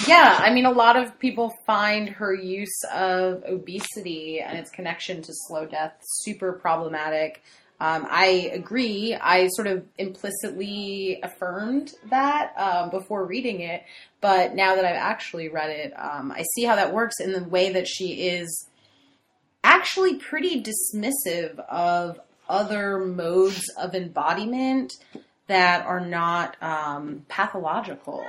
yeah, 0.08 0.36
I 0.40 0.50
mean, 0.52 0.66
a 0.66 0.72
lot 0.72 0.96
of 0.96 1.16
people 1.20 1.52
find 1.66 2.08
her 2.08 2.34
use 2.34 2.82
of 2.92 3.44
obesity 3.44 4.40
and 4.40 4.58
its 4.58 4.70
connection 4.70 5.22
to 5.22 5.32
slow 5.32 5.66
death 5.66 5.92
super 6.02 6.52
problematic. 6.52 7.44
Um, 7.78 8.06
I 8.10 8.50
agree. 8.52 9.14
I 9.14 9.46
sort 9.48 9.68
of 9.68 9.86
implicitly 9.96 11.20
affirmed 11.22 11.92
that 12.10 12.52
um, 12.56 12.90
before 12.90 13.24
reading 13.24 13.60
it, 13.60 13.84
but 14.20 14.56
now 14.56 14.74
that 14.74 14.84
I've 14.84 14.96
actually 14.96 15.48
read 15.48 15.70
it, 15.70 15.92
um, 15.96 16.32
I 16.32 16.42
see 16.54 16.64
how 16.64 16.74
that 16.74 16.92
works 16.92 17.20
in 17.20 17.32
the 17.32 17.44
way 17.44 17.72
that 17.72 17.86
she 17.86 18.28
is 18.28 18.68
actually 19.64 20.16
pretty 20.16 20.62
dismissive 20.62 21.58
of 21.68 22.20
other 22.48 22.98
modes 22.98 23.62
of 23.78 23.94
embodiment 23.94 24.92
that 25.46 25.84
are 25.86 26.00
not 26.00 26.56
um, 26.62 27.24
pathological. 27.28 28.24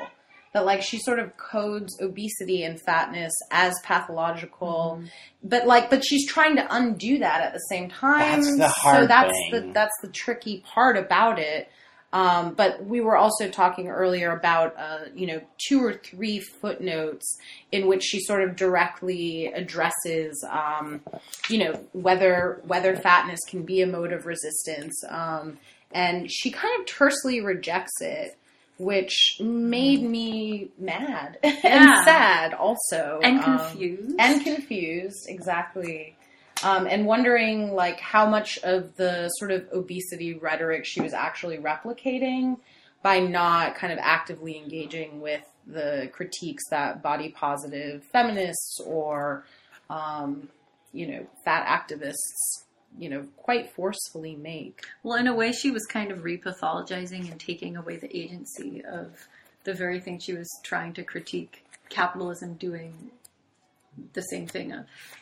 That 0.53 0.65
like 0.65 0.81
she 0.81 0.99
sort 0.99 1.19
of 1.19 1.37
codes 1.37 1.97
obesity 2.01 2.63
and 2.63 2.77
fatness 2.85 3.31
as 3.51 3.73
pathological, 3.83 4.97
Mm-hmm. 4.99 5.07
but 5.47 5.65
like 5.65 5.89
but 5.89 6.03
she's 6.03 6.27
trying 6.27 6.57
to 6.57 6.67
undo 6.75 7.19
that 7.19 7.41
at 7.41 7.53
the 7.53 7.59
same 7.69 7.89
time. 7.89 8.41
That's 8.41 8.57
the 8.57 8.67
hard 8.67 9.03
so 9.03 9.07
that's 9.07 9.31
thing. 9.31 9.51
the 9.67 9.73
that's 9.73 9.93
the 10.01 10.09
tricky 10.09 10.61
part 10.65 10.97
about 10.97 11.39
it. 11.39 11.69
Um, 12.13 12.53
but 12.55 12.85
we 12.85 12.99
were 12.99 13.15
also 13.15 13.47
talking 13.47 13.87
earlier 13.87 14.31
about, 14.31 14.75
uh, 14.77 15.05
you 15.15 15.27
know, 15.27 15.41
two 15.65 15.81
or 15.83 15.93
three 15.93 16.39
footnotes 16.39 17.37
in 17.71 17.87
which 17.87 18.03
she 18.03 18.19
sort 18.19 18.43
of 18.43 18.55
directly 18.57 19.45
addresses, 19.47 20.43
um, 20.49 21.01
you 21.49 21.59
know, 21.59 21.73
whether 21.93 22.59
whether 22.67 22.95
fatness 22.97 23.39
can 23.47 23.63
be 23.63 23.81
a 23.81 23.87
mode 23.87 24.11
of 24.11 24.25
resistance, 24.25 25.01
um, 25.09 25.57
and 25.93 26.29
she 26.29 26.51
kind 26.51 26.79
of 26.81 26.85
tersely 26.85 27.39
rejects 27.39 28.01
it, 28.01 28.37
which 28.77 29.37
made 29.39 30.01
me 30.03 30.69
mad 30.77 31.37
Yeah. 31.43 31.53
and 31.63 32.03
sad, 32.03 32.53
also, 32.53 33.21
and 33.23 33.39
Um, 33.39 33.57
confused. 33.57 34.15
and 34.19 34.43
confused 34.43 35.25
exactly 35.29 36.15
um, 36.63 36.87
and 36.87 37.05
wondering 37.05 37.73
like 37.73 37.99
how 37.99 38.25
much 38.25 38.57
of 38.63 38.95
the 38.95 39.29
sort 39.29 39.51
of 39.51 39.67
obesity 39.73 40.33
rhetoric 40.33 40.85
she 40.85 41.01
was 41.01 41.13
actually 41.13 41.57
replicating 41.57 42.57
by 43.01 43.19
not 43.19 43.75
kind 43.75 43.91
of 43.91 43.99
actively 43.99 44.57
engaging 44.57 45.21
with 45.21 45.43
the 45.67 46.09
critiques 46.11 46.63
that 46.69 47.01
body 47.01 47.29
positive 47.29 48.03
feminists 48.11 48.79
or 48.85 49.45
um, 49.89 50.49
you 50.93 51.07
know 51.07 51.27
fat 51.43 51.65
activists 51.65 52.63
you 52.97 53.09
know 53.09 53.25
quite 53.37 53.71
forcefully 53.71 54.35
make. 54.35 54.85
Well, 55.03 55.17
in 55.17 55.27
a 55.27 55.33
way, 55.33 55.51
she 55.51 55.71
was 55.71 55.85
kind 55.85 56.11
of 56.11 56.19
repathologizing 56.19 57.31
and 57.31 57.39
taking 57.39 57.77
away 57.77 57.97
the 57.97 58.15
agency 58.15 58.83
of 58.83 59.27
the 59.63 59.73
very 59.73 59.99
thing 59.99 60.19
she 60.19 60.33
was 60.33 60.49
trying 60.63 60.93
to 60.93 61.03
critique 61.03 61.65
capitalism 61.89 62.55
doing 62.55 63.11
the 64.13 64.21
same 64.21 64.47
thing. 64.47 64.73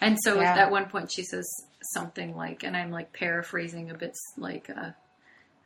And 0.02 0.18
so 0.24 0.40
Yeah. 0.40 0.56
at 0.56 0.72
one 0.72 0.86
point, 0.90 1.12
she 1.12 1.24
says 1.24 1.48
something 1.94 2.36
like, 2.36 2.64
and 2.64 2.76
I'm 2.76 2.92
like 2.92 3.14
paraphrasing 3.14 3.90
a 3.90 3.94
bit 3.96 4.16
like 4.38 4.70
uh, 4.70 4.92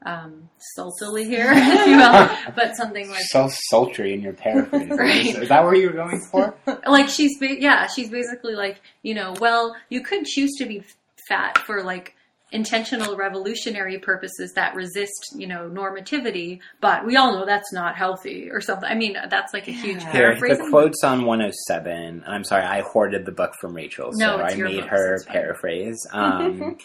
um, 0.05 0.49
saltily 0.77 1.25
here, 1.25 1.47
if 1.55 1.87
you 1.87 1.97
will, 1.97 2.53
but 2.55 2.75
something 2.75 3.09
like, 3.09 3.21
So 3.29 3.49
sultry 3.69 4.13
in 4.13 4.21
your 4.21 4.33
paraphrase. 4.33 4.89
Right. 4.97 5.25
Is 5.37 5.49
that 5.49 5.63
where 5.63 5.75
you 5.75 5.87
were 5.87 5.93
going 5.95 6.19
for? 6.31 6.55
like 6.87 7.09
she's, 7.09 7.37
ba- 7.39 7.59
yeah, 7.61 7.87
she's 7.87 8.09
basically 8.09 8.55
like, 8.55 8.81
you 9.01 9.13
know, 9.13 9.33
well, 9.39 9.75
you 9.89 10.01
could 10.01 10.25
choose 10.25 10.51
to 10.57 10.65
be 10.65 10.83
fat 11.29 11.57
for 11.57 11.83
like 11.83 12.15
intentional 12.53 13.17
revolutionary 13.17 13.97
purposes 13.99 14.53
that 14.53 14.75
resist, 14.75 15.33
you 15.35 15.47
know, 15.47 15.69
normativity, 15.69 16.59
but 16.79 17.05
we 17.05 17.17
all 17.17 17.33
know 17.33 17.45
that's 17.45 17.73
not 17.73 17.95
healthy 17.95 18.49
or 18.51 18.61
something. 18.61 18.87
I 18.89 18.95
mean, 18.95 19.17
that's 19.29 19.53
like 19.53 19.67
a 19.67 19.71
huge 19.71 20.01
Yeah. 20.03 20.11
Here, 20.11 20.21
paraphrasing. 20.27 20.65
the 20.65 20.69
quote's 20.71 21.03
on 21.03 21.25
107. 21.25 22.23
I'm 22.27 22.43
sorry, 22.43 22.63
I 22.63 22.81
hoarded 22.81 23.25
the 23.25 23.31
book 23.31 23.53
from 23.59 23.73
Rachel, 23.73 24.11
so 24.13 24.17
No, 24.17 24.39
it's 24.43 24.53
I 24.53 24.57
your 24.57 24.67
made 24.69 24.81
book, 24.81 24.89
her 24.91 25.15
it's 25.15 25.25
paraphrase. 25.25 25.97
Um, 26.13 26.77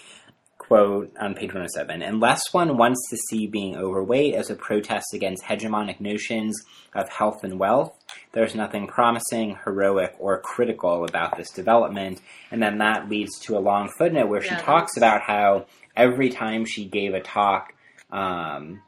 quote 0.57 1.13
on 1.21 1.35
page 1.35 1.49
107 1.49 2.03
Unless 2.03 2.53
one 2.53 2.77
wants 2.77 3.01
to 3.11 3.17
see 3.29 3.47
being 3.47 3.77
overweight 3.77 4.35
as 4.35 4.51
a 4.51 4.55
protest 4.55 5.07
against 5.15 5.43
hegemonic 5.45 6.01
notions 6.01 6.57
of 6.95 7.09
health 7.09 7.45
and 7.45 7.59
wealth, 7.59 7.98
there's 8.39 8.55
nothing 8.55 8.87
promising, 8.87 9.59
heroic, 9.65 10.15
or 10.21 10.39
critical 10.41 11.05
about 11.05 11.37
this 11.37 11.51
development. 11.51 12.21
And 12.53 12.63
then 12.63 12.79
that 12.79 13.09
leads 13.09 13.37
to 13.41 13.59
a 13.59 13.59
long 13.59 13.89
footnote 13.99 14.29
where 14.29 14.41
she 14.41 14.51
Yeah, 14.51 14.61
talks 14.61 14.97
about 14.97 15.23
how 15.23 15.67
every 15.97 16.31
time 16.31 16.65
she 16.65 16.85
gave 16.85 17.15
a 17.15 17.21
talk, 17.21 17.75
um, 18.13 18.81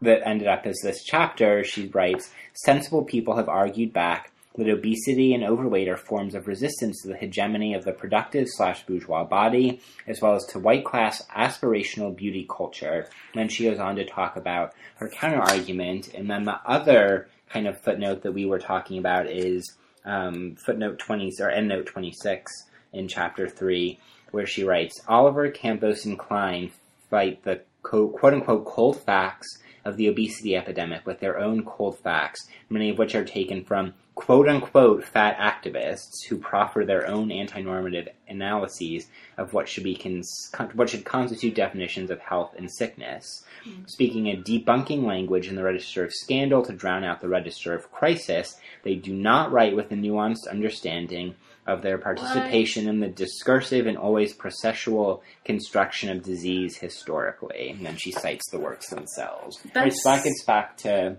that 0.00 0.26
ended 0.26 0.48
up 0.48 0.64
as 0.64 0.78
this 0.82 1.04
chapter, 1.04 1.62
she 1.64 1.88
writes, 1.88 2.30
sensible 2.54 3.04
people 3.04 3.36
have 3.36 3.50
argued 3.50 3.92
back 3.92 4.32
that 4.56 4.68
obesity 4.68 5.34
and 5.34 5.44
overweight 5.44 5.88
are 5.88 5.96
forms 5.98 6.34
of 6.34 6.46
resistance 6.46 7.02
to 7.02 7.08
the 7.08 7.16
hegemony 7.16 7.74
of 7.74 7.84
the 7.84 7.92
productive 7.92 8.46
slash 8.48 8.84
bourgeois 8.86 9.24
body, 9.24 9.80
as 10.06 10.20
well 10.22 10.34
as 10.34 10.44
to 10.46 10.58
white 10.58 10.84
class 10.84 11.22
aspirational 11.36 12.16
beauty 12.16 12.46
culture. 12.48 13.06
And 13.32 13.40
then 13.40 13.48
she 13.48 13.64
goes 13.64 13.78
on 13.78 13.96
to 13.96 14.04
talk 14.06 14.36
about 14.36 14.72
her 14.96 15.10
counter 15.10 15.40
argument, 15.42 16.12
and 16.14 16.30
then 16.30 16.44
the 16.44 16.58
other 16.66 17.28
kind 17.52 17.66
of 17.66 17.78
footnote 17.78 18.22
that 18.22 18.32
we 18.32 18.46
were 18.46 18.58
talking 18.58 18.98
about 18.98 19.26
is 19.26 19.76
um, 20.04 20.56
footnote 20.56 20.98
20 20.98 21.32
or 21.40 21.50
endnote 21.50 21.86
26 21.86 22.50
in 22.92 23.08
chapter 23.08 23.48
3, 23.48 23.98
where 24.30 24.46
she 24.46 24.64
writes 24.64 25.00
Oliver, 25.06 25.50
Campos, 25.50 26.04
and 26.04 26.18
Klein 26.18 26.70
fight 27.10 27.42
the 27.44 27.60
quote 27.82 28.34
unquote 28.34 28.64
cold 28.64 29.00
facts 29.00 29.58
of 29.84 29.96
the 29.96 30.08
obesity 30.08 30.56
epidemic 30.56 31.04
with 31.04 31.20
their 31.20 31.38
own 31.38 31.64
cold 31.64 31.98
facts, 31.98 32.48
many 32.70 32.90
of 32.90 32.98
which 32.98 33.14
are 33.14 33.24
taken 33.24 33.64
from 33.64 33.92
quote 34.24 34.48
unquote 34.48 35.04
fat 35.04 35.36
activists 35.36 36.24
who 36.28 36.38
proffer 36.38 36.84
their 36.84 37.08
own 37.08 37.32
anti-normative 37.32 38.08
analyses 38.28 39.08
of 39.36 39.52
what 39.52 39.68
should 39.68 39.82
be 39.82 39.96
cons- 39.96 40.52
what 40.74 40.88
should 40.88 41.04
constitute 41.04 41.56
definitions 41.56 42.08
of 42.08 42.20
health 42.20 42.54
and 42.56 42.70
sickness. 42.72 43.44
Hmm. 43.64 43.84
Speaking 43.86 44.28
a 44.28 44.36
debunking 44.36 45.02
language 45.04 45.48
in 45.48 45.56
the 45.56 45.64
register 45.64 46.04
of 46.04 46.12
scandal 46.12 46.62
to 46.62 46.72
drown 46.72 47.02
out 47.02 47.20
the 47.20 47.28
register 47.28 47.74
of 47.74 47.90
crisis, 47.90 48.56
they 48.84 48.94
do 48.94 49.12
not 49.12 49.50
write 49.50 49.74
with 49.74 49.90
a 49.90 49.96
nuanced 49.96 50.48
understanding 50.48 51.34
of 51.66 51.82
their 51.82 51.98
participation 51.98 52.88
in 52.88 53.00
the 53.00 53.08
discursive 53.08 53.88
and 53.88 53.98
always 53.98 54.36
processual 54.36 55.22
construction 55.44 56.10
of 56.10 56.22
disease 56.22 56.76
historically. 56.76 57.70
And 57.70 57.84
then 57.84 57.96
she 57.96 58.12
cites 58.12 58.48
the 58.50 58.60
works 58.60 58.88
themselves. 58.88 59.58
Right, 59.64 59.74
That's 59.74 60.02
so 60.04 60.10
that 60.10 60.24
gets 60.24 60.44
back 60.44 60.76
to 60.78 61.16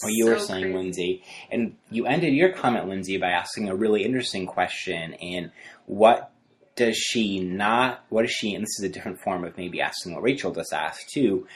what 0.00 0.12
you 0.12 0.26
were 0.26 0.38
saying, 0.38 0.62
crazy. 0.62 0.76
Lindsey. 0.76 1.22
And 1.50 1.76
you 1.90 2.06
ended 2.06 2.34
your 2.34 2.52
comment, 2.52 2.88
Lindsey, 2.88 3.16
by 3.16 3.30
asking 3.30 3.68
a 3.68 3.74
really 3.74 4.04
interesting 4.04 4.46
question. 4.46 5.14
And 5.14 5.50
what 5.86 6.30
does 6.76 6.96
she 6.96 7.40
not, 7.40 8.04
what 8.08 8.24
is 8.24 8.30
she, 8.30 8.54
and 8.54 8.62
this 8.62 8.78
is 8.78 8.84
a 8.84 8.88
different 8.88 9.20
form 9.20 9.44
of 9.44 9.56
maybe 9.56 9.80
asking 9.80 10.14
what 10.14 10.22
Rachel 10.22 10.52
just 10.52 10.72
asked 10.72 11.10
too, 11.10 11.48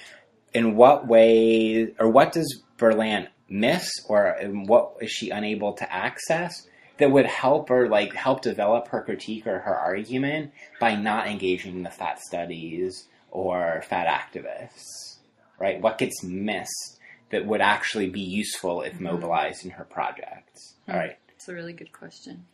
in 0.53 0.74
what 0.74 1.07
way, 1.07 1.95
or 1.99 2.09
what 2.09 2.33
does 2.33 2.62
Berlant 2.78 3.28
miss, 3.49 3.89
or 4.09 4.37
what 4.43 4.95
is 5.01 5.11
she 5.11 5.30
unable 5.30 5.74
to 5.74 5.93
access 5.93 6.66
that 6.99 7.11
would 7.11 7.26
help 7.26 7.68
her, 7.68 7.89
like, 7.89 8.12
help 8.14 8.43
develop 8.43 8.89
her 8.89 9.03
critique 9.03 9.47
or 9.47 9.61
her 9.61 9.76
argument 9.76 10.53
by 10.80 10.95
not 10.97 11.28
engaging 11.28 11.76
in 11.76 11.83
the 11.85 11.91
fat 11.91 12.20
studies 12.20 13.07
or 13.30 13.83
fat 13.89 14.07
activists, 14.09 15.18
right? 15.59 15.80
What 15.80 15.99
gets 15.99 16.22
missed 16.22 16.99
that 17.33 17.45
would 17.47 17.61
actually 17.61 18.09
be 18.09 18.20
useful 18.20 18.83
if 18.83 19.01
mobilized 19.01 19.64
in 19.64 19.72
her 19.72 19.85
projects? 19.85 20.74
All 20.89 20.97
right. 20.97 21.18
It's 21.35 21.49
a 21.49 21.55
really 21.55 21.72
good 21.72 21.93
question. 21.93 22.47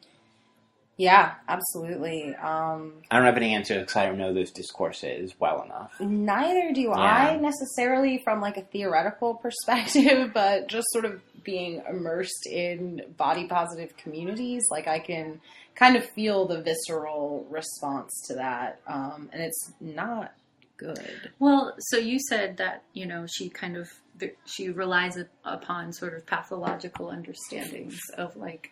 yeah 0.96 1.34
absolutely 1.46 2.34
um, 2.36 2.94
I 3.10 3.16
don't 3.16 3.26
have 3.26 3.36
any 3.36 3.54
answers 3.54 3.80
because 3.82 3.96
I 3.96 4.06
don't 4.06 4.18
know 4.18 4.32
those 4.34 4.50
discourses 4.50 5.34
well 5.38 5.62
enough. 5.62 5.92
Neither 6.00 6.72
do 6.72 6.80
Yeah. 6.82 6.92
I 6.94 7.36
necessarily 7.36 8.18
from 8.24 8.40
like 8.40 8.56
a 8.56 8.62
theoretical 8.62 9.34
perspective, 9.44 10.32
but 10.34 10.68
just 10.68 10.86
sort 10.90 11.04
of 11.04 11.20
being 11.44 11.82
immersed 11.88 12.46
in 12.50 13.02
body 13.16 13.46
positive 13.46 13.96
communities, 13.96 14.62
like 14.70 14.86
I 14.88 14.98
can 14.98 15.40
kind 15.74 15.96
of 15.96 16.04
feel 16.04 16.46
the 16.46 16.60
visceral 16.62 17.46
response 17.48 18.10
to 18.26 18.34
that, 18.34 18.80
um, 18.86 19.30
and 19.32 19.40
it's 19.42 19.72
not 19.80 20.32
good. 20.76 21.30
Well, 21.38 21.74
so 21.78 21.96
you 21.98 22.18
said 22.18 22.56
that 22.56 22.82
you 22.92 23.06
know 23.06 23.26
she 23.26 23.48
kind 23.48 23.76
of 23.76 23.88
she 24.44 24.70
relies 24.70 25.18
upon 25.44 25.92
sort 25.92 26.14
of 26.14 26.26
pathological 26.26 27.10
understandings 27.10 27.98
of 28.16 28.36
like 28.36 28.70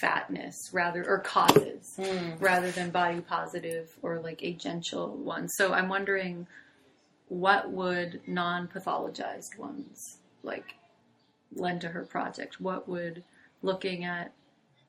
fatness 0.00 0.70
rather 0.72 1.04
or 1.04 1.18
causes 1.18 1.94
hmm. 1.96 2.36
rather 2.38 2.70
than 2.70 2.90
body 2.90 3.20
positive 3.20 3.90
or 4.02 4.20
like 4.20 4.40
agential 4.40 5.16
ones. 5.16 5.52
So 5.56 5.72
I'm 5.72 5.88
wondering 5.88 6.46
what 7.28 7.70
would 7.70 8.20
non-pathologized 8.26 9.58
ones 9.58 10.18
like 10.42 10.74
lend 11.54 11.80
to 11.82 11.88
her 11.88 12.04
project? 12.04 12.60
What 12.60 12.88
would 12.88 13.24
looking 13.62 14.04
at 14.04 14.32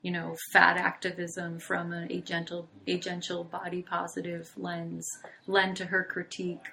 you 0.02 0.10
know 0.10 0.36
fat 0.52 0.76
activism 0.76 1.58
from 1.58 1.92
an 1.92 2.08
agential 2.08 2.66
agential 2.86 3.48
body 3.48 3.82
positive 3.82 4.50
lens 4.56 5.06
lend 5.46 5.76
to 5.76 5.86
her 5.86 6.04
critique 6.04 6.66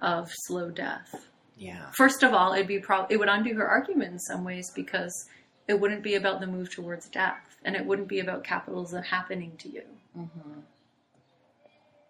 of 0.00 0.30
slow 0.32 0.70
death? 0.70 1.28
Yeah. 1.56 1.90
First 1.92 2.22
of 2.22 2.32
all, 2.32 2.54
it'd 2.54 2.66
be 2.66 2.78
pro- 2.78 3.06
it 3.08 3.18
would 3.18 3.28
undo 3.28 3.54
her 3.54 3.68
argument 3.68 4.12
in 4.12 4.18
some 4.18 4.44
ways 4.44 4.70
because 4.74 5.28
it 5.68 5.78
wouldn't 5.78 6.02
be 6.02 6.14
about 6.14 6.40
the 6.40 6.46
move 6.46 6.70
towards 6.70 7.08
death, 7.08 7.56
and 7.64 7.76
it 7.76 7.86
wouldn't 7.86 8.08
be 8.08 8.20
about 8.20 8.44
capitalism 8.44 9.02
happening 9.02 9.52
to 9.58 9.68
you. 9.68 9.82
Mm-hmm. 10.18 10.60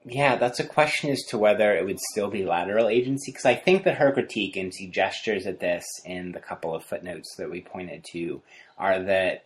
Yeah, 0.04 0.36
that's 0.36 0.58
a 0.58 0.64
question 0.64 1.10
as 1.10 1.22
to 1.28 1.38
whether 1.38 1.76
it 1.76 1.84
would 1.84 2.00
still 2.00 2.28
be 2.28 2.44
lateral 2.44 2.88
agency, 2.88 3.30
because 3.30 3.44
I 3.44 3.54
think 3.54 3.84
that 3.84 3.98
her 3.98 4.10
critique 4.10 4.56
and 4.56 4.74
she 4.74 4.88
gestures 4.88 5.46
at 5.46 5.60
this 5.60 5.84
in 6.04 6.32
the 6.32 6.40
couple 6.40 6.74
of 6.74 6.84
footnotes 6.84 7.36
that 7.36 7.50
we 7.50 7.60
pointed 7.60 8.04
to 8.12 8.42
are 8.78 9.00
that 9.04 9.44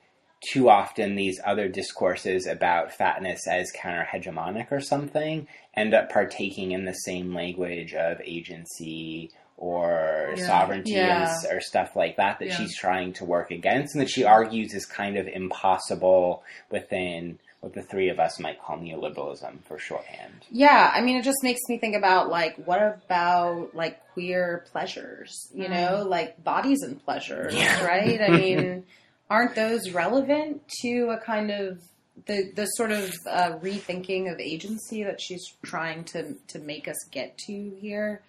too 0.53 0.69
often 0.69 1.15
these 1.15 1.41
other 1.45 1.69
discourses 1.69 2.47
about 2.47 2.93
fatness 2.93 3.47
as 3.47 3.73
counter 3.75 4.07
hegemonic 4.11 4.71
or 4.71 4.81
something 4.81 5.47
end 5.75 5.95
up 5.95 6.11
partaking 6.11 6.73
in 6.73 6.85
the 6.85 6.93
same 6.93 7.35
language 7.35 7.95
of 7.95 8.21
agency 8.25 9.31
or 9.57 10.35
Yeah. 10.37 10.47
sovereignty 10.47 10.93
Yeah. 10.93 11.35
and, 11.45 11.57
or 11.57 11.61
stuff 11.61 11.97
like 11.97 12.17
that 12.17 12.39
that 12.41 12.49
Yeah. 12.49 12.57
she's 12.57 12.77
trying 12.77 13.13
to 13.15 13.25
work 13.25 13.51
against 13.51 13.95
and 13.95 14.03
that 14.03 14.11
she 14.11 14.25
argues 14.25 14.75
is 14.75 14.85
kind 14.87 15.17
of 15.17 15.27
impossible 15.27 16.43
within 16.71 17.39
what 17.61 17.73
the 17.73 17.83
three 17.83 18.11
of 18.11 18.21
us 18.21 18.39
might 18.39 18.61
call 18.61 18.77
neoliberalism 18.77 19.63
for 19.65 19.79
shorthand. 19.79 20.45
Yeah, 20.51 20.91
I 20.95 21.01
mean, 21.01 21.17
it 21.17 21.23
just 21.25 21.43
makes 21.43 21.61
me 21.69 21.79
think 21.79 21.97
about 21.97 22.29
like, 22.29 22.57
what 22.67 22.83
about 22.83 23.75
like 23.75 23.99
queer 24.13 24.65
pleasures? 24.71 25.51
You 25.55 25.69
know, 25.69 26.05
like 26.07 26.43
bodies 26.45 26.83
and 26.83 27.03
pleasures, 27.03 27.55
Yeah. 27.55 27.85
right? 27.87 28.21
I 28.21 28.29
mean, 28.29 28.85
aren't 29.31 29.55
those 29.55 29.91
relevant 29.91 30.63
to 30.83 31.09
a 31.11 31.19
kind 31.19 31.51
of 31.51 31.83
the 32.27 32.51
the 32.55 32.67
sort 32.67 32.93
of 32.93 33.11
uh, 33.29 33.53
rethinking 33.59 34.31
of 34.33 34.39
agency 34.39 35.03
that 35.05 35.21
she's 35.21 35.45
trying 35.65 36.05
to 36.05 36.35
to 36.49 36.59
make 36.59 36.87
us 36.89 36.97
get 37.11 37.37
to 37.47 37.71
here? 37.81 38.21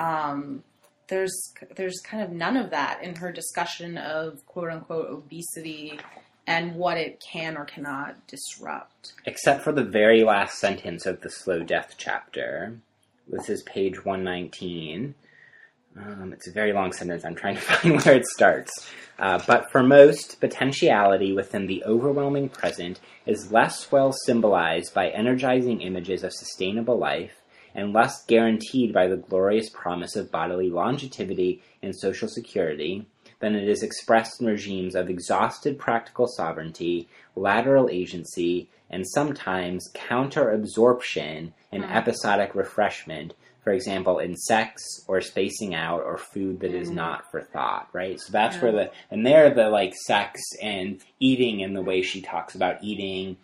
Um, 0.00 0.64
there's 1.08 1.52
there's 1.76 2.00
kind 2.00 2.22
of 2.22 2.30
none 2.30 2.56
of 2.56 2.70
that 2.70 3.02
in 3.02 3.16
her 3.16 3.30
discussion 3.32 3.98
of 3.98 4.44
quote 4.46 4.70
unquote 4.70 5.10
obesity 5.10 5.98
and 6.46 6.74
what 6.74 6.96
it 6.96 7.20
can 7.20 7.56
or 7.56 7.64
cannot 7.64 8.26
disrupt. 8.26 9.12
Except 9.26 9.62
for 9.62 9.72
the 9.72 9.84
very 9.84 10.24
last 10.24 10.58
sentence 10.58 11.04
of 11.04 11.20
the 11.20 11.30
slow 11.30 11.62
death 11.62 11.94
chapter. 11.98 12.78
This 13.28 13.48
is 13.48 13.62
page 13.62 14.04
119. 14.04 15.14
Um, 15.96 16.32
it's 16.32 16.48
a 16.48 16.52
very 16.52 16.72
long 16.72 16.92
sentence. 16.92 17.24
I'm 17.24 17.34
trying 17.34 17.56
to 17.56 17.60
find 17.60 18.00
where 18.02 18.16
it 18.16 18.26
starts. 18.26 18.90
Uh, 19.18 19.40
but 19.46 19.70
for 19.70 19.82
most, 19.82 20.40
potentiality 20.40 21.32
within 21.32 21.66
the 21.66 21.84
overwhelming 21.84 22.48
present 22.48 23.00
is 23.26 23.52
less 23.52 23.92
well 23.92 24.12
symbolized 24.24 24.94
by 24.94 25.10
energizing 25.10 25.82
images 25.82 26.24
of 26.24 26.32
sustainable 26.32 26.98
life 26.98 27.39
and 27.74 27.92
less 27.92 28.24
guaranteed 28.26 28.92
by 28.92 29.06
the 29.06 29.16
glorious 29.16 29.68
promise 29.68 30.16
of 30.16 30.30
bodily 30.30 30.70
longevity 30.70 31.62
and 31.82 31.94
social 31.96 32.28
security 32.28 33.06
than 33.40 33.54
it 33.54 33.68
is 33.68 33.82
expressed 33.82 34.40
in 34.40 34.46
regimes 34.46 34.94
of 34.94 35.10
exhausted 35.10 35.78
practical 35.78 36.26
sovereignty, 36.28 37.08
lateral 37.34 37.88
agency, 37.90 38.68
and 38.90 39.06
sometimes 39.08 39.88
counter 39.94 40.50
absorption 40.50 41.54
and 41.72 41.84
hmm. 41.84 41.90
episodic 41.90 42.54
refreshment, 42.54 43.34
for 43.62 43.72
example, 43.72 44.18
in 44.18 44.36
sex 44.36 44.82
or 45.06 45.20
spacing 45.20 45.74
out 45.74 46.02
or 46.02 46.18
food 46.18 46.60
that 46.60 46.74
is 46.74 46.88
hmm. 46.88 46.96
not 46.96 47.30
for 47.30 47.40
thought, 47.40 47.88
right? 47.92 48.20
So 48.20 48.32
that's 48.32 48.56
Yeah. 48.56 48.62
where 48.62 48.72
hmm. 48.72 48.78
the, 48.78 48.90
and 49.10 49.26
there 49.26 49.52
the 49.54 49.70
like 49.70 49.94
sex 49.94 50.40
and 50.60 51.00
eating 51.18 51.62
and 51.62 51.74
the 51.74 51.82
way 51.82 52.02
she 52.02 52.20
talks 52.20 52.54
about 52.54 52.82
eating 52.82 53.36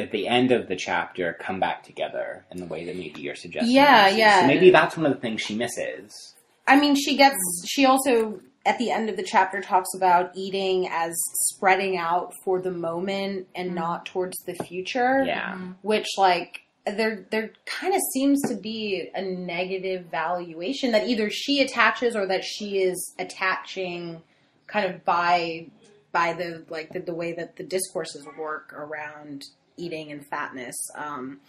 at 0.00 0.10
the 0.10 0.26
end 0.26 0.50
of 0.50 0.68
the 0.68 0.76
chapter 0.76 1.36
come 1.40 1.60
back 1.60 1.84
together 1.84 2.44
in 2.50 2.58
the 2.58 2.66
way 2.66 2.84
that 2.84 2.96
maybe 2.96 3.20
you're 3.20 3.34
suggesting. 3.34 3.74
Yeah, 3.74 4.06
Lucy. 4.06 4.18
yeah. 4.18 4.40
So 4.40 4.46
maybe 4.46 4.70
that's 4.70 4.96
one 4.96 5.06
of 5.06 5.12
the 5.12 5.20
things 5.20 5.42
she 5.42 5.54
misses. 5.54 6.34
I 6.66 6.78
mean, 6.78 6.94
she 6.94 7.16
gets. 7.16 7.36
She 7.68 7.86
also 7.86 8.40
at 8.66 8.78
the 8.78 8.90
end 8.90 9.08
of 9.08 9.16
the 9.16 9.22
chapter 9.22 9.60
talks 9.60 9.88
about 9.94 10.30
eating 10.34 10.88
as 10.90 11.14
spreading 11.48 11.96
out 11.96 12.32
for 12.44 12.60
the 12.60 12.70
moment 12.70 13.48
and 13.54 13.68
mm-hmm. 13.68 13.76
not 13.78 14.06
towards 14.06 14.36
the 14.46 14.54
future. 14.54 15.24
Yeah. 15.24 15.54
Mm-hmm. 15.54 15.72
Which, 15.82 16.06
like, 16.18 16.62
there 16.86 17.26
there 17.30 17.52
kind 17.66 17.94
of 17.94 18.00
seems 18.12 18.40
to 18.48 18.54
be 18.54 19.10
a 19.14 19.22
negative 19.22 20.06
valuation 20.10 20.92
that 20.92 21.06
either 21.06 21.30
she 21.30 21.60
attaches 21.60 22.16
or 22.16 22.26
that 22.26 22.44
she 22.44 22.78
is 22.78 23.14
attaching, 23.18 24.22
kind 24.66 24.92
of 24.92 25.04
by 25.04 25.66
by 26.12 26.32
the 26.32 26.64
like 26.68 26.92
the, 26.92 27.00
the 27.00 27.14
way 27.14 27.32
that 27.32 27.56
the 27.56 27.62
discourses 27.62 28.26
work 28.38 28.72
around 28.72 29.44
eating 29.80 30.12
and 30.12 30.26
fatness. 30.26 30.76
Um, 30.94 31.40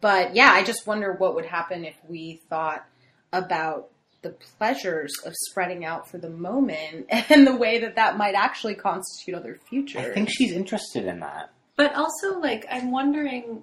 but 0.00 0.34
yeah, 0.34 0.50
I 0.52 0.62
just 0.62 0.86
wonder 0.86 1.12
what 1.12 1.34
would 1.34 1.46
happen 1.46 1.84
if 1.84 1.96
we 2.08 2.40
thought 2.48 2.86
about 3.32 3.88
the 4.22 4.30
pleasures 4.58 5.12
of 5.24 5.34
spreading 5.34 5.84
out 5.84 6.08
for 6.10 6.18
the 6.18 6.30
moment 6.30 7.06
and 7.30 7.46
the 7.46 7.56
way 7.56 7.78
that 7.80 7.96
that 7.96 8.16
might 8.16 8.34
actually 8.34 8.74
constitute 8.74 9.34
other 9.34 9.58
futures. 9.68 10.04
I 10.04 10.12
think 10.12 10.28
she's 10.30 10.52
interested 10.52 11.06
in 11.06 11.20
that. 11.20 11.50
But 11.76 11.94
also, 11.94 12.38
like, 12.40 12.66
I'm 12.70 12.90
wondering. 12.90 13.62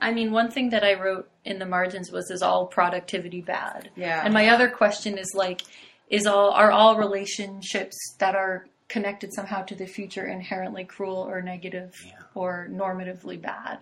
I 0.00 0.12
mean, 0.12 0.32
one 0.32 0.50
thing 0.50 0.70
that 0.70 0.84
I 0.84 0.94
wrote 0.94 1.30
in 1.44 1.58
the 1.58 1.66
margins 1.66 2.10
was, 2.10 2.30
"Is 2.30 2.42
all 2.42 2.66
productivity 2.66 3.40
bad?" 3.40 3.90
Yeah. 3.96 4.20
And 4.22 4.34
my 4.34 4.48
other 4.48 4.68
question 4.68 5.16
is 5.16 5.32
like, 5.34 5.62
is 6.10 6.26
all 6.26 6.50
are 6.50 6.70
all 6.70 6.96
relationships 6.96 7.96
that 8.18 8.34
are 8.34 8.66
connected 8.94 9.30
somehow 9.34 9.60
to 9.64 9.74
the 9.74 9.86
future 9.86 10.24
inherently 10.24 10.84
cruel 10.84 11.16
or 11.30 11.42
negative 11.42 11.90
Yeah. 12.06 12.12
or 12.34 12.68
normatively 12.70 13.40
bad? 13.40 13.78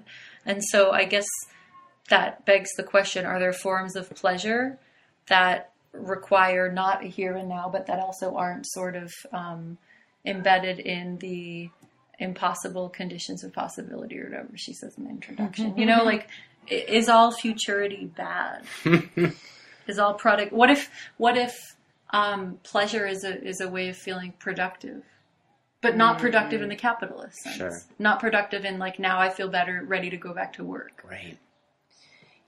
And 0.47 0.59
so 0.73 0.79
I 0.91 1.05
guess 1.05 1.27
that 2.09 2.45
begs 2.47 2.71
the 2.77 2.83
question: 2.83 3.27
Are 3.27 3.39
there 3.39 3.53
forms 3.53 3.95
of 3.97 4.11
pleasure 4.23 4.79
that 5.27 5.71
require 5.93 6.73
not 6.73 7.05
a 7.05 7.09
here 7.19 7.37
and 7.37 7.49
now, 7.49 7.69
but 7.71 7.87
that 7.89 8.01
also 8.01 8.35
aren't 8.37 8.67
sort 8.67 8.97
of 8.97 9.13
um, 9.33 9.77
embedded 10.25 10.79
in 10.79 11.19
the 11.19 11.69
impossible 12.19 12.89
conditions 12.89 13.45
of 13.45 13.53
possibility 13.53 14.19
or 14.21 14.25
whatever 14.25 14.57
she 14.57 14.73
says 14.73 14.93
in 14.97 15.05
the 15.05 15.11
introduction? 15.11 15.77
you 15.77 15.87
know, 15.87 16.03
like 16.05 16.29
is 16.69 17.09
all 17.09 17.31
futurity 17.33 18.07
bad? 18.07 18.65
is 19.89 19.99
all 19.99 20.15
product 20.15 20.53
what 20.53 20.71
if 20.71 20.89
what 21.19 21.37
if 21.37 21.75
um, 22.13 22.59
pleasure 22.63 23.07
is 23.07 23.25
a 23.25 23.43
is 23.43 23.61
a 23.61 23.69
way 23.69 23.89
of 23.89 23.97
feeling 23.97 24.33
productive 24.39 25.03
but 25.81 25.97
not 25.97 26.19
productive 26.19 26.63
in 26.63 26.69
the 26.69 26.77
capitalist 26.77 27.37
sense 27.43 27.57
Sure. 27.57 27.79
not 27.99 28.21
productive 28.21 28.65
in 28.65 28.79
like 28.79 28.99
now 28.99 29.19
i 29.19 29.29
feel 29.31 29.49
better 29.49 29.83
ready 29.87 30.11
to 30.11 30.17
go 30.17 30.33
back 30.35 30.53
to 30.55 30.65
work 30.65 31.03
Right. 31.09 31.39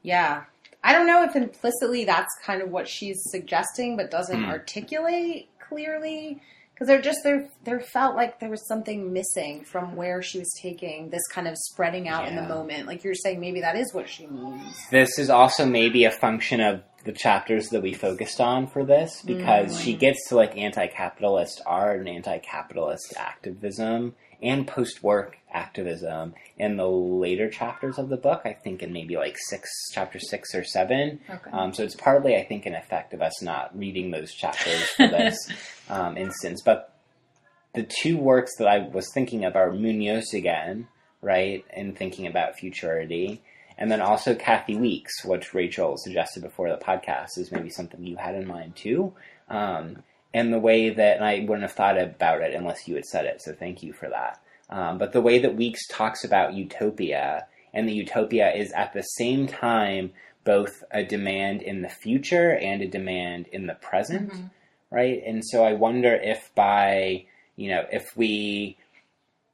Yeah. 0.03 0.45
I 0.83 0.93
don't 0.93 1.07
know 1.07 1.23
if 1.25 1.35
implicitly 1.35 2.05
that's 2.05 2.35
kind 2.45 2.61
of 2.61 2.71
what 2.71 2.87
she's 2.87 3.19
suggesting, 3.31 3.97
but 3.97 4.11
doesn't 4.11 4.43
Hmm. 4.43 4.51
articulate 4.51 5.49
clearly. 5.59 6.43
Because 6.75 6.89
there 6.89 7.01
just 7.01 7.21
there 7.23 7.49
there 7.63 7.81
felt 7.81 8.17
like 8.17 8.41
there 8.41 8.51
was 8.51 8.67
something 8.67 9.13
missing 9.13 9.63
from 9.63 9.95
where 9.95 10.23
she 10.23 10.39
was 10.39 10.53
taking 10.61 11.11
this 11.11 11.27
kind 11.29 11.47
of 11.47 11.57
spreading 11.57 12.09
out 12.09 12.27
in 12.27 12.35
the 12.35 12.43
moment. 12.43 12.87
Like 12.87 13.05
you're 13.05 13.15
saying, 13.15 13.39
maybe 13.39 13.61
that 13.61 13.77
is 13.77 13.95
what 13.95 14.09
she 14.09 14.27
means. 14.27 14.77
This 14.91 15.19
is 15.19 15.31
also 15.31 15.65
maybe 15.65 16.05
a 16.05 16.11
function 16.11 16.61
of 16.61 16.83
the 17.05 17.13
chapters 17.13 17.69
that 17.69 17.83
we 17.83 17.93
focused 17.93 18.41
on 18.41 18.67
for 18.67 18.85
this 18.85 19.23
because 19.23 19.79
she 19.79 19.95
mm. 19.95 19.99
gets 19.99 20.29
to 20.29 20.37
like 20.37 20.57
anti-capitalist 20.57 21.61
art 21.67 21.99
and 21.99 22.09
anti-capitalist 22.09 23.15
activism 23.17 24.15
and 24.43 24.67
post-work 24.67 25.39
activism 25.53 26.35
in 26.59 26.77
the 26.77 26.87
later 26.87 27.49
chapters 27.49 27.99
of 27.99 28.09
the 28.09 28.17
book. 28.17 28.43
I 28.45 28.53
think 28.53 28.83
in 28.83 28.93
maybe 28.93 29.17
like 29.17 29.37
six, 29.49 29.71
chapter 29.93 30.19
six 30.19 30.55
or 30.55 30.65
seven. 30.65 31.21
Okay. 31.29 31.51
Um, 31.53 31.73
so 31.73 31.83
it's 31.83 31.95
partly, 31.95 32.37
I 32.37 32.45
think, 32.45 32.67
an 32.67 32.75
effect 32.75 33.15
of 33.15 33.23
us 33.23 33.43
not 33.43 33.77
reading 33.77 34.11
those 34.11 34.33
chapters 34.33 34.83
for 34.91 35.09
this 35.09 35.37
um, 35.89 36.17
instance. 36.17 36.63
But 36.63 36.95
the 37.75 37.85
two 37.85 38.17
works 38.17 38.53
that 38.59 38.69
I 38.69 38.79
was 38.79 39.11
thinking 39.13 39.45
of 39.45 39.57
are 39.57 39.73
Munoz 39.73 40.33
again, 40.35 40.89
right, 41.23 41.65
and 41.71 41.97
thinking 41.97 42.27
about 42.27 42.57
futurity, 42.57 43.43
and 43.77 43.91
then 43.91 44.01
also 44.01 44.35
Kathi 44.35 44.79
Weeks, 44.79 45.25
which 45.25 45.55
Rachel 45.55 45.97
suggested 45.97 46.43
before 46.43 46.71
the 46.71 46.77
podcast 46.77 47.37
is 47.37 47.51
maybe 47.51 47.71
something 47.71 48.05
you 48.05 48.17
had 48.17 48.37
in 48.37 48.47
mind 48.47 48.77
too. 48.77 49.13
Um, 49.49 50.03
and 50.35 50.53
the 50.53 50.59
way 50.59 50.91
that 50.91 51.17
and 51.17 51.25
I 51.25 51.39
wouldn't 51.41 51.63
have 51.63 51.73
thought 51.73 51.97
about 51.97 52.43
it 52.43 52.55
unless 52.55 52.87
you 52.87 52.97
had 52.97 53.07
said 53.07 53.25
it, 53.25 53.41
so 53.41 53.55
thank 53.55 53.83
you 53.83 53.93
for 53.95 54.11
that. 54.11 54.41
Um, 54.69 54.99
but 54.99 55.13
the 55.13 55.21
way 55.21 55.39
that 55.39 55.57
Weeks 55.57 55.87
talks 55.89 56.25
about 56.25 56.55
utopia, 56.55 57.47
and 57.73 57.89
the 57.89 57.93
utopia 57.93 58.53
is 58.53 58.73
at 58.73 58.93
the 58.93 59.03
same 59.03 59.47
time 59.47 60.13
both 60.45 60.85
a 60.91 61.05
demand 61.05 61.63
in 61.63 61.81
the 61.83 61.89
future 61.89 62.57
and 62.57 62.83
a 62.83 62.89
demand 62.89 63.47
in 63.53 63.67
the 63.67 63.75
present, 63.75 64.33
right? 64.91 65.23
And 65.27 65.43
so 65.45 65.65
I 65.65 65.73
wonder 65.73 66.15
if 66.15 66.51
by 66.55 67.25
you 67.57 67.71
know 67.71 67.87
if 67.91 68.17
we 68.17 68.77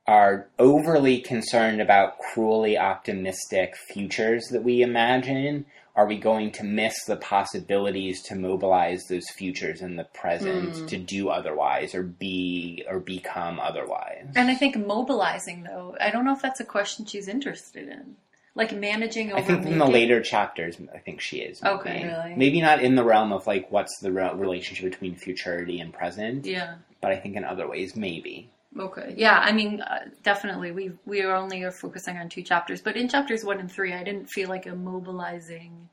are 0.06 0.48
overly 0.58 1.20
concerned 1.20 1.80
about 1.80 2.18
cruelly 2.18 2.76
optimistic 2.76 3.76
futures 3.92 4.48
that 4.50 4.64
we 4.64 4.82
imagine, 4.82 5.66
are 5.96 6.06
we 6.06 6.16
going 6.18 6.52
to 6.52 6.64
miss 6.64 7.04
the 7.04 7.16
possibilities 7.16 8.22
to 8.22 8.34
mobilize 8.36 9.04
those 9.08 9.28
futures 9.30 9.82
in 9.82 9.96
the 9.96 10.04
present 10.04 10.70
Mm. 10.74 10.88
to 10.88 10.96
do 10.96 11.28
otherwise 11.28 11.94
or 11.94 12.02
be 12.02 12.84
or 12.88 13.00
become 13.00 13.58
otherwise? 13.60 14.26
And 14.36 14.50
I 14.50 14.54
think 14.54 14.76
mobilizing, 14.76 15.64
though, 15.64 15.96
I 16.00 16.10
don't 16.10 16.24
know 16.24 16.32
if 16.32 16.42
that's 16.42 16.60
a 16.60 16.64
question 16.64 17.06
she's 17.06 17.28
interested 17.28 17.88
in. 17.88 18.16
Like 18.54 18.72
managing 18.72 19.30
over 19.32 19.40
I 19.40 19.42
think 19.42 19.66
in 19.66 19.78
the 19.78 19.86
later 19.86 20.20
chapters, 20.20 20.76
I 20.94 20.98
think 20.98 21.20
she 21.20 21.38
is. 21.38 21.62
Maybe. 21.62 21.74
Okay. 21.76 22.04
Really? 22.04 22.34
Maybe 22.36 22.60
not 22.60 22.82
in 22.82 22.94
the 22.96 23.04
realm 23.04 23.32
of 23.32 23.46
like 23.46 23.70
what's 23.70 23.98
the 24.00 24.10
re- 24.12 24.32
relationship 24.34 24.90
between 24.90 25.14
futurity 25.14 25.78
and 25.80 25.92
present, 25.92 26.46
Yeah. 26.46 26.74
but 27.00 27.12
I 27.12 27.16
think 27.16 27.36
in 27.36 27.44
other 27.44 27.68
ways 27.68 27.94
maybe. 27.94 28.50
Okay. 28.78 29.14
Yeah. 29.16 29.38
I 29.38 29.52
mean, 29.52 29.80
uh, 29.80 30.06
definitely. 30.22 30.70
We 30.70 30.92
we 31.04 31.22
are 31.22 31.34
only 31.34 31.62
are 31.64 31.72
focusing 31.72 32.16
on 32.18 32.28
two 32.28 32.42
chapters, 32.42 32.80
but 32.80 32.96
in 32.96 33.08
chapters 33.08 33.44
one 33.44 33.58
and 33.58 33.70
three, 33.70 33.92
I 33.92 34.04
didn't 34.04 34.26
feel 34.30 34.48
like 34.48 34.66
a 34.66 34.74
mobilizing 34.74 35.88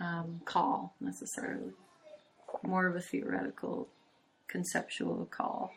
um, 0.00 0.40
call 0.44 0.94
necessarily. 1.00 1.70
More 2.64 2.86
of 2.86 2.96
a 2.96 3.00
theoretical, 3.00 3.88
conceptual 4.48 5.26
call. 5.30 5.72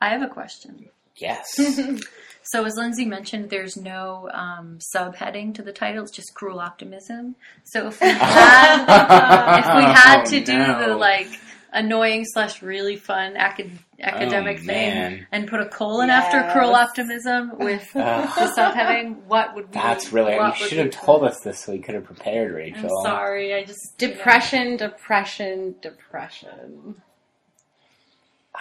I 0.00 0.10
have 0.10 0.22
a 0.22 0.28
question. 0.28 0.88
Yes. 1.16 1.58
So, 2.42 2.64
as 2.64 2.74
Lindsey 2.74 3.04
mentioned, 3.04 3.50
there's 3.50 3.76
no 3.76 4.28
um, 4.32 4.78
subheading 4.96 5.54
to 5.56 5.62
the 5.62 5.72
title; 5.72 6.02
it's 6.02 6.10
just 6.10 6.34
"Cruel 6.34 6.58
Optimism." 6.58 7.36
So, 7.64 7.88
if 7.88 8.00
we 8.00 8.08
had 8.10 9.58
if 9.58 9.76
we 9.76 9.82
had 9.82 10.24
to 10.24 10.40
Oh, 10.40 10.44
do 10.44 10.86
the 10.86 10.96
like 10.96 11.28
annoying 11.72 12.24
slash 12.24 12.62
really 12.62 12.96
fun 12.96 13.34
acad- 13.36 13.70
oh, 13.72 14.02
academic 14.02 14.58
Oh, 14.62 14.66
thing 14.66 14.66
man. 14.94 15.26
and 15.32 15.48
put 15.48 15.60
a 15.60 15.66
colon 15.68 16.10
after 16.10 16.48
"Cruel 16.52 16.74
Optimism" 16.74 17.52
with 17.58 17.88
Ugh. 17.94 18.28
the 18.38 18.52
subheading, 18.60 19.22
what 19.26 19.54
would 19.54 19.66
we? 19.66 19.72
That's 19.72 20.12
really. 20.12 20.34
You 20.34 20.52
should 20.54 20.78
have 20.78 20.90
told 20.90 21.24
us 21.24 21.40
this 21.40 21.60
so 21.60 21.72
we 21.72 21.78
could 21.78 21.94
have 21.94 22.04
prepared, 22.04 22.50
I'm 22.50 22.56
Rachel. 22.56 23.02
sorry, 23.04 23.54
I 23.54 23.64
just 23.64 23.96
Depression, 23.98 24.76
depression, 24.76 25.74
depression. 25.80 27.02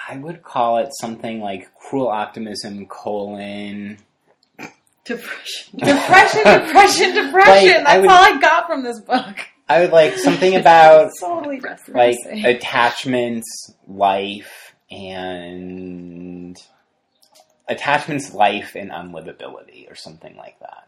I 0.07 0.17
would 0.17 0.43
call 0.43 0.77
it 0.77 0.89
something 1.01 1.39
like 1.41 1.73
cruel 1.75 2.07
optimism 2.07 2.85
colon. 2.85 3.97
depression. 5.03 5.79
Depression, 5.79 6.43
depression, 6.43 7.13
depression. 7.25 7.83
Like, 7.83 7.87
I 7.87 7.97
That's 7.97 8.01
would- 8.01 8.09
all 8.09 8.23
I 8.35 8.39
got 8.39 8.67
from 8.67 8.83
this 8.83 8.99
book. 9.01 9.35
I 9.69 9.81
would 9.81 9.91
like 9.91 10.17
something 10.17 10.55
about 10.59 11.11
totally 11.19 11.61
like 11.87 12.17
attachments, 12.25 13.73
life, 13.87 14.73
and 14.89 16.57
attachments, 17.67 18.33
life, 18.33 18.75
and 18.75 18.89
unlivability, 18.89 19.89
or 19.89 19.95
something 19.95 20.35
like 20.35 20.59
that. 20.59 20.87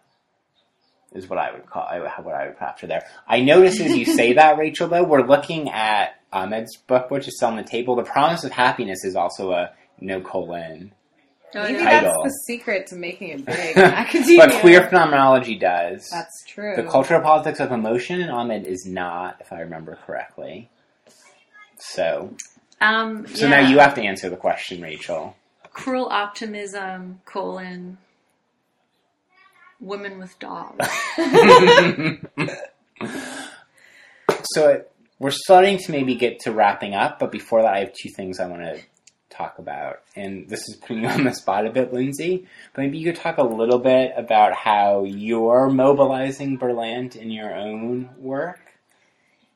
Is 1.13 1.29
what 1.29 1.39
I 1.39 1.51
would 1.51 1.65
call 1.65 1.83
I, 1.83 1.99
what 2.21 2.35
I 2.35 2.47
would 2.47 2.55
after 2.59 2.87
there. 2.87 3.05
I 3.27 3.41
notice 3.41 3.79
as 3.79 3.95
you 3.95 4.05
say 4.05 4.33
that, 4.33 4.57
Rachel. 4.57 4.87
Though 4.87 5.03
we're 5.03 5.27
looking 5.27 5.69
at 5.69 6.15
Ahmed's 6.31 6.77
book, 6.77 7.11
which 7.11 7.27
is 7.27 7.35
still 7.35 7.49
on 7.49 7.57
the 7.57 7.63
table. 7.63 7.95
The 7.95 8.03
Promise 8.03 8.45
of 8.45 8.51
Happiness 8.51 9.03
is 9.03 9.15
also 9.15 9.51
a 9.51 9.71
no 9.99 10.21
colon, 10.21 10.93
Maybe 11.53 11.79
yeah. 11.79 12.01
that's 12.01 12.15
the 12.23 12.29
secret 12.47 12.87
to 12.87 12.95
making 12.95 13.29
it 13.29 13.45
big. 13.45 13.77
academia. 13.77 14.47
but 14.47 14.61
queer 14.61 14.87
phenomenology 14.87 15.55
does. 15.57 16.07
That's 16.09 16.43
true. 16.47 16.75
The 16.75 16.83
cultural 16.83 17.21
politics 17.21 17.59
of 17.59 17.71
emotion 17.71 18.21
in 18.21 18.29
Ahmed 18.29 18.65
is 18.65 18.85
not, 18.85 19.37
if 19.41 19.51
I 19.51 19.59
remember 19.61 19.97
correctly. 20.05 20.69
So, 21.79 22.33
Um, 22.79 23.27
so 23.27 23.47
yeah. 23.47 23.61
now 23.61 23.69
you 23.69 23.79
have 23.79 23.95
to 23.95 24.01
answer 24.01 24.29
the 24.29 24.37
question, 24.37 24.81
Rachel. 24.81 25.35
cruel 25.73 26.07
optimism 26.09 27.21
colon 27.25 27.97
women 29.79 30.19
with 30.19 30.37
dogs. 30.39 30.87
so 34.53 34.69
it, 34.69 34.91
we're 35.19 35.31
starting 35.31 35.77
to 35.79 35.91
maybe 35.91 36.15
get 36.15 36.39
to 36.41 36.51
wrapping 36.51 36.93
up, 36.93 37.19
but 37.19 37.31
before 37.31 37.61
that, 37.63 37.73
I 37.73 37.79
have 37.79 37.93
two 37.93 38.09
things 38.15 38.39
I 38.39 38.47
want 38.47 38.61
to 38.61 38.79
talk 39.31 39.59
about. 39.59 40.01
And 40.15 40.47
this 40.47 40.67
is 40.69 40.75
putting 40.75 41.03
you 41.03 41.09
on 41.09 41.23
the 41.23 41.33
spot 41.33 41.65
a 41.65 41.71
bit, 41.71 41.93
Lindsey. 41.93 42.47
But 42.73 42.81
maybe 42.83 42.97
you 42.97 43.11
could 43.11 43.21
talk 43.21 43.37
a 43.37 43.43
little 43.43 43.79
bit 43.79 44.13
about 44.15 44.53
how 44.53 45.03
you're 45.03 45.69
mobilizing 45.69 46.59
Berlant 46.59 47.15
in 47.15 47.31
your 47.31 47.53
own 47.53 48.09
work. 48.17 48.59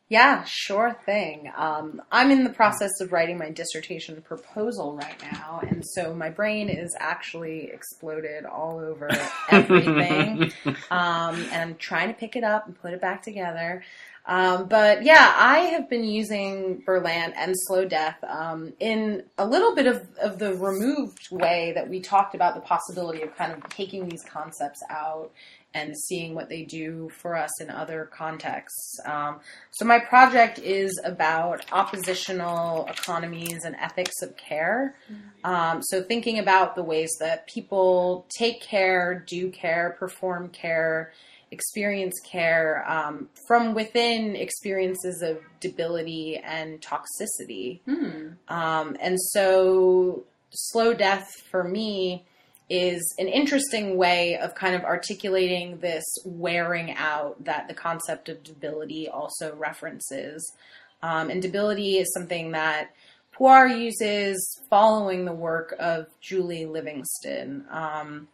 Yeah, 0.08 0.44
sure 0.44 0.96
thing. 1.04 1.52
Um, 1.56 2.00
I'm 2.12 2.30
in 2.30 2.44
the 2.44 2.52
process 2.52 2.92
of 3.02 3.12
writing 3.12 3.40
my 3.40 3.50
dissertation 3.50 4.22
proposal 4.22 4.96
right 4.96 5.20
now, 5.32 5.62
and 5.68 5.84
so 5.84 6.14
my 6.14 6.30
brain 6.30 6.70
is 6.70 6.96
actually 7.00 7.72
exploded 7.72 8.46
all 8.46 8.78
over 8.78 9.10
everything. 9.50 10.52
um, 10.92 11.36
and 11.52 11.54
I'm 11.54 11.76
trying 11.76 12.10
to 12.10 12.14
pick 12.14 12.36
it 12.36 12.44
up 12.44 12.68
and 12.68 12.80
put 12.80 12.94
it 12.94 13.02
back 13.02 13.24
together. 13.24 13.84
Um, 14.28 14.68
but 14.68 15.04
yeah, 15.04 15.34
I 15.38 15.60
have 15.60 15.90
been 15.90 16.04
using 16.04 16.84
Berlant 16.86 17.34
and 17.36 17.54
Slow 17.68 17.86
Death 17.86 18.18
um, 18.24 18.74
in 18.80 19.24
a 19.38 19.46
little 19.46 19.76
bit 19.76 19.86
of, 19.86 20.08
of 20.18 20.40
the 20.40 20.56
removed 20.56 21.28
way 21.32 21.74
that 21.76 21.88
we 21.88 22.00
talked 22.00 22.34
about 22.34 22.56
the 22.56 22.62
possibility 22.62 23.22
of 23.22 23.36
kind 23.36 23.52
of 23.52 23.68
taking 23.70 24.10
these 24.10 24.24
concepts 24.24 24.82
out 24.90 25.32
and 25.76 25.94
seeing 26.08 26.34
what 26.34 26.48
they 26.48 26.64
do 26.64 27.10
for 27.10 27.36
us 27.36 27.62
in 27.62 27.70
other 27.70 28.10
contexts. 28.12 28.98
Um, 29.06 29.42
so 29.72 29.84
my 29.84 30.00
project 30.00 30.58
is 30.58 31.00
about 31.04 31.66
oppositional 31.72 32.88
economies 32.88 33.66
and 33.66 33.76
ethics 33.76 34.22
of 34.22 34.38
care. 34.38 34.96
Um, 35.44 35.84
so 35.84 36.02
thinking 36.02 36.40
about 36.40 36.76
the 36.76 36.84
ways 36.84 37.12
that 37.20 37.46
people 37.48 38.26
take 38.36 38.62
care, 38.62 39.24
do 39.28 39.52
care, 39.52 39.98
perform 40.00 40.48
care, 40.48 41.12
experience 41.56 42.20
care 42.24 42.84
um, 42.88 43.30
from 43.48 43.74
within 43.74 44.36
experiences 44.36 45.22
of 45.22 45.40
debility 45.62 46.38
and 46.38 46.82
toxicity. 46.82 47.80
Hmm. 47.86 48.34
Um, 48.50 48.98
and 49.00 49.18
so, 49.20 50.26
slow 50.52 50.94
death 50.94 51.28
for 51.50 51.64
me 51.64 52.26
is 52.70 53.16
an 53.20 53.28
interesting 53.28 53.96
way 53.96 54.38
of 54.38 54.56
kind 54.56 54.76
of 54.76 54.84
articulating 54.84 55.78
this 55.80 56.04
wearing 56.26 56.92
out 56.94 57.42
that 57.44 57.68
the 57.68 57.74
concept 57.74 58.28
of 58.28 58.44
debility 58.44 59.08
also 59.08 59.56
references. 59.56 60.54
Um, 61.02 61.30
and 61.30 61.42
debility 61.42 61.98
is 61.98 62.12
something 62.14 62.52
that 62.52 62.92
Puar 63.38 63.68
uses 63.68 64.62
following 64.70 65.26
the 65.26 65.34
work 65.34 65.76
of 65.80 66.08
Julie 66.22 66.66
Livingston. 66.66 67.66
Um, 67.70 68.28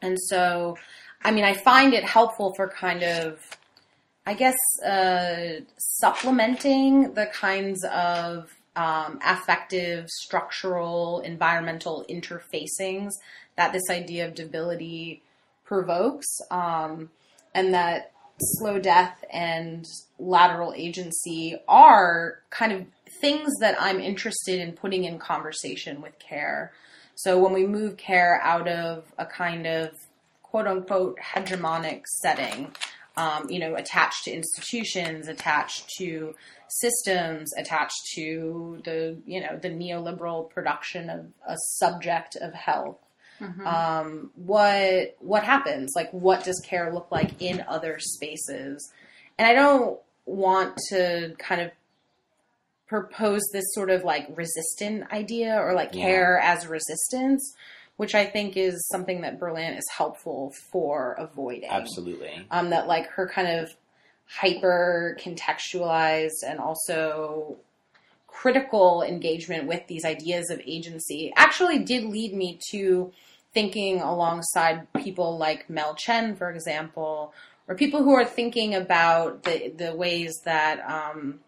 and 0.00 0.18
so, 0.20 0.76
I 1.24 1.30
mean, 1.30 1.44
I 1.44 1.54
find 1.54 1.94
it 1.94 2.04
helpful 2.04 2.54
for 2.54 2.68
kind 2.68 3.02
of 3.02 3.38
I 4.26 4.34
guess 4.34 4.56
uh, 4.82 5.60
supplementing 5.76 7.12
the 7.12 7.26
kinds 7.26 7.84
of 7.84 8.50
um, 8.74 9.18
affective, 9.24 10.08
structural, 10.08 11.20
environmental 11.20 12.06
interfacings 12.08 13.10
that 13.56 13.72
this 13.72 13.90
idea 13.90 14.26
of 14.26 14.34
debility 14.34 15.22
provokes, 15.64 16.26
um, 16.50 17.10
and 17.54 17.74
that 17.74 18.12
slow 18.40 18.78
death 18.78 19.22
and 19.30 19.86
lateral 20.18 20.72
agency 20.74 21.56
are 21.68 22.40
kind 22.50 22.72
of 22.72 22.86
things 23.20 23.52
that 23.60 23.76
I'm 23.80 24.00
interested 24.00 24.58
in 24.58 24.72
putting 24.72 25.04
in 25.04 25.18
conversation 25.18 26.00
with 26.00 26.18
care. 26.18 26.72
So 27.14 27.38
when 27.38 27.52
we 27.52 27.66
move 27.66 27.96
care 27.96 28.40
out 28.42 28.66
of 28.66 29.04
a 29.18 29.26
kind 29.26 29.66
of 29.66 29.90
quote 30.54 30.68
unquote 30.68 31.18
hegemonic 31.18 32.06
setting, 32.06 32.70
um, 33.16 33.50
you 33.50 33.58
know, 33.58 33.74
attached 33.74 34.22
to 34.22 34.30
institutions, 34.30 35.26
attached 35.26 35.88
to 35.98 36.32
systems, 36.68 37.52
attached 37.58 38.00
to 38.14 38.80
the, 38.84 39.16
you 39.26 39.40
know, 39.40 39.58
the 39.60 39.68
neoliberal 39.68 40.48
production 40.48 41.10
of 41.10 41.26
a 41.48 41.56
subject 41.80 42.36
of 42.40 42.54
health. 42.54 42.98
Um, 43.66 44.30
what 44.36 45.16
what 45.18 45.42
happens? 45.42 45.90
Like, 45.96 46.12
what 46.12 46.44
does 46.44 46.62
care 46.64 46.94
look 46.94 47.08
like 47.10 47.42
in 47.42 47.64
other 47.66 47.98
spaces? 47.98 48.92
And 49.36 49.48
I 49.48 49.54
don't 49.54 49.98
want 50.24 50.76
to 50.90 51.34
kind 51.36 51.62
of 51.62 51.72
propose 52.86 53.42
this 53.52 53.64
sort 53.74 53.90
of 53.90 54.04
like 54.04 54.28
resistant 54.36 55.12
idea 55.12 55.56
or 55.58 55.74
like 55.74 55.94
Yeah. 55.94 56.04
care 56.04 56.38
as 56.38 56.68
resistance, 56.68 57.42
which 57.96 58.14
I 58.14 58.24
think 58.24 58.56
is 58.56 58.86
something 58.88 59.20
that 59.20 59.38
Berlant 59.38 59.78
is 59.78 59.88
helpful 59.96 60.52
for 60.72 61.12
avoiding 61.12 61.70
Absolutely. 61.70 62.46
um, 62.50 62.70
that 62.70 62.86
like 62.86 63.08
her 63.10 63.28
kind 63.28 63.60
of 63.60 63.74
hyper 64.26 65.16
contextualized 65.20 66.42
and 66.46 66.58
also 66.58 67.56
critical 68.26 69.02
engagement 69.02 69.66
with 69.66 69.86
these 69.86 70.04
ideas 70.04 70.50
of 70.50 70.60
agency 70.66 71.32
actually 71.36 71.78
did 71.78 72.04
lead 72.04 72.34
me 72.34 72.58
to 72.70 73.12
thinking 73.52 74.00
alongside 74.00 74.92
people 74.94 75.38
like 75.38 75.70
Mel 75.70 75.94
Chen, 75.94 76.34
for 76.34 76.50
example, 76.50 77.32
or 77.68 77.76
people 77.76 78.02
who 78.02 78.12
are 78.12 78.24
thinking 78.24 78.74
about 78.74 79.44
the 79.44 79.72
the 79.76 79.94
ways 79.94 80.40
that 80.44 80.80
um, 80.90 81.38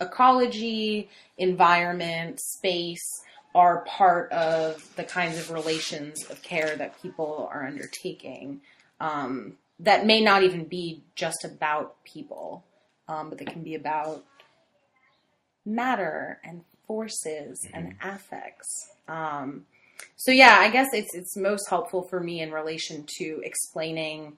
ecology, 0.00 1.08
environment, 1.38 2.40
space 2.40 3.22
are 3.54 3.84
part 3.84 4.32
of 4.32 4.94
the 4.96 5.04
kinds 5.04 5.38
of 5.38 5.50
relations 5.50 6.24
of 6.30 6.42
care 6.42 6.74
that 6.76 7.00
people 7.00 7.48
are 7.52 7.66
undertaking 7.66 8.60
um, 9.00 9.54
that 9.80 10.06
may 10.06 10.20
not 10.20 10.42
even 10.42 10.64
be 10.64 11.02
just 11.14 11.44
about 11.44 12.02
people, 12.04 12.64
um, 13.08 13.28
but 13.28 13.38
they 13.38 13.44
can 13.44 13.62
be 13.62 13.74
about 13.74 14.24
matter 15.64 16.38
and 16.44 16.62
forces 16.86 17.66
and 17.72 17.94
affects. 18.02 18.90
Um, 19.08 19.66
so 20.16 20.30
yeah, 20.30 20.56
I 20.58 20.70
guess 20.70 20.88
it's 20.92 21.14
it's 21.14 21.36
most 21.36 21.68
helpful 21.68 22.02
for 22.02 22.20
me 22.20 22.40
in 22.40 22.52
relation 22.52 23.04
to 23.18 23.40
explaining 23.44 24.36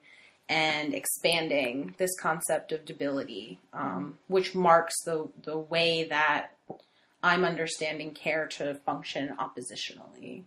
and 0.49 0.93
expanding 0.93 1.93
this 1.97 2.17
concept 2.19 2.71
of 2.71 2.85
debility, 2.85 3.59
um, 3.73 4.17
which 4.27 4.55
marks 4.55 4.95
the 5.03 5.27
the 5.43 5.57
way 5.57 6.05
that 6.05 6.51
I'm 7.23 7.43
understanding 7.43 8.11
care 8.13 8.47
to 8.57 8.75
function 8.85 9.35
oppositionally. 9.39 10.43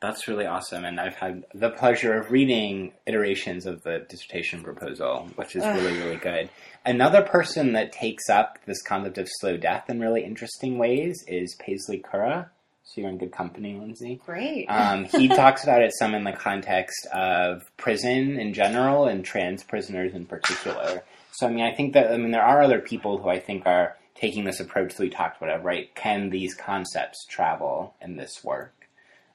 That's 0.00 0.28
really 0.28 0.44
awesome, 0.44 0.84
and 0.84 1.00
I've 1.00 1.14
had 1.14 1.44
the 1.54 1.70
pleasure 1.70 2.18
of 2.18 2.30
reading 2.30 2.92
iterations 3.06 3.64
of 3.64 3.82
the 3.84 4.04
dissertation 4.08 4.62
proposal, 4.62 5.30
which 5.36 5.56
is 5.56 5.64
really, 5.64 5.96
really 5.96 6.16
good. 6.16 6.50
Another 6.84 7.22
person 7.22 7.72
that 7.72 7.92
takes 7.92 8.28
up 8.28 8.58
this 8.66 8.82
concept 8.82 9.16
of 9.16 9.28
slow 9.40 9.56
death 9.56 9.88
in 9.88 10.00
really 10.00 10.22
interesting 10.22 10.76
ways 10.76 11.24
is 11.26 11.56
Paisley 11.58 11.98
Currah. 11.98 12.50
So 12.82 13.00
you're 13.00 13.08
in 13.08 13.16
good 13.16 13.32
company, 13.32 13.78
Lindsey. 13.78 14.20
Great. 14.26 14.66
Um, 14.66 15.04
he 15.04 15.26
talks 15.28 15.62
about 15.62 15.80
it 15.80 15.94
some 15.98 16.14
in 16.14 16.24
the 16.24 16.32
context 16.32 17.06
of 17.14 17.62
prison 17.78 18.38
in 18.38 18.52
general 18.52 19.06
and 19.06 19.24
trans 19.24 19.64
prisoners 19.64 20.12
in 20.12 20.26
particular. 20.26 21.02
So 21.32 21.46
I 21.46 21.50
mean, 21.50 21.64
I 21.64 21.72
think 21.72 21.94
that 21.94 22.12
I 22.12 22.18
mean 22.18 22.30
there 22.30 22.44
are 22.44 22.62
other 22.62 22.80
people 22.80 23.16
who 23.18 23.30
I 23.30 23.40
think 23.40 23.66
are 23.66 23.96
taking 24.14 24.44
this 24.44 24.60
approach 24.60 24.94
that 24.94 25.02
we 25.02 25.10
talked 25.10 25.40
about. 25.42 25.64
Right? 25.64 25.94
Can 25.94 26.30
these 26.30 26.54
concepts 26.54 27.24
travel 27.26 27.94
in 28.00 28.16
this 28.16 28.42
work? 28.42 28.88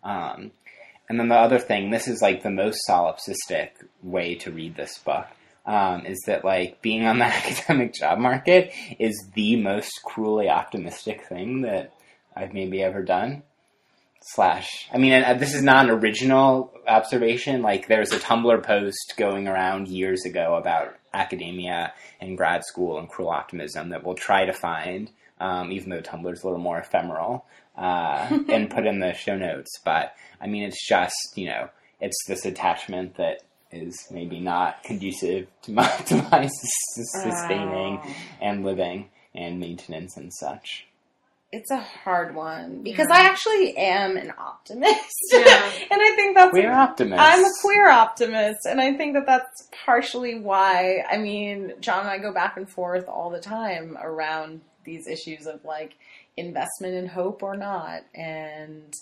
Um, 0.03 0.51
and 1.09 1.19
then 1.19 1.27
the 1.27 1.35
other 1.35 1.59
thing, 1.59 1.89
this 1.89 2.07
is 2.07 2.21
like 2.21 2.43
the 2.43 2.51
most 2.51 2.79
solipsistic 2.87 3.69
way 4.03 4.35
to 4.35 4.51
read 4.51 4.75
this 4.75 4.99
book, 4.99 5.25
um, 5.65 6.05
is 6.05 6.19
that 6.27 6.45
like 6.45 6.81
being 6.81 7.05
on 7.05 7.17
the 7.17 7.25
academic 7.25 7.93
job 7.93 8.19
market 8.19 8.71
is 8.99 9.29
the 9.33 9.55
most 9.55 9.91
cruelly 10.05 10.49
optimistic 10.49 11.25
thing 11.25 11.61
that 11.61 11.93
I've 12.35 12.53
maybe 12.53 12.83
ever 12.83 13.03
done. 13.03 13.43
Slash, 14.21 14.89
I 14.93 14.97
mean, 14.97 15.13
and, 15.13 15.25
uh, 15.25 15.33
this 15.35 15.55
is 15.55 15.63
not 15.63 15.85
an 15.85 15.91
original 15.91 16.73
observation. 16.87 17.61
Like, 17.61 17.87
there's 17.87 18.11
a 18.11 18.19
Tumblr 18.19 18.63
post 18.63 19.13
going 19.17 19.47
around 19.47 19.87
years 19.87 20.25
ago 20.25 20.55
about 20.55 20.95
academia 21.13 21.93
and 22.19 22.37
grad 22.37 22.63
school 22.65 22.99
and 22.99 23.09
cruel 23.09 23.29
optimism 23.29 23.89
that 23.89 24.03
we'll 24.03 24.15
try 24.15 24.45
to 24.45 24.53
find, 24.53 25.09
um, 25.39 25.71
even 25.71 25.89
though 25.89 26.01
Tumblr's 26.01 26.43
a 26.43 26.47
little 26.47 26.61
more 26.61 26.79
ephemeral, 26.79 27.45
uh, 27.77 28.27
and 28.49 28.69
put 28.69 28.85
in 28.85 28.99
the 28.99 29.13
show 29.13 29.37
notes. 29.37 29.79
But 29.83 30.13
I 30.41 30.47
mean, 30.47 30.63
it's 30.63 30.87
just 30.87 31.15
you 31.35 31.47
know, 31.47 31.69
it's 32.01 32.17
this 32.27 32.45
attachment 32.45 33.15
that 33.15 33.41
is 33.71 34.07
maybe 34.11 34.39
not 34.39 34.83
conducive 34.83 35.47
to 35.63 35.71
my, 35.71 35.87
to 36.07 36.15
my 36.31 36.47
sus- 36.47 37.23
sustaining 37.23 38.01
and 38.41 38.65
living 38.65 39.09
and 39.33 39.59
maintenance 39.59 40.17
and 40.17 40.33
such. 40.33 40.87
It's 41.51 41.71
a 41.71 41.79
hard 41.79 42.35
one 42.35 42.83
because 42.83 43.07
I 43.11 43.21
actually 43.21 43.75
am 43.75 44.17
an 44.17 44.31
optimist, 44.37 45.15
Yeah. 45.33 45.71
and 45.91 45.99
I 45.99 46.15
think 46.15 46.37
that's 46.37 46.53
We're 46.53 46.71
optimists. 46.71 47.25
I'm 47.25 47.43
a 47.43 47.49
queer 47.61 47.89
optimist, 47.89 48.67
and 48.67 48.79
I 48.79 48.93
think 48.93 49.15
that 49.15 49.25
that's 49.25 49.67
partially 49.83 50.39
why. 50.39 51.03
I 51.09 51.17
mean, 51.17 51.73
John 51.79 52.01
and 52.01 52.09
I 52.09 52.19
go 52.19 52.31
back 52.31 52.57
and 52.57 52.69
forth 52.69 53.07
all 53.07 53.31
the 53.31 53.39
time 53.39 53.97
around 53.99 54.61
these 54.83 55.07
issues 55.07 55.47
of 55.47 55.65
like 55.65 55.95
investment 56.37 56.93
in 56.93 57.07
hope 57.07 57.41
or 57.41 57.57
not, 57.57 58.03
and 58.13 58.93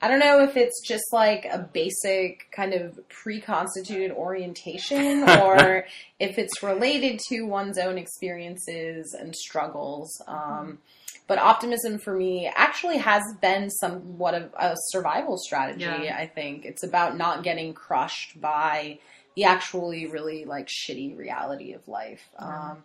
I 0.00 0.06
don't 0.06 0.20
know 0.20 0.44
if 0.44 0.56
it's 0.56 0.80
just 0.86 1.12
like 1.12 1.46
a 1.46 1.58
basic 1.58 2.46
kind 2.52 2.74
of 2.74 2.96
pre-constituted 3.08 4.12
orientation, 4.12 5.28
or 5.40 5.84
if 6.20 6.38
it's 6.38 6.62
related 6.62 7.18
to 7.30 7.42
one's 7.42 7.76
own 7.76 7.98
experiences 7.98 9.16
and 9.18 9.34
struggles. 9.34 10.22
Um, 10.28 10.78
but 11.28 11.38
optimism 11.38 11.98
for 11.98 12.14
me 12.14 12.50
actually 12.56 12.96
has 12.96 13.22
been 13.40 13.70
somewhat 13.70 14.34
of 14.34 14.50
a 14.58 14.74
survival 14.88 15.36
strategy. 15.36 15.82
Yeah. 15.82 16.16
I 16.18 16.26
think 16.26 16.64
it's 16.64 16.82
about 16.82 17.16
not 17.16 17.44
getting 17.44 17.74
crushed 17.74 18.40
by 18.40 18.98
the 19.36 19.44
actually 19.44 20.06
really 20.06 20.46
like 20.46 20.66
shitty 20.66 21.16
reality 21.16 21.74
of 21.74 21.86
life. 21.86 22.28
Um, 22.38 22.82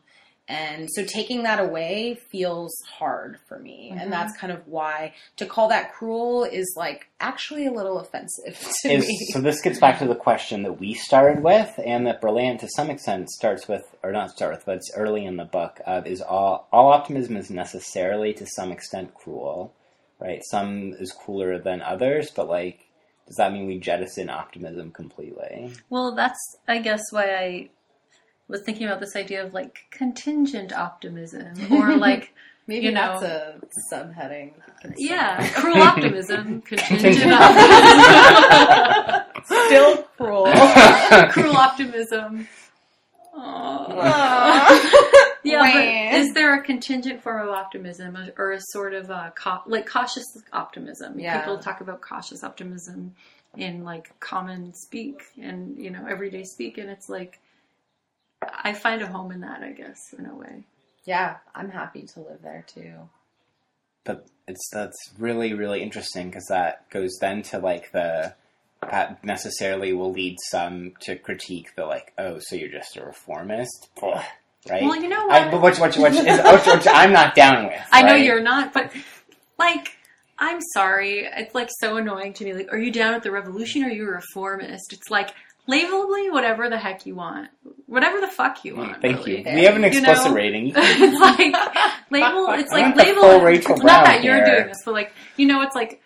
and 0.48 0.90
so 0.92 1.06
taking 1.06 1.44
that 1.44 1.60
away 1.60 2.16
feels 2.30 2.74
hard 2.86 3.40
for 3.48 3.58
me. 3.58 3.90
And 3.92 4.02
mm-hmm. 4.02 4.10
that's 4.10 4.36
kind 4.38 4.52
of 4.52 4.68
why 4.68 5.14
to 5.38 5.46
call 5.46 5.70
that 5.70 5.94
cruel 5.94 6.44
is 6.44 6.74
like 6.76 7.08
actually 7.22 7.66
a 7.66 7.72
little 7.72 7.98
offensive 8.00 8.60
to 8.82 8.90
is, 8.90 9.08
me. 9.08 9.18
so 9.32 9.40
this 9.40 9.62
gets 9.62 9.80
back 9.80 10.00
to 10.00 10.06
the 10.06 10.16
question 10.16 10.64
that 10.64 10.80
we 10.80 10.94
started 10.96 11.44
with, 11.44 11.80
and 11.86 12.06
that 12.08 12.22
Berlant 12.22 12.60
to 12.60 12.68
some 12.76 12.90
extent 12.90 13.30
starts 13.30 13.70
with, 13.70 13.84
or 14.04 14.12
not 14.12 14.32
start 14.32 14.54
with, 14.54 14.66
but 14.66 14.78
it's 14.78 14.92
early 14.96 15.26
in 15.26 15.38
the 15.38 15.46
book. 15.46 15.80
Of 15.86 16.06
is 16.08 16.22
all 16.22 16.68
all 16.74 16.92
optimism 16.92 17.38
is 17.38 17.50
necessarily 17.50 18.34
to 18.34 18.46
some 18.46 18.72
extent 18.72 19.14
cruel, 19.14 19.74
right? 20.20 20.42
Some 20.52 20.94
is 21.00 21.14
cooler 21.14 21.58
than 21.58 21.82
others, 21.82 22.32
but 22.32 22.50
like, 22.50 22.90
does 23.28 23.38
that 23.38 23.54
mean 23.54 23.66
we 23.66 23.80
jettison 23.80 24.30
optimism 24.30 24.92
completely? 24.92 25.72
Well, 25.90 26.16
that's 26.16 26.58
I 26.68 26.80
guess 26.80 27.02
why 27.12 27.34
I 27.34 27.70
was 28.48 28.62
thinking 28.64 28.86
about 28.88 29.00
this 29.00 29.16
idea 29.16 29.46
of 29.46 29.54
like 29.54 29.80
contingent 29.92 30.74
optimism 30.74 31.54
or 31.72 31.96
like 31.98 32.34
Maybe 32.66 32.86
you 32.86 32.94
that's 32.94 33.22
a 33.24 33.60
subheading. 33.92 34.54
yeah, 34.98 35.46
cruel 35.54 35.82
optimism, 35.82 36.62
contingent 36.62 37.02
Contingent 37.02 37.34
optimism, 37.34 39.24
Still 39.68 40.04
cruel. 40.18 40.46
cruel 41.32 41.58
optimism. 41.58 42.48
Aw. 43.36 43.88
Aw. 44.00 45.30
Yeah, 45.44 45.60
but 46.12 46.20
is 46.22 46.34
there 46.34 46.54
a 46.58 46.64
contingent 46.64 47.22
form 47.22 47.46
of 47.48 47.54
optimism 47.54 48.16
or- 48.16 48.34
or 48.38 48.52
a 48.54 48.60
sort 48.70 48.94
of 48.94 49.10
a 49.10 49.34
cau- 49.36 49.64
like 49.66 49.86
cautious 49.90 50.24
optimism? 50.54 51.20
Yeah. 51.20 51.40
People 51.40 51.58
talk 51.58 51.82
about 51.82 52.00
cautious 52.00 52.44
optimism 52.46 53.14
in 53.58 53.84
like 53.84 54.18
common 54.22 54.74
speak 54.74 55.22
and 55.42 55.78
you 55.78 55.90
know 55.90 56.06
everyday 56.10 56.44
speak, 56.46 56.78
and 56.78 56.90
it's 56.90 57.10
like 57.10 57.40
I 58.64 58.74
find 58.74 59.02
a 59.02 59.08
home 59.08 59.32
in 59.32 59.42
that, 59.42 59.62
I 59.62 59.72
guess, 59.72 59.98
in 60.18 60.26
a 60.26 60.36
way. 60.36 60.64
yeah, 61.06 61.38
I'm 61.56 61.70
happy 61.70 62.04
to 62.14 62.20
live 62.20 62.42
there 62.42 62.66
too. 62.68 62.94
but 64.04 64.26
it's 64.48 64.70
that's 64.74 64.98
really 65.18 65.54
really 65.54 65.82
interesting 65.82 66.28
because 66.30 66.46
that 66.50 66.90
goes 66.90 67.18
then 67.22 67.42
to 67.44 67.60
like 67.60 67.92
the 67.94 68.34
that 68.82 69.24
necessarily 69.24 69.94
will 69.94 70.12
lead 70.12 70.36
some 70.52 70.92
to 71.00 71.16
critique 71.16 71.70
the 71.78 71.86
like 71.86 72.12
oh 72.18 72.38
so 72.40 72.56
you're 72.56 72.68
just 72.70 72.98
a 72.98 73.06
reformist 73.06 73.88
Ugh, 74.02 74.22
right 74.70 74.84
Well, 74.84 74.98
you 75.02 75.08
know 75.08 75.30
I, 75.30 75.44
what? 75.44 75.52
but 75.52 75.62
which 75.62 75.80
which 75.80 75.96
which, 75.98 76.14
is, 76.14 76.38
which, 76.44 76.66
which 76.68 76.88
I'm 76.88 77.14
not 77.14 77.34
down 77.36 77.68
with 77.68 77.82
I 77.92 78.02
know 78.04 78.16
you're 78.16 78.42
not, 78.42 78.74
but 78.74 78.92
like. 79.58 79.98
I'm 80.40 80.60
sorry. 80.74 81.30
It's 81.32 81.54
like 81.54 81.70
so 81.80 81.96
annoying 81.98 82.34
to 82.34 82.44
me. 82.44 82.54
Like, 82.54 82.74
are 82.74 82.78
you 82.78 82.92
down 82.92 83.14
with 83.14 83.24
the 83.24 83.32
revolution 83.32 83.84
or 83.84 83.88
are 83.88 83.92
you 83.92 84.04
a 84.10 84.14
reformist? 84.14 84.92
It's 84.92 85.10
like, 85.12 85.30
label 85.68 86.08
me 86.08 86.30
whatever 86.30 86.70
the 86.70 86.78
heck 86.78 87.06
you 87.06 87.16
want. 87.16 87.50
Whatever 87.88 88.20
the 88.22 88.28
fuck 88.28 88.64
you 88.66 88.76
want. 88.76 89.02
thank 89.02 89.26
really. 89.26 89.48
you 89.48 89.56
we 89.56 89.64
have 89.66 89.76
an 89.76 89.82
You 89.84 89.88
explicit 89.90 90.28
know? 90.28 90.34
rating 90.36 90.74
it's 90.76 91.20
like 91.20 91.54
label. 92.10 92.50
It's 92.52 92.72
I 92.72 92.76
like 92.76 92.84
want 92.84 92.96
the 92.98 93.04
label. 93.04 93.22
full 93.22 93.42
it- 93.42 93.44
Rachel 93.44 93.76
not 93.78 93.82
Brown 93.84 94.04
that 94.06 94.24
you're 94.24 94.44
doing 94.46 94.68
this, 94.68 94.82
but 94.86 94.94
like 94.94 95.14
you 95.38 95.46
know, 95.48 95.62
it's 95.62 95.76
like 95.76 96.02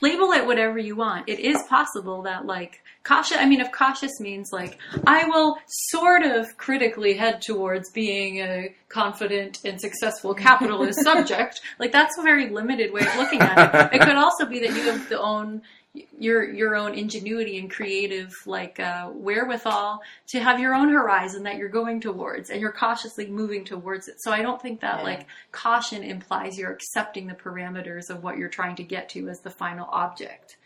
label 0.00 0.32
it 0.32 0.46
whatever 0.46 0.78
you 0.78 0.96
want. 0.96 1.28
It 1.28 1.40
is 1.40 1.62
possible 1.68 2.22
that 2.22 2.46
like 2.46 2.80
cautious. 3.04 3.36
I 3.38 3.46
mean, 3.46 3.60
if 3.60 3.70
cautious 3.72 4.20
means 4.20 4.50
like 4.52 4.78
I 5.06 5.24
will 5.24 5.58
sort 5.90 6.22
of 6.22 6.46
critically 6.56 7.14
head 7.14 7.42
towards 7.42 7.90
being 7.92 8.38
a 8.38 8.74
confident 8.88 9.58
and 9.64 9.80
successful 9.80 10.34
capitalist 10.34 11.00
subject, 11.04 11.60
like 11.78 11.92
that's 11.92 12.16
a 12.18 12.22
very 12.22 12.48
limited 12.48 12.92
way 12.92 13.00
of 13.02 13.16
looking 13.16 13.40
at 13.40 13.92
it. 13.92 13.96
It 13.96 14.00
could 14.04 14.16
also 14.16 14.46
be 14.46 14.60
that 14.60 14.70
you 14.70 14.82
have 14.90 15.08
the 15.08 15.20
own 15.20 15.62
your 16.18 16.44
your 16.44 16.74
own 16.76 16.94
ingenuity 16.94 17.58
and 17.58 17.70
creative 17.70 18.34
like 18.46 18.78
uh, 18.80 19.08
wherewithal 19.08 20.00
to 20.28 20.40
have 20.40 20.58
your 20.60 20.74
own 20.74 20.88
horizon 20.88 21.42
that 21.44 21.56
you're 21.56 21.68
going 21.68 22.00
towards 22.00 22.50
and 22.50 22.60
you're 22.60 22.72
cautiously 22.72 23.26
moving 23.26 23.64
towards 23.64 24.08
it. 24.08 24.20
So 24.20 24.30
i 24.32 24.42
don't 24.42 24.60
think 24.60 24.80
that 24.80 24.98
Yeah. 24.98 25.04
like 25.04 25.26
caution 25.52 26.02
implies 26.02 26.58
you're 26.58 26.72
accepting 26.72 27.26
the 27.26 27.34
parameters 27.34 28.10
of 28.10 28.22
what 28.22 28.36
you're 28.38 28.48
trying 28.48 28.76
to 28.76 28.82
get 28.82 29.08
to 29.10 29.28
as 29.28 29.40
the 29.40 29.50
final 29.50 29.86
object. 29.90 30.56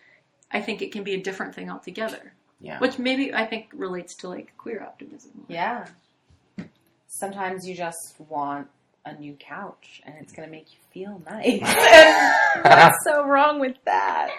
I 0.51 0.61
think 0.61 0.83
it 0.83 0.93
can 0.93 1.03
be 1.05 1.15
a 1.15 1.23
different 1.23 1.55
thing 1.55 1.71
altogether. 1.71 2.33
Yeah. 2.61 2.79
Which 2.79 2.99
maybe 2.99 3.33
i 3.35 3.45
think 3.47 3.69
relates 3.75 4.15
to 4.17 4.29
like 4.29 4.57
queer 4.57 4.83
optimism. 4.83 5.33
Yeah. 5.49 5.87
Sometimes 7.07 7.69
you 7.69 7.75
just 7.75 8.15
want 8.29 8.69
a 9.05 9.15
new 9.19 9.35
couch 9.35 10.01
and 10.05 10.15
it's 10.21 10.33
going 10.33 10.49
to 10.49 10.53
make 10.53 10.73
you 10.73 10.79
feel 10.93 11.23
nice. 11.27 11.61
What's 12.63 13.05
so 13.05 13.27
wrong 13.27 13.61
with 13.61 13.77
that? 13.85 14.31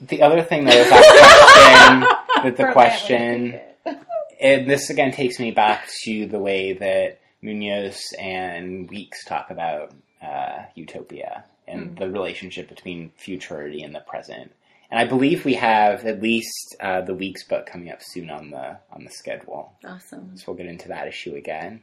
the 0.00 0.22
other 0.22 0.42
thing 0.42 0.64
that 0.64 0.74
is 0.74 0.90
that 0.90 2.06
question 2.42 2.42
that 2.44 2.56
the 2.56 2.72
question 2.72 3.42
would 3.52 3.60
think 3.84 3.98
it. 3.98 3.98
and 4.40 4.70
this 4.70 4.90
again 4.90 5.12
takes 5.12 5.38
me 5.38 5.50
back 5.50 5.88
to 6.04 6.26
the 6.26 6.38
way 6.38 6.72
that 6.74 7.20
Munoz 7.42 8.00
and 8.18 8.88
Weeks 8.88 9.24
talk 9.24 9.50
about 9.50 9.92
uh, 10.22 10.64
utopia 10.74 11.44
and 11.66 11.96
the 11.98 12.08
relationship 12.08 12.68
between 12.68 13.10
futurity 13.16 13.82
and 13.82 13.94
the 13.94 14.00
present. 14.00 14.50
And 14.90 14.98
I 14.98 15.04
believe 15.04 15.44
we 15.44 15.54
have 15.54 16.06
at 16.06 16.22
least 16.22 16.76
uh, 16.80 17.02
the 17.02 17.14
Weeks 17.14 17.44
book 17.44 17.66
coming 17.66 17.90
up 17.90 17.98
soon 18.00 18.30
on 18.30 18.50
the 18.50 18.78
on 18.90 19.04
the 19.04 19.10
schedule. 19.10 19.72
Awesome. 19.84 20.36
So 20.36 20.44
we'll 20.46 20.56
get 20.56 20.66
into 20.66 20.88
that 20.88 21.06
issue 21.06 21.34
again. 21.34 21.82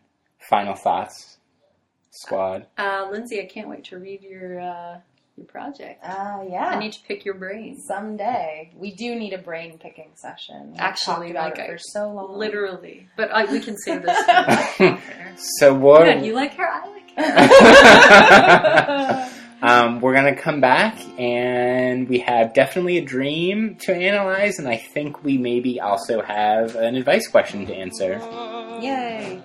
Final 0.49 0.75
thoughts, 0.75 1.37
squad. 2.11 2.67
Uh, 2.77 3.07
Lindsey, 3.11 3.41
I 3.41 3.45
can't 3.45 3.67
wait 3.67 3.83
to 3.85 3.97
read 3.97 4.21
your 4.21 4.59
uh, 4.59 4.99
your 5.37 5.47
project. 5.47 6.03
Uh, 6.03 6.43
yeah. 6.49 6.67
I 6.67 6.79
need 6.79 6.93
to 6.93 7.01
pick 7.07 7.25
your 7.25 7.33
brain. 7.33 7.79
Someday. 7.87 8.71
We 8.75 8.93
do 8.93 9.15
need 9.15 9.33
a 9.33 9.37
brain 9.39 9.77
picking 9.79 10.11
session. 10.15 10.71
We've 10.71 10.79
Actually, 10.79 11.31
about 11.31 11.57
like, 11.57 11.59
it 11.59 11.63
I- 11.63 11.67
for 11.73 11.77
so 11.79 12.11
long. 12.11 12.37
Literally, 12.37 13.07
but 13.17 13.31
I, 13.31 13.45
we 13.51 13.59
can 13.59 13.75
save 13.77 14.03
this. 14.03 14.17
so 15.59 15.73
what? 15.73 16.03
Good. 16.05 16.25
You 16.25 16.33
like 16.33 16.53
her? 16.55 16.67
I 16.67 16.87
like 16.89 17.11
her. 19.17 19.31
um, 19.67 19.99
we're 19.99 20.13
gonna 20.13 20.35
come 20.35 20.61
back, 20.61 20.99
and 21.19 22.07
we 22.07 22.19
have 22.19 22.53
definitely 22.53 22.97
a 22.97 23.03
dream 23.05 23.75
to 23.81 23.95
analyze, 23.95 24.59
and 24.59 24.67
I 24.67 24.77
think 24.77 25.23
we 25.23 25.37
maybe 25.39 25.79
also 25.79 26.21
have 26.21 26.75
an 26.75 26.95
advice 26.95 27.27
question 27.27 27.65
to 27.65 27.73
answer. 27.73 28.19
Yay. 28.81 29.41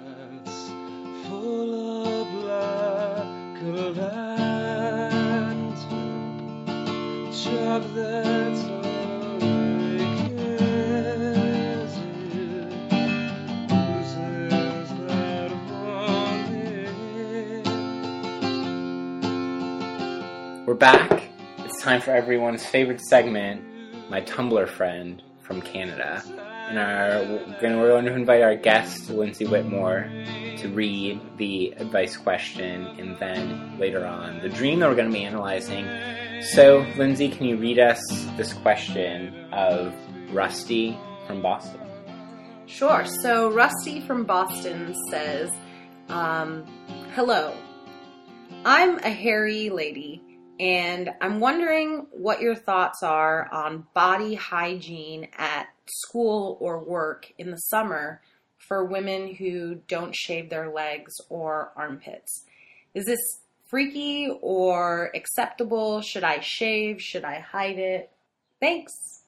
That's. 7.44 8.60
We're 20.66 20.74
back. 20.74 21.22
It's 21.64 21.82
time 21.82 22.02
for 22.02 22.10
everyone's 22.10 22.66
favorite 22.66 23.00
segment, 23.00 23.62
my 24.10 24.20
Tumblr 24.20 24.68
friend 24.68 25.22
from 25.40 25.62
Canada. 25.62 26.22
And 26.68 26.78
our, 26.78 27.24
we're 27.62 27.80
we're 27.80 27.88
going 27.88 28.04
to 28.04 28.14
invite 28.14 28.42
our 28.42 28.54
guest, 28.54 29.08
Lindsey 29.08 29.46
Whitmore, 29.46 30.10
to 30.58 30.68
read 30.68 31.20
the 31.38 31.72
advice 31.78 32.18
question 32.18 32.86
and 32.98 33.18
then 33.18 33.78
later 33.78 34.04
on 34.06 34.40
the 34.40 34.50
dream 34.50 34.80
that 34.80 34.90
we're 34.90 34.94
going 34.94 35.10
to 35.10 35.12
be 35.12 35.24
analyzing. 35.24 35.86
So, 36.42 36.86
Lindsey, 36.96 37.28
can 37.28 37.46
you 37.46 37.56
read 37.58 37.78
us 37.78 38.00
this 38.36 38.54
question 38.54 39.52
of 39.52 39.94
Rusty 40.32 40.98
from 41.26 41.42
Boston? 41.42 41.80
Sure. 42.66 43.04
So 43.22 43.50
Rusty 43.50 44.00
from 44.00 44.24
Boston 44.24 44.94
says, 45.10 45.50
um, 46.08 46.64
"Hello, 47.14 47.52
I'm 48.64 48.98
a 49.00 49.10
hairy 49.10 49.70
lady, 49.70 50.22
and 50.58 51.10
I'm 51.20 51.40
wondering 51.40 52.06
what 52.12 52.40
your 52.40 52.54
thoughts 52.54 53.02
are 53.02 53.52
on 53.52 53.88
body 53.92 54.34
hygiene 54.34 55.28
at 55.36 55.68
school 55.86 56.56
or 56.60 56.78
work 56.78 57.32
in 57.38 57.50
the 57.50 57.56
summer 57.56 58.22
for 58.56 58.84
women 58.84 59.34
who 59.34 59.74
don't 59.88 60.14
shave 60.14 60.48
their 60.48 60.70
legs 60.70 61.12
or 61.28 61.72
armpits. 61.76 62.44
Is 62.94 63.06
this 63.06 63.39
freaky 63.70 64.28
or 64.42 65.10
acceptable? 65.14 66.02
Should 66.02 66.24
I 66.24 66.40
shave? 66.40 67.00
Should 67.00 67.24
I 67.24 67.38
hide 67.38 67.78
it? 67.78 68.10
Thanks." 68.60 69.22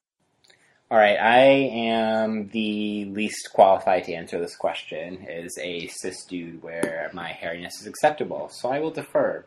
All 0.91 0.99
right, 0.99 1.17
I 1.19 1.41
am 1.41 2.49
the 2.49 3.05
least 3.05 3.49
qualified 3.51 4.03
to 4.03 4.13
answer 4.13 4.39
this 4.39 4.55
question 4.55 5.25
as 5.27 5.57
a 5.57 5.87
cis 5.87 6.23
dude 6.25 6.61
where 6.61 7.09
my 7.13 7.31
hairiness 7.31 7.81
is 7.81 7.87
acceptable, 7.87 8.49
so 8.49 8.69
I 8.69 8.79
will 8.79 8.91
defer. 8.91 9.43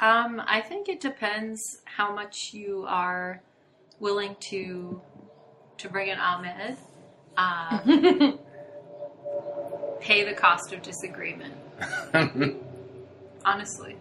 Um, 0.00 0.40
I 0.46 0.62
think 0.62 0.88
it 0.88 1.00
depends 1.00 1.82
how 1.84 2.14
much 2.14 2.54
you 2.54 2.86
are 2.88 3.42
willing 4.00 4.36
to 4.48 5.02
to 5.78 5.88
bring 5.88 6.08
in 6.08 6.18
Ahmed. 6.18 6.78
Um, 7.36 8.38
pay 10.00 10.24
the 10.24 10.34
cost 10.34 10.72
of 10.72 10.82
disagreement. 10.82 11.54
Honestly, 13.44 13.96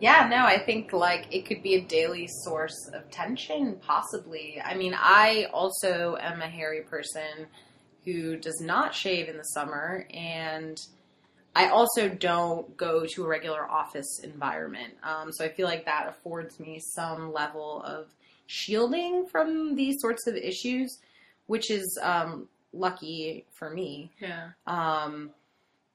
Yeah, 0.00 0.28
no, 0.28 0.44
I 0.44 0.58
think 0.58 0.92
like 0.92 1.26
it 1.30 1.46
could 1.46 1.62
be 1.62 1.76
a 1.76 1.80
daily 1.80 2.28
source 2.28 2.90
of 2.92 3.10
tension, 3.10 3.76
possibly. 3.80 4.60
I 4.62 4.74
mean, 4.74 4.94
I 4.96 5.46
also 5.52 6.16
am 6.20 6.42
a 6.42 6.48
hairy 6.48 6.82
person 6.82 7.46
who 8.04 8.36
does 8.36 8.60
not 8.60 8.94
shave 8.94 9.28
in 9.28 9.36
the 9.36 9.44
summer, 9.44 10.06
and 10.12 10.78
I 11.56 11.68
also 11.68 12.08
don't 12.08 12.76
go 12.76 13.06
to 13.06 13.24
a 13.24 13.28
regular 13.28 13.68
office 13.70 14.20
environment. 14.22 14.94
Um, 15.02 15.32
so 15.32 15.44
I 15.44 15.48
feel 15.48 15.66
like 15.66 15.84
that 15.84 16.08
affords 16.08 16.58
me 16.58 16.80
some 16.80 17.32
level 17.32 17.82
of 17.82 18.08
shielding 18.46 19.26
from 19.26 19.74
these 19.76 19.96
sorts 20.00 20.26
of 20.26 20.34
issues, 20.34 20.98
which 21.46 21.70
is 21.70 21.98
um, 22.02 22.48
lucky 22.72 23.46
for 23.52 23.70
me. 23.70 24.10
yeah. 24.20 24.50
Um, 24.66 25.30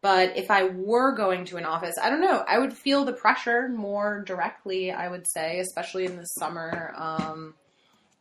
but 0.02 0.38
if 0.38 0.50
I 0.50 0.64
were 0.64 1.14
going 1.16 1.46
to 1.46 1.58
an 1.58 1.66
office, 1.66 1.96
I 2.02 2.10
don't 2.10 2.22
know. 2.22 2.44
I 2.48 2.58
would 2.58 2.74
feel 2.74 3.06
the 3.06 3.14
pressure 3.14 3.68
more 3.70 4.24
directly. 4.26 4.92
I 4.92 5.10
would 5.10 5.28
say, 5.28 5.60
especially 5.60 6.06
in 6.06 6.16
the 6.16 6.24
summer. 6.24 6.94
Um, 6.96 7.54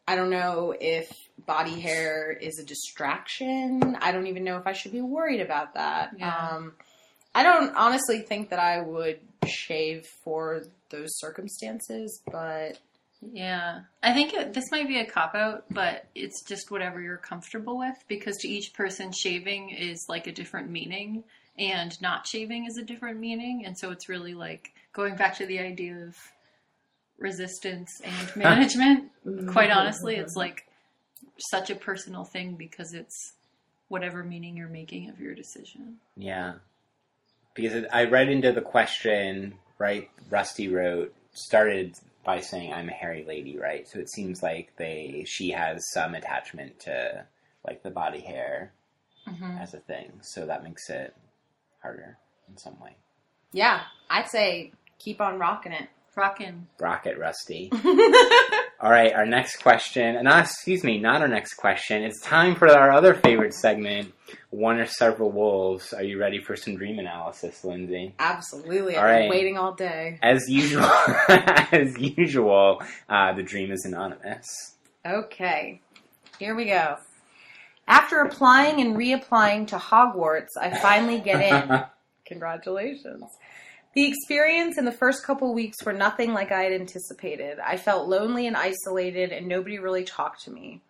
I 0.06 0.16
don't 0.16 0.30
know 0.30 0.74
if 0.80 1.12
body 1.46 1.78
hair 1.78 2.32
is 2.32 2.58
a 2.58 2.64
distraction. 2.64 3.96
I 4.00 4.10
don't 4.10 4.26
even 4.26 4.42
know 4.42 4.56
if 4.56 4.66
I 4.66 4.72
should 4.72 4.92
be 4.92 5.02
worried 5.02 5.40
about 5.40 5.74
that. 5.74 6.12
Yeah. 6.18 6.34
Um, 6.34 6.72
I 7.34 7.42
don't 7.42 7.76
honestly 7.76 8.20
think 8.20 8.50
that 8.50 8.58
I 8.58 8.80
would 8.80 9.20
shave 9.46 10.06
for 10.24 10.62
those 10.90 11.10
circumstances, 11.18 12.20
but 12.32 12.78
Yeah, 13.20 13.80
I 14.02 14.14
think 14.14 14.32
it, 14.32 14.54
this 14.54 14.70
might 14.70 14.88
be 14.88 14.98
a 14.98 15.04
cop 15.06 15.34
out, 15.34 15.64
but 15.70 16.06
it's 16.14 16.42
just 16.42 16.70
whatever 16.70 17.00
you're 17.00 17.16
comfortable 17.16 17.78
with 17.78 17.96
because 18.08 18.36
to 18.38 18.48
each 18.48 18.72
person, 18.74 19.12
shaving 19.12 19.70
is 19.70 20.06
like 20.08 20.26
a 20.26 20.32
different 20.32 20.70
meaning, 20.70 21.24
and 21.59 22.00
not 22.00 22.26
shaving 22.26 22.66
is 22.66 22.76
a 22.78 22.82
different 22.82 23.18
meaning, 23.18 23.64
and 23.66 23.76
so 23.76 23.90
it's 23.90 24.09
really 24.09 24.34
like 24.34 24.72
going 24.92 25.16
back 25.16 25.36
to 25.38 25.46
the 25.46 25.59
idea 25.59 25.96
of 26.06 26.16
resistance 27.18 28.00
and 28.04 28.36
management. 28.36 29.11
Quite 29.48 29.70
honestly, 29.70 30.16
it's 30.16 30.36
like 30.36 30.66
such 31.38 31.70
a 31.70 31.74
personal 31.74 32.24
thing 32.24 32.54
because 32.54 32.94
it's 32.94 33.32
whatever 33.88 34.22
meaning 34.22 34.56
you're 34.56 34.68
making 34.68 35.09
of 35.09 35.20
your 35.20 35.34
decision. 35.34 35.96
Yeah. 36.16 36.54
Because 37.54 37.74
it, 37.74 37.86
I 37.92 38.04
read 38.04 38.28
into 38.28 38.52
the 38.52 38.61
question, 38.61 39.54
right? 39.78 40.11
Rusty 40.30 40.68
wrote, 40.68 41.14
started 41.32 41.94
by 42.24 42.40
saying, 42.40 42.72
I'm 42.72 42.88
a 42.88 42.92
hairy 42.92 43.24
lady, 43.26 43.59
right? 43.59 43.88
So 43.88 43.98
it 43.98 44.11
seems 44.11 44.42
like 44.42 44.72
they, 44.76 45.24
she 45.26 45.50
has 45.50 45.90
some 45.90 46.14
attachment 46.14 46.80
to, 46.80 47.24
like, 47.66 47.82
the 47.82 47.90
body 47.90 48.20
hair 48.20 48.72
Mm-hmm. 49.28 49.59
as 49.59 49.74
a 49.74 49.80
thing. 49.80 50.11
So 50.22 50.46
that 50.46 50.64
makes 50.64 50.88
it 50.88 51.14
harder 51.82 52.18
in 52.48 52.56
some 52.56 52.78
way. 52.80 52.96
yeah, 53.52 53.82
I'd 54.10 54.28
say 54.28 54.72
keep 54.98 55.20
on 55.20 55.38
rocking 55.38 55.72
it. 55.72 55.88
Rockin'. 56.16 56.66
Rocket 56.80 57.16
Rusty. 57.16 57.70
All 58.80 58.90
right, 58.90 59.12
our 59.12 59.24
next 59.24 59.62
question, 59.62 60.16
and 60.16 60.24
not, 60.24 60.44
excuse 60.46 60.82
me, 60.82 60.98
not 60.98 61.20
our 61.22 61.28
next 61.28 61.54
question. 61.54 62.02
It's 62.02 62.20
time 62.20 62.56
for 62.56 62.68
our 62.68 62.90
other 62.90 63.14
favorite 63.14 63.54
segment, 63.54 64.12
one 64.50 64.80
or 64.80 64.86
several 64.86 65.30
wolves. 65.30 65.92
Are 65.92 66.02
you 66.02 66.18
ready 66.18 66.40
for 66.40 66.56
some 66.56 66.74
dream 66.76 66.98
analysis, 66.98 67.64
Lindsey? 67.64 68.14
Absolutely. 68.18 68.96
All 68.96 69.04
I've 69.04 69.10
right. 69.10 69.20
been 69.22 69.30
waiting 69.30 69.58
all 69.58 69.74
day. 69.74 70.18
As 70.20 70.48
usual, 70.48 70.82
as 71.28 71.96
usual, 71.98 72.82
uh, 73.08 73.32
the 73.34 73.44
dream 73.44 73.70
is 73.70 73.84
anonymous. 73.84 74.44
Okay, 75.06 75.80
here 76.40 76.56
we 76.56 76.64
go. 76.64 76.96
After 77.89 78.20
applying 78.20 78.82
and 78.82 78.97
reapplying 78.97 79.66
to 79.68 79.76
Hogwarts, 79.78 80.57
I 80.61 80.78
finally 80.78 81.20
get 81.20 81.41
in. 81.41 81.84
Congratulations. 82.26 83.24
The 83.95 84.07
experience 84.07 84.76
in 84.76 84.84
the 84.84 84.93
first 84.93 85.24
couple 85.24 85.55
weeks 85.55 85.82
were 85.84 85.95
nothing 85.95 86.34
like 86.34 86.53
I 86.53 86.64
had 86.64 86.72
anticipated. 86.72 87.59
I 87.59 87.78
felt 87.78 88.07
lonely 88.07 88.47
and 88.47 88.57
isolated, 88.57 89.32
and 89.32 89.49
nobody 89.49 89.78
really 89.78 90.05
talked 90.05 90.45
to 90.45 90.51
me. 90.51 90.82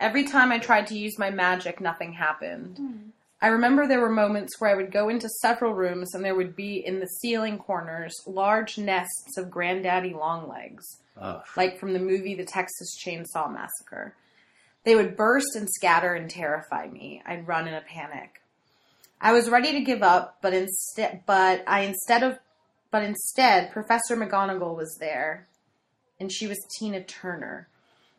Every 0.00 0.24
time 0.24 0.52
I 0.52 0.60
tried 0.60 0.86
to 0.86 0.98
use 0.98 1.18
my 1.18 1.30
magic, 1.30 1.80
nothing 1.80 2.12
happened. 2.12 2.76
Hmm. 2.78 3.10
I 3.42 3.48
remember 3.48 3.86
there 3.86 4.00
were 4.00 4.08
moments 4.08 4.60
where 4.60 4.70
I 4.70 4.74
would 4.74 4.92
go 4.92 5.08
into 5.08 5.28
several 5.40 5.72
rooms 5.72 6.14
and 6.14 6.24
there 6.24 6.34
would 6.34 6.56
be 6.56 6.84
in 6.84 6.98
the 6.98 7.06
ceiling 7.20 7.58
corners 7.58 8.14
large 8.26 8.78
nests 8.78 9.36
of 9.36 9.48
granddaddy 9.48 10.12
longlegs 10.12 10.84
Ugh. 11.16 11.44
like 11.56 11.78
from 11.78 11.92
the 11.92 12.00
movie 12.00 12.34
The 12.34 12.44
Texas 12.44 12.96
Chainsaw 13.00 13.52
Massacre. 13.52 14.14
They 14.88 14.96
would 14.96 15.18
burst 15.18 15.54
and 15.54 15.68
scatter 15.68 16.14
and 16.14 16.30
terrify 16.30 16.88
me. 16.88 17.22
I'd 17.26 17.46
run 17.46 17.68
in 17.68 17.74
a 17.74 17.82
panic. 17.82 18.40
I 19.20 19.34
was 19.34 19.50
ready 19.50 19.72
to 19.72 19.82
give 19.82 20.02
up, 20.02 20.38
but 20.40 20.54
instead, 20.54 21.24
but 21.26 21.62
I 21.66 21.80
instead 21.80 22.22
of, 22.22 22.38
but 22.90 23.02
instead, 23.02 23.70
Professor 23.70 24.16
McGonagall 24.16 24.74
was 24.74 24.96
there, 24.98 25.46
and 26.18 26.32
she 26.32 26.46
was 26.46 26.58
Tina 26.78 27.04
Turner. 27.04 27.68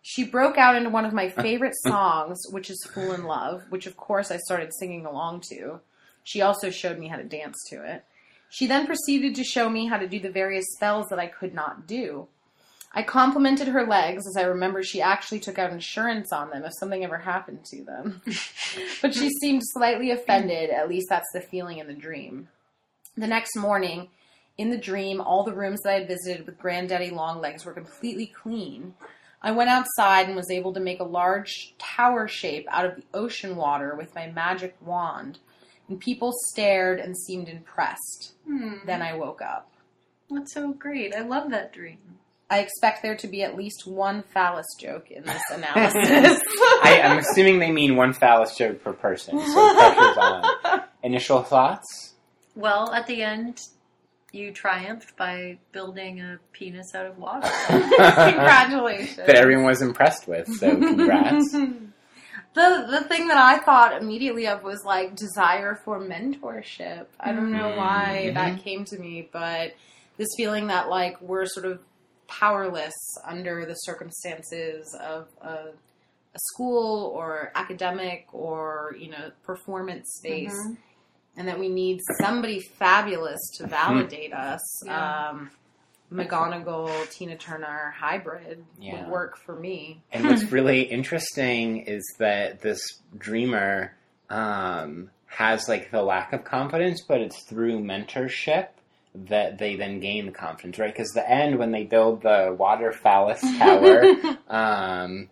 She 0.04 0.24
broke 0.24 0.60
out 0.60 0.76
into 0.76 0.92
one 0.92 1.06
of 1.06 1.12
my 1.12 1.30
favorite 1.30 1.74
songs, 1.88 2.40
which 2.52 2.70
is 2.70 2.88
"Fool 2.94 3.14
in 3.14 3.24
Love," 3.24 3.64
which 3.70 3.88
of 3.88 3.98
course 3.98 4.30
I 4.30 4.38
started 4.38 4.72
singing 4.72 5.08
along 5.08 5.42
to. 5.50 5.80
She 6.24 6.42
also 6.42 6.70
showed 6.70 7.00
me 7.00 7.08
how 7.08 7.18
to 7.18 7.24
dance 7.24 7.58
to 7.72 7.84
it. 7.84 8.06
She 8.52 8.68
then 8.68 8.86
proceeded 8.86 9.34
to 9.34 9.44
show 9.44 9.72
me 9.72 9.88
how 9.88 9.98
to 9.98 10.08
do 10.08 10.20
the 10.20 10.30
various 10.30 10.66
spells 10.76 11.08
that 11.10 11.18
I 11.18 11.26
could 11.26 11.56
not 11.56 11.88
do. 11.88 12.28
I 12.92 13.04
complimented 13.04 13.68
her 13.68 13.86
legs 13.86 14.26
as 14.28 14.36
I 14.36 14.48
remember 14.48 14.82
she 14.82 15.02
actually 15.02 15.40
took 15.40 15.60
out 15.60 15.72
insurance 15.72 16.34
on 16.34 16.50
them 16.50 16.64
if 16.64 16.74
something 16.80 17.04
ever 17.04 17.20
happened 17.20 17.64
to 17.66 17.84
them. 17.84 18.22
but 19.02 19.14
she 19.14 19.30
seemed 19.42 19.62
slightly 19.64 20.10
offended, 20.10 20.72
at 20.72 20.90
least 20.90 21.08
that's 21.10 21.32
the 21.34 21.42
feeling 21.42 21.78
in 21.78 21.88
the 21.88 21.94
dream. 21.94 22.48
The 23.16 23.28
next 23.28 23.56
morning, 23.56 24.10
in 24.58 24.72
the 24.72 24.78
dream, 24.78 25.22
all 25.22 25.44
the 25.44 25.54
rooms 25.54 25.82
that 25.82 25.92
I 25.92 26.00
had 26.00 26.08
visited 26.08 26.46
with 26.46 26.58
Granddaddy 26.58 27.12
Longlegs 27.12 27.64
were 27.64 27.74
completely 27.74 28.26
clean. 28.26 28.96
I 29.42 29.52
went 29.52 29.70
outside 29.70 30.28
and 30.28 30.36
was 30.36 30.52
able 30.52 30.74
to 30.74 30.80
make 30.80 31.00
a 31.00 31.06
large 31.06 31.76
tower 31.78 32.28
shape 32.28 32.66
out 32.70 32.86
of 32.86 32.96
the 32.96 33.04
ocean 33.14 33.56
water 33.56 33.96
with 33.96 34.16
my 34.16 34.28
magic 34.28 34.76
wand, 34.82 35.40
and 35.88 36.00
people 36.00 36.34
stared 36.48 37.00
and 37.00 37.18
seemed 37.18 37.48
impressed. 37.48 38.34
Hmm. 38.46 38.78
Then 38.86 39.02
I 39.02 39.16
woke 39.16 39.42
up. 39.42 39.72
That's 40.30 40.54
so 40.54 40.74
great. 40.74 41.16
I 41.16 41.22
love 41.22 41.52
that 41.52 41.72
dream. 41.72 42.19
I 42.52 42.60
expect 42.60 43.04
there 43.04 43.16
to 43.18 43.28
be 43.28 43.43
at 43.43 43.56
least 43.56 43.86
one 43.86 44.24
phallus 44.34 44.66
joke 44.80 45.12
in 45.12 45.24
this 45.24 45.41
analysis. 45.52 46.41
I, 46.84 47.02
I'm 47.04 47.20
assuming 47.20 47.60
they 47.60 47.72
mean 47.72 47.95
one 47.95 48.14
phallus 48.14 48.56
joke 48.58 48.84
per 48.84 48.93
person, 48.93 49.39
so 49.39 49.74
pressure's 49.76 50.18
on. 50.18 50.82
Initial 51.04 51.43
thoughts? 51.43 52.14
Well, 52.56 52.91
at 52.91 53.06
the 53.08 53.22
end, 53.24 53.62
you 54.32 54.52
triumphed 54.52 55.16
by 55.16 55.60
building 55.72 56.22
a 56.22 56.39
penis 56.52 56.93
out 56.95 57.06
of 57.06 57.18
water. 57.18 57.47
Congratulations. 57.68 59.18
That 59.28 59.36
everyone 59.36 59.66
was 59.66 59.82
impressed 59.82 60.28
with, 60.28 60.47
so 60.58 60.76
congrats. 60.76 61.52
The 62.56 62.88
the 62.89 63.04
thing 63.08 63.28
that 63.28 63.38
I 63.38 63.60
thought 63.60 64.02
immediately 64.02 64.47
of 64.47 64.64
was 64.64 64.84
like 64.84 65.16
desire 65.16 65.80
for 65.86 66.00
mentorship. 66.02 67.06
I 67.20 67.32
don't 67.32 67.52
know 67.52 67.70
why 67.78 68.26
Mhm. 68.30 68.34
that 68.34 68.64
came 68.64 68.86
to 68.86 68.97
me, 68.97 69.30
but 69.32 69.76
this 70.18 70.28
feeling 70.36 70.68
that 70.68 70.89
like 70.89 71.22
we're 71.22 71.45
sort 71.45 71.66
of 71.68 71.80
powerless 72.30 72.94
under 73.26 73.66
the 73.66 73.74
circumstances 73.76 74.96
of 75.02 75.28
a, 75.42 75.48
a 76.36 76.40
school 76.52 77.08
or 77.16 77.52
academic 77.56 78.28
or 78.34 78.96
you 78.98 79.10
know 79.10 79.32
performance 79.44 80.16
space, 80.18 80.54
Mhm. 80.54 80.78
and 81.38 81.48
that 81.48 81.60
we 81.60 81.68
need 81.70 82.00
somebody 82.22 82.60
fabulous 82.60 83.40
to 83.58 83.68
validate 83.68 84.34
us. 84.34 84.62
Yeah. 84.86 85.30
Um, 85.30 85.52
McGonagall, 86.12 87.10
Tina 87.12 87.38
Turner 87.38 87.94
hybrid 87.96 88.66
Yeah. 88.80 88.94
would 89.04 89.12
work 89.12 89.38
for 89.38 89.56
me. 89.56 90.02
And 90.12 90.26
what's 90.26 90.44
really 90.52 90.82
interesting 90.82 91.84
is 91.84 92.04
that 92.18 92.62
this 92.62 92.82
dreamer 93.18 93.94
um, 94.32 95.12
has 95.28 95.68
like 95.70 95.92
the 95.92 96.02
lack 96.02 96.34
of 96.34 96.44
confidence, 96.44 97.04
but 97.08 97.22
it's 97.22 97.44
through 97.44 97.80
mentorship 97.82 98.70
that 99.16 99.57
they 99.57 99.76
then 99.76 99.99
gain 99.99 100.28
the 100.28 100.32
confidence, 100.32 100.78
right? 100.78 100.93
Because 100.93 101.10
the 101.12 101.30
end, 101.30 101.57
when 101.57 101.72
they 101.72 101.84
build 101.84 102.22
the 102.22 102.55
water 102.57 102.91
phallus 102.91 103.41
tower, 103.41 104.03
um, 104.49 105.30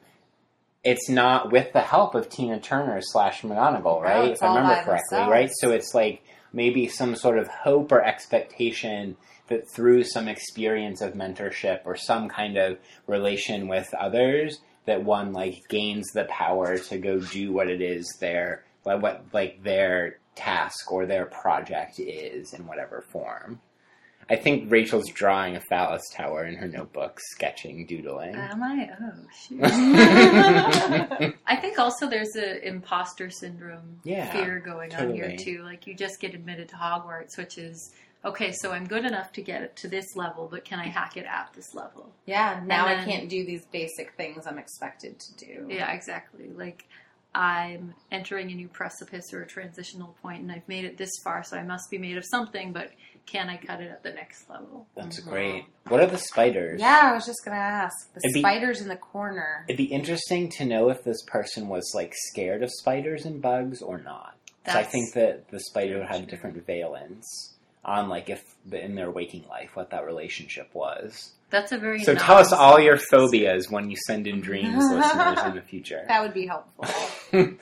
it's 0.84 1.10
not 1.10 1.52
with 1.52 1.74
the 1.74 1.82
help 1.82 2.16
of 2.16 2.30
Tina 2.30 2.60
Turner 2.60 3.02
slash 3.02 3.42
McGonagall, 3.42 4.02
right? 4.02 4.32
it's 4.32 4.42
if 4.42 4.44
I 4.44 4.56
remember 4.56 4.84
correctly, 4.84 5.18
themselves. 5.18 5.32
right? 5.32 5.52
So 5.54 5.72
it's 5.72 5.94
like 5.94 6.24
maybe 6.54 6.88
some 6.88 7.16
sort 7.16 7.38
of 7.38 7.48
hope 7.48 7.92
or 7.92 8.04
expectation 8.04 9.18
that 9.48 9.70
through 9.70 10.04
some 10.04 10.28
experience 10.28 11.02
of 11.02 11.14
mentorship 11.14 11.82
or 11.86 11.96
some 11.96 12.30
kind 12.30 12.58
of 12.58 12.78
relation 13.06 13.68
with 13.68 13.94
others, 13.94 14.60
that 14.86 15.04
one 15.04 15.34
like 15.34 15.62
gains 15.70 16.08
the 16.14 16.26
power 16.26 16.78
to 16.78 16.98
go 16.98 17.20
do 17.20 17.52
what 17.54 17.70
it 17.70 17.82
is 17.82 18.08
their 18.20 18.64
like 18.86 19.02
what 19.02 19.26
like 19.34 19.62
their 19.64 20.18
task 20.36 20.92
or 20.92 21.06
their 21.06 21.26
project 21.26 22.00
is 22.00 22.54
in 22.54 22.66
whatever 22.66 23.02
form. 23.02 23.60
I 24.30 24.36
think 24.36 24.70
Rachel's 24.72 25.10
drawing 25.10 25.56
a 25.56 25.62
phallus 25.62 26.02
tower 26.14 26.46
in 26.46 26.56
her 26.56 26.68
notebook, 26.68 27.20
sketching, 27.32 27.86
doodling. 27.86 28.36
Am 28.36 28.62
I? 28.62 28.90
Oh, 29.02 29.14
shoot. 29.34 29.60
I 31.48 31.56
think 31.56 31.80
also 31.80 32.10
there's 32.10 32.36
a 32.36 32.68
imposter 32.68 33.30
syndrome 33.30 34.02
Yeah, 34.04 34.32
fear 34.32 34.60
going 34.60 34.94
on 34.96 35.14
here 35.14 35.36
too. 35.38 35.64
Like 35.64 35.88
you 35.88 35.96
just 35.96 36.20
get 36.20 36.34
admitted 36.34 36.70
to 36.70 36.76
Hogwarts, 36.76 37.38
which 37.38 37.58
is 37.58 37.94
okay. 38.26 38.52
So 38.52 38.72
I'm 38.72 38.86
good 38.86 39.06
enough 39.06 39.32
to 39.34 39.42
get 39.42 39.62
it 39.62 39.76
to 39.78 39.88
this 39.88 40.16
level, 40.16 40.48
but 40.52 40.66
can 40.66 40.80
I 40.80 40.88
hack 40.88 41.16
it 41.16 41.26
at 41.26 41.52
this 41.56 41.74
level? 41.74 42.12
Yeah, 42.26 42.62
now 42.66 42.88
And 42.88 43.00
I 43.00 43.06
can't 43.06 43.30
do 43.30 43.46
these 43.46 43.66
basic 43.66 44.14
things 44.16 44.46
I'm 44.46 44.58
expected 44.60 45.20
to 45.20 45.46
do. 45.46 45.68
Yeah, 45.70 45.92
exactly. 45.92 46.50
Like 46.54 46.86
I'm 47.34 47.94
entering 48.12 48.52
a 48.52 48.56
new 48.56 48.68
precipice 48.68 49.32
or 49.34 49.44
a 49.44 49.48
transitional 49.48 50.16
point, 50.22 50.42
and 50.42 50.52
I've 50.52 50.68
made 50.68 50.86
it 50.86 50.98
this 50.98 51.12
far, 51.24 51.44
so 51.44 51.56
I 51.56 51.64
must 51.64 51.90
be 51.92 51.98
made 51.98 52.18
of 52.18 52.26
something. 52.26 52.74
But 52.74 52.92
can 53.28 53.50
I 53.50 53.58
cut 53.58 53.82
it 53.82 53.92
at 53.92 54.02
the 54.02 54.12
next 54.12 54.50
level? 54.50 54.88
That's 54.96 55.20
Mhm. 55.22 55.30
great. 55.30 55.66
What 55.90 56.02
are 56.02 56.08
the 56.08 56.18
spiders? 56.18 56.82
Yeah, 56.82 57.02
I 57.04 57.14
was 57.14 57.26
just 57.26 57.46
gonna 57.46 57.58
ask. 57.58 58.12
The 58.14 58.22
It'd 58.24 58.34
be- 58.34 58.40
spiders 58.40 58.82
in 58.82 58.88
the 58.88 58.96
corner. 58.96 59.66
It'd 59.68 59.78
be 59.78 59.84
interesting 59.86 60.50
to 60.58 60.66
know 60.66 60.90
if 60.90 61.04
this 61.04 61.22
person 61.28 61.68
was 61.68 61.92
like 61.94 62.14
scared 62.16 62.64
of 62.64 62.72
spiders 62.72 63.26
and 63.26 63.42
bugs 63.42 63.82
or 63.82 64.00
not. 64.00 64.34
'Cause 64.66 64.76
I 64.76 64.84
think 64.84 65.14
that 65.14 65.48
the 65.50 65.60
spider 65.60 66.00
would 66.00 66.08
have 66.08 66.28
different 66.28 66.66
valence 66.66 67.54
on 67.86 68.10
like 68.10 68.30
if 68.30 68.44
in 68.72 68.96
their 68.96 69.12
waking 69.12 69.46
life 69.48 69.76
what 69.76 69.92
that 69.92 70.06
relationship 70.06 70.70
was. 70.74 71.34
That's 71.50 71.72
a 71.72 71.78
very 71.78 72.04
So 72.04 72.16
tell 72.16 72.36
us 72.38 72.52
all 72.52 72.78
your 72.80 72.98
phobias 72.98 73.70
when 73.72 73.90
you 73.90 73.96
send 74.08 74.28
in 74.28 74.42
dreams, 74.42 74.84
listeners, 74.92 75.40
in 75.46 75.56
the 75.56 75.62
future. 75.70 76.04
That 76.10 76.22
would 76.22 76.34
be 76.34 76.48
helpful. 76.48 76.86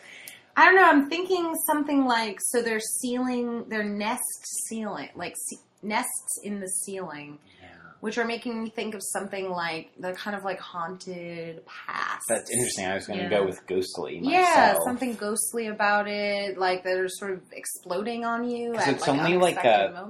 I 0.58 0.66
don't 0.66 0.76
know. 0.76 0.86
I'm 0.86 1.10
thinking 1.10 1.54
something 1.68 2.06
like 2.06 2.40
so. 2.42 2.62
They're 2.62 2.80
ceiling, 2.80 3.66
their 3.70 3.84
nest 3.84 4.22
ceiling, 4.68 5.10
like 5.16 5.36
ce- 5.36 5.60
nests 5.84 6.40
in 6.44 6.60
the 6.62 6.68
ceiling, 6.68 7.40
Yeah. 7.62 7.68
which 8.00 8.18
are 8.18 8.26
making 8.26 8.64
me 8.64 8.70
think 8.70 8.96
of 8.96 9.02
something 9.04 9.50
like 9.50 9.92
the 10.00 10.14
kind 10.14 10.36
of 10.36 10.44
like 10.46 10.60
haunted 10.60 11.62
past. 11.66 12.24
That's 12.30 12.50
interesting. 12.50 12.86
I 12.86 12.96
was 12.96 13.06
going 13.06 13.20
to 13.20 13.26
Yeah. 13.26 13.30
go 13.40 13.46
with 13.46 13.68
ghostly. 13.68 14.22
Myself. 14.22 14.34
Yeah, 14.34 14.78
something 14.86 15.16
ghostly 15.16 15.68
about 15.68 16.08
it, 16.08 16.58
like 16.58 16.84
they're 16.84 17.10
sort 17.10 17.32
of 17.34 17.42
exploding 17.52 18.24
on 18.26 18.50
you. 18.50 18.76
at 18.76 18.88
it's 18.88 19.08
like 19.08 19.10
only 19.20 19.38
like 19.38 19.58
a 19.64 20.08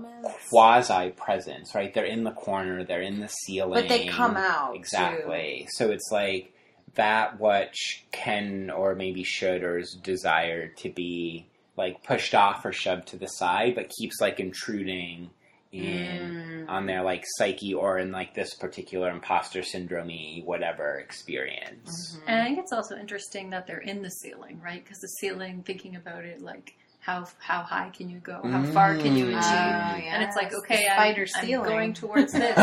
quasi 0.50 1.10
presence, 1.12 1.74
right? 1.76 1.94
They're 1.94 2.06
in 2.06 2.24
the 2.24 2.32
corner, 2.32 2.84
they're 2.84 3.02
in 3.02 3.20
the 3.20 3.28
ceiling. 3.30 3.74
But 3.82 3.90
they 3.90 4.06
come 4.08 4.38
out, 4.38 4.74
too. 4.74 4.80
Exactly. 4.80 5.68
So 5.72 5.90
it's 5.90 6.10
like 6.12 6.54
that 6.96 7.40
which 7.40 8.06
can 8.12 8.70
or 8.70 8.96
maybe 8.96 9.24
should 9.24 9.64
or 9.64 9.78
is 9.78 9.94
desired 9.94 10.76
to 10.78 10.90
be 10.90 11.46
like 11.78 12.04
pushed 12.04 12.34
off 12.34 12.64
or 12.66 12.72
shoved 12.72 13.08
to 13.08 13.18
the 13.18 13.28
side, 13.28 13.76
but 13.76 13.90
keeps 13.90 14.20
like 14.22 14.40
intruding 14.40 15.30
in 15.72 16.32
Mm. 16.66 16.70
on 16.70 16.86
their 16.86 17.04
like 17.04 17.26
psyche 17.38 17.74
or 17.74 18.00
in 18.00 18.12
like 18.12 18.34
this 18.34 18.54
particular 18.54 19.10
imposter 19.10 19.62
syndrome 19.62 20.10
whatever 20.46 21.00
experience. 21.00 22.16
Mhm. 22.18 22.24
And 22.28 22.42
I 22.42 22.46
think 22.46 22.60
it's 22.60 22.72
also 22.72 22.96
interesting 22.98 23.50
that 23.50 23.68
they're 23.68 23.80
in 23.80 24.02
the 24.02 24.10
ceiling, 24.10 24.62
right? 24.64 24.82
Because 24.84 25.00
the 25.00 25.08
ceiling, 25.08 25.64
thinking 25.64 25.96
about 25.98 26.24
it, 26.24 26.42
like 26.42 26.76
how 27.06 27.28
how 27.38 27.62
high 27.62 27.92
can 27.96 28.10
you 28.10 28.18
go? 28.18 28.42
How 28.44 28.64
far 28.64 28.96
can 28.98 29.16
you 29.16 29.26
Mm. 29.26 29.38
achieve? 29.38 30.06
Oh, 30.06 30.10
And 30.10 30.24
it's 30.24 30.36
like, 30.36 30.52
okay, 30.54 30.86
the 30.86 30.92
I'm, 30.92 31.16
I'm 31.20 31.28
ceiling. 31.46 31.70
going 31.70 31.94
towards 31.94 32.34
this. 32.44 32.58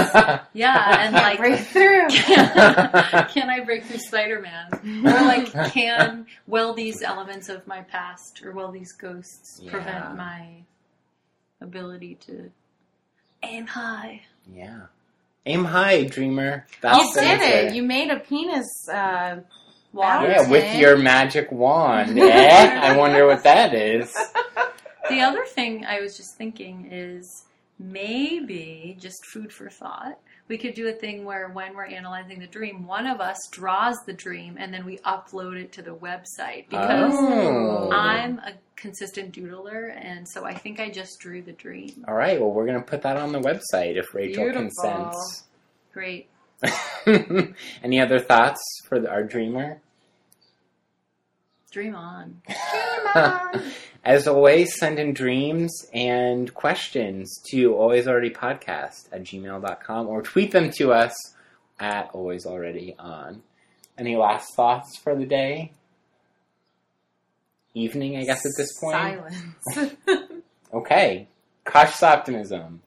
yeah, 0.53 1.05
and 1.05 1.15
like, 1.15 1.39
break 1.39 1.61
through. 1.61 2.09
can 2.09 3.49
I 3.49 3.61
break 3.65 3.85
through 3.85 3.99
Spider 3.99 4.41
Man? 4.41 5.05
Or 5.07 5.13
like, 5.13 5.53
can 5.73 6.27
will 6.49 6.75
these 6.75 7.03
elements 7.03 7.49
of 7.49 7.65
my 7.69 7.83
past 7.83 8.43
or 8.45 8.51
will 8.51 8.73
these 8.73 8.93
ghosts 8.93 9.61
Yeah. 9.63 9.71
prevent 9.71 10.17
my 10.17 10.65
ability 11.61 12.17
to 12.27 12.51
aim 13.45 13.67
high? 13.69 14.23
Yeah. 14.53 14.87
Aim 15.47 15.65
high, 15.65 16.05
dreamer. 16.05 16.67
you 16.71 16.77
That's 16.83 17.15
the 17.15 17.21
did 17.21 17.41
it. 17.41 17.43
answer. 17.65 17.75
You 17.77 17.83
made 17.85 18.11
a 18.11 18.19
penis. 18.19 18.89
Uh, 18.93 19.37
Yeah, 19.95 20.49
with 20.49 20.75
your 20.77 20.97
magic 20.97 21.51
wand. 21.53 22.19
eh? 22.19 22.81
I 22.83 22.97
wonder 22.97 23.27
what 23.27 23.43
that 23.45 23.75
is. 23.75 24.13
The 25.09 25.21
other 25.21 25.45
thing 25.45 25.85
I 25.85 26.01
was 26.01 26.17
just 26.17 26.37
thinking 26.37 26.89
is 26.91 27.45
maybe 27.79 28.97
just 29.01 29.25
food 29.27 29.53
for 29.53 29.69
thought. 29.69 30.19
We 30.49 30.59
could 30.59 30.75
do 30.75 30.89
a 30.89 30.93
thing 30.93 31.25
where 31.25 31.49
when 31.49 31.75
we're 31.75 31.87
analyzing 31.87 32.39
the 32.39 32.47
dream, 32.47 32.87
one 32.87 33.07
of 33.07 33.21
us 33.21 33.39
draws 33.51 33.97
the 34.07 34.13
dream 34.13 34.57
and 34.59 34.73
then 34.73 34.85
we 34.85 34.99
upload 34.99 35.57
it 35.57 35.73
to 35.73 35.83
the 35.83 35.95
website 35.95 36.69
because 36.69 37.13
Oh. 37.15 37.91
I'm 37.93 38.39
a 38.41 38.53
consistent 38.77 39.35
doodler 39.35 39.95
and 39.97 40.29
so 40.29 40.45
I 40.45 40.55
think 40.55 40.79
I 40.81 40.91
just 40.91 41.21
drew 41.21 41.43
the 41.43 41.53
dream. 41.53 42.05
All 42.09 42.15
right, 42.15 42.41
well, 42.41 42.51
we're 42.51 42.67
going 42.67 42.79
to 42.79 42.85
put 42.87 43.03
that 43.03 43.17
on 43.17 43.33
the 43.33 43.41
website 43.41 43.97
if 43.97 44.13
Rachel 44.15 44.45
Beautiful. 44.45 44.63
consents. 44.63 45.45
Great. 45.93 46.29
Any 47.83 48.01
other 48.01 48.19
thoughts 48.19 48.61
for 48.89 49.01
the, 49.01 49.11
our 49.11 49.23
dreamer? 49.25 49.81
Dream 51.71 51.95
on. 51.95 52.43
Dream 52.47 53.07
on. 53.15 53.63
As 54.05 54.27
always, 54.27 54.79
send 54.79 54.99
in 54.99 55.15
dreams 55.15 55.87
and 55.95 56.53
questions 56.53 57.41
to 57.51 57.71
alwaysalreadypodcast 57.71 59.09
at 59.13 59.23
gmail.com 59.23 60.09
or 60.09 60.23
tweet 60.23 60.51
them 60.51 60.71
to 60.73 60.93
us 60.93 61.15
at 61.79 62.13
alwaysalreadyon. 62.13 63.41
Any 63.97 64.17
last 64.17 64.55
thoughts 64.55 64.99
for 64.99 65.15
the 65.15 65.27
day? 65.27 65.73
Evening, 67.75 68.17
I 68.17 68.25
guess, 68.25 68.45
at 68.45 68.53
this 68.57 68.79
point? 68.79 68.97
Silence. 68.97 69.97
Okay. 70.75 71.27
cautious 71.67 72.03
optimism. 72.03 72.82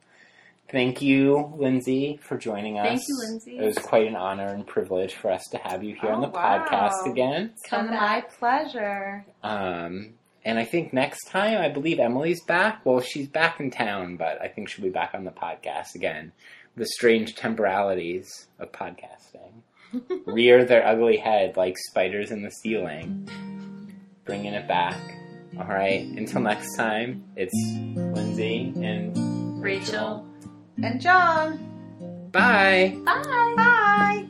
Thank 0.70 1.00
you, 1.00 1.52
Lindsey, 1.56 2.18
for 2.22 2.36
joining 2.36 2.78
us. 2.78 2.86
Thank 2.88 3.02
you, 3.08 3.18
Lindsey. 3.20 3.58
It 3.58 3.64
was 3.64 3.78
quite 3.78 4.08
an 4.08 4.16
honor 4.16 4.48
and 4.48 4.66
privilege 4.66 5.14
for 5.14 5.30
us 5.30 5.44
to 5.52 5.58
have 5.58 5.84
you 5.84 5.94
here 5.94 6.10
on 6.10 6.18
Oh, 6.24 6.26
the 6.26 6.32
wow. 6.32 6.66
podcast 6.68 7.08
again. 7.10 7.52
It's 7.54 7.70
my 7.70 8.24
pleasure. 8.38 9.24
Um, 9.44 10.14
and 10.44 10.58
I 10.58 10.64
think 10.64 10.92
next 10.92 11.28
time, 11.28 11.60
I 11.60 11.68
believe 11.68 12.00
Emily's 12.00 12.42
back. 12.44 12.84
Well, 12.84 13.00
she's 13.00 13.28
back 13.28 13.60
in 13.60 13.70
town, 13.70 14.16
but 14.16 14.40
I 14.42 14.48
think 14.48 14.68
she'll 14.68 14.84
be 14.84 14.90
back 14.90 15.10
on 15.14 15.24
the 15.24 15.30
podcast 15.30 15.94
again. 15.94 16.32
The 16.76 16.86
strange 16.86 17.36
temporalities 17.36 18.48
of 18.58 18.72
podcasting 18.72 19.62
rear 20.26 20.64
their 20.64 20.84
ugly 20.86 21.16
head 21.16 21.56
like 21.56 21.76
spiders 21.78 22.30
in 22.32 22.42
the 22.42 22.50
ceiling, 22.50 23.28
bringing 24.24 24.52
it 24.54 24.66
back. 24.66 24.98
All 25.58 25.64
right, 25.66 26.00
until 26.04 26.40
next 26.42 26.76
time, 26.76 27.24
it's 27.36 27.54
Lindsey 27.96 28.72
and 28.76 29.62
Rachel. 29.62 30.26
And 30.82 31.00
John. 31.00 31.58
bye. 32.32 32.96
Bye. 33.04 33.54
Bye. 33.56 34.26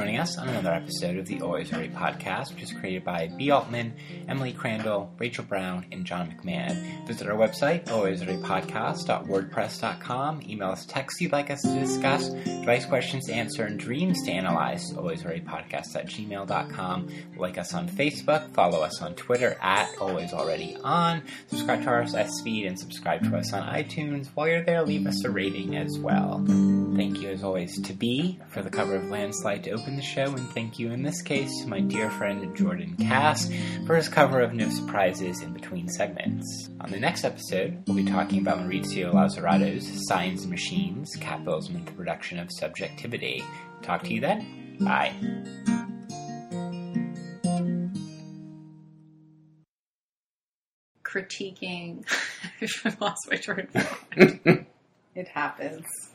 Joining 0.00 0.18
us 0.18 0.38
on 0.38 0.48
another 0.48 0.70
episode 0.70 1.18
of 1.18 1.26
the 1.26 1.42
Always 1.42 1.70
Already 1.74 1.90
podcast, 1.90 2.54
which 2.54 2.62
is 2.62 2.72
created 2.72 3.04
by 3.04 3.30
B. 3.36 3.50
Altman, 3.50 3.92
Emily 4.28 4.54
Crandall, 4.54 5.12
Rachel 5.18 5.44
Brown, 5.44 5.84
and 5.92 6.06
John 6.06 6.32
McMahon. 6.32 7.06
Visit 7.06 7.28
our 7.28 7.36
website, 7.36 7.84
alwaysalreadypodcast.wordpress.com. 7.84 10.40
Email 10.48 10.70
us 10.70 10.86
text 10.86 11.20
you'd 11.20 11.32
like 11.32 11.50
us 11.50 11.60
to 11.60 11.78
discuss, 11.78 12.30
advice 12.30 12.86
questions 12.86 13.26
to 13.26 13.34
answer, 13.34 13.66
and 13.66 13.78
dreams 13.78 14.22
to 14.22 14.30
analyze, 14.30 14.90
alwaysalreadypodcast 14.94 15.94
at 15.94 16.06
gmail.com. 16.06 17.08
Like 17.36 17.58
us 17.58 17.74
on 17.74 17.86
Facebook, 17.86 18.48
follow 18.54 18.80
us 18.80 19.02
on 19.02 19.14
Twitter 19.16 19.58
at 19.60 19.94
alwaysalreadyon, 19.96 21.24
subscribe 21.48 21.82
to 21.82 21.90
our 21.90 22.04
RSS 22.04 22.42
feed, 22.42 22.64
and 22.64 22.78
subscribe 22.78 23.22
to 23.24 23.36
us 23.36 23.52
on 23.52 23.68
iTunes. 23.68 24.28
While 24.32 24.48
you're 24.48 24.62
there, 24.62 24.82
leave 24.82 25.06
us 25.06 25.22
a 25.26 25.30
rating 25.30 25.76
as 25.76 25.98
well. 25.98 26.42
Thank 26.96 27.20
you, 27.20 27.28
as 27.28 27.44
always, 27.44 27.78
to 27.82 27.92
B 27.92 28.38
for 28.48 28.62
the 28.62 28.70
cover 28.70 28.94
of 28.94 29.10
Landslide 29.10 29.64
to 29.64 29.72
open 29.72 29.89
the 29.96 30.02
show, 30.02 30.24
and 30.24 30.48
thank 30.50 30.78
you 30.78 30.90
in 30.92 31.02
this 31.02 31.22
case 31.22 31.50
to 31.62 31.68
my 31.68 31.80
dear 31.80 32.10
friend 32.10 32.56
Jordan 32.56 32.96
Cass 32.96 33.50
for 33.86 33.96
his 33.96 34.08
cover 34.08 34.40
of 34.40 34.52
No 34.52 34.68
Surprises 34.68 35.42
in 35.42 35.52
Between 35.52 35.88
Segments. 35.88 36.68
On 36.80 36.90
the 36.90 36.98
next 36.98 37.24
episode, 37.24 37.82
we'll 37.86 37.96
be 37.96 38.04
talking 38.04 38.40
about 38.40 38.58
Maurizio 38.58 39.12
Lazzarato's 39.12 40.06
Signs 40.08 40.42
and 40.42 40.50
Machines, 40.50 41.10
Capitalism 41.20 41.76
and 41.76 41.86
the 41.86 41.92
Production 41.92 42.38
of 42.38 42.50
Subjectivity. 42.52 43.42
Talk 43.82 44.02
to 44.04 44.14
you 44.14 44.20
then. 44.20 44.76
Bye. 44.80 45.14
Critiquing. 51.02 52.04
I've 52.84 53.00
lost 53.00 53.28
my 53.30 53.36
train 53.36 53.68
of 53.74 53.84
thought. 53.84 54.66
It 55.14 55.28
happens. 55.28 55.84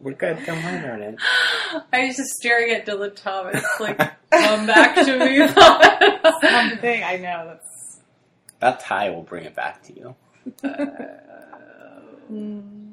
We're 0.00 0.12
good. 0.12 0.38
Don't 0.46 0.62
mind 0.62 0.84
on 0.84 1.02
it. 1.02 1.16
I 1.92 2.06
was 2.06 2.16
just 2.16 2.30
staring 2.30 2.72
at 2.72 2.86
Dylan 2.86 3.14
Thomas, 3.16 3.64
like, 3.80 3.98
come 4.30 4.66
back 4.66 4.94
to 4.94 5.18
me. 5.18 5.38
Something 6.48 7.02
I 7.04 7.16
know 7.16 7.46
that's. 7.46 8.00
That 8.60 8.80
tie 8.80 9.10
will 9.10 9.22
bring 9.22 9.44
it 9.44 9.54
back 9.54 9.82
to 9.84 9.94
you. 9.96 10.16
Uh, 10.64 10.76
Mm. 12.30 12.87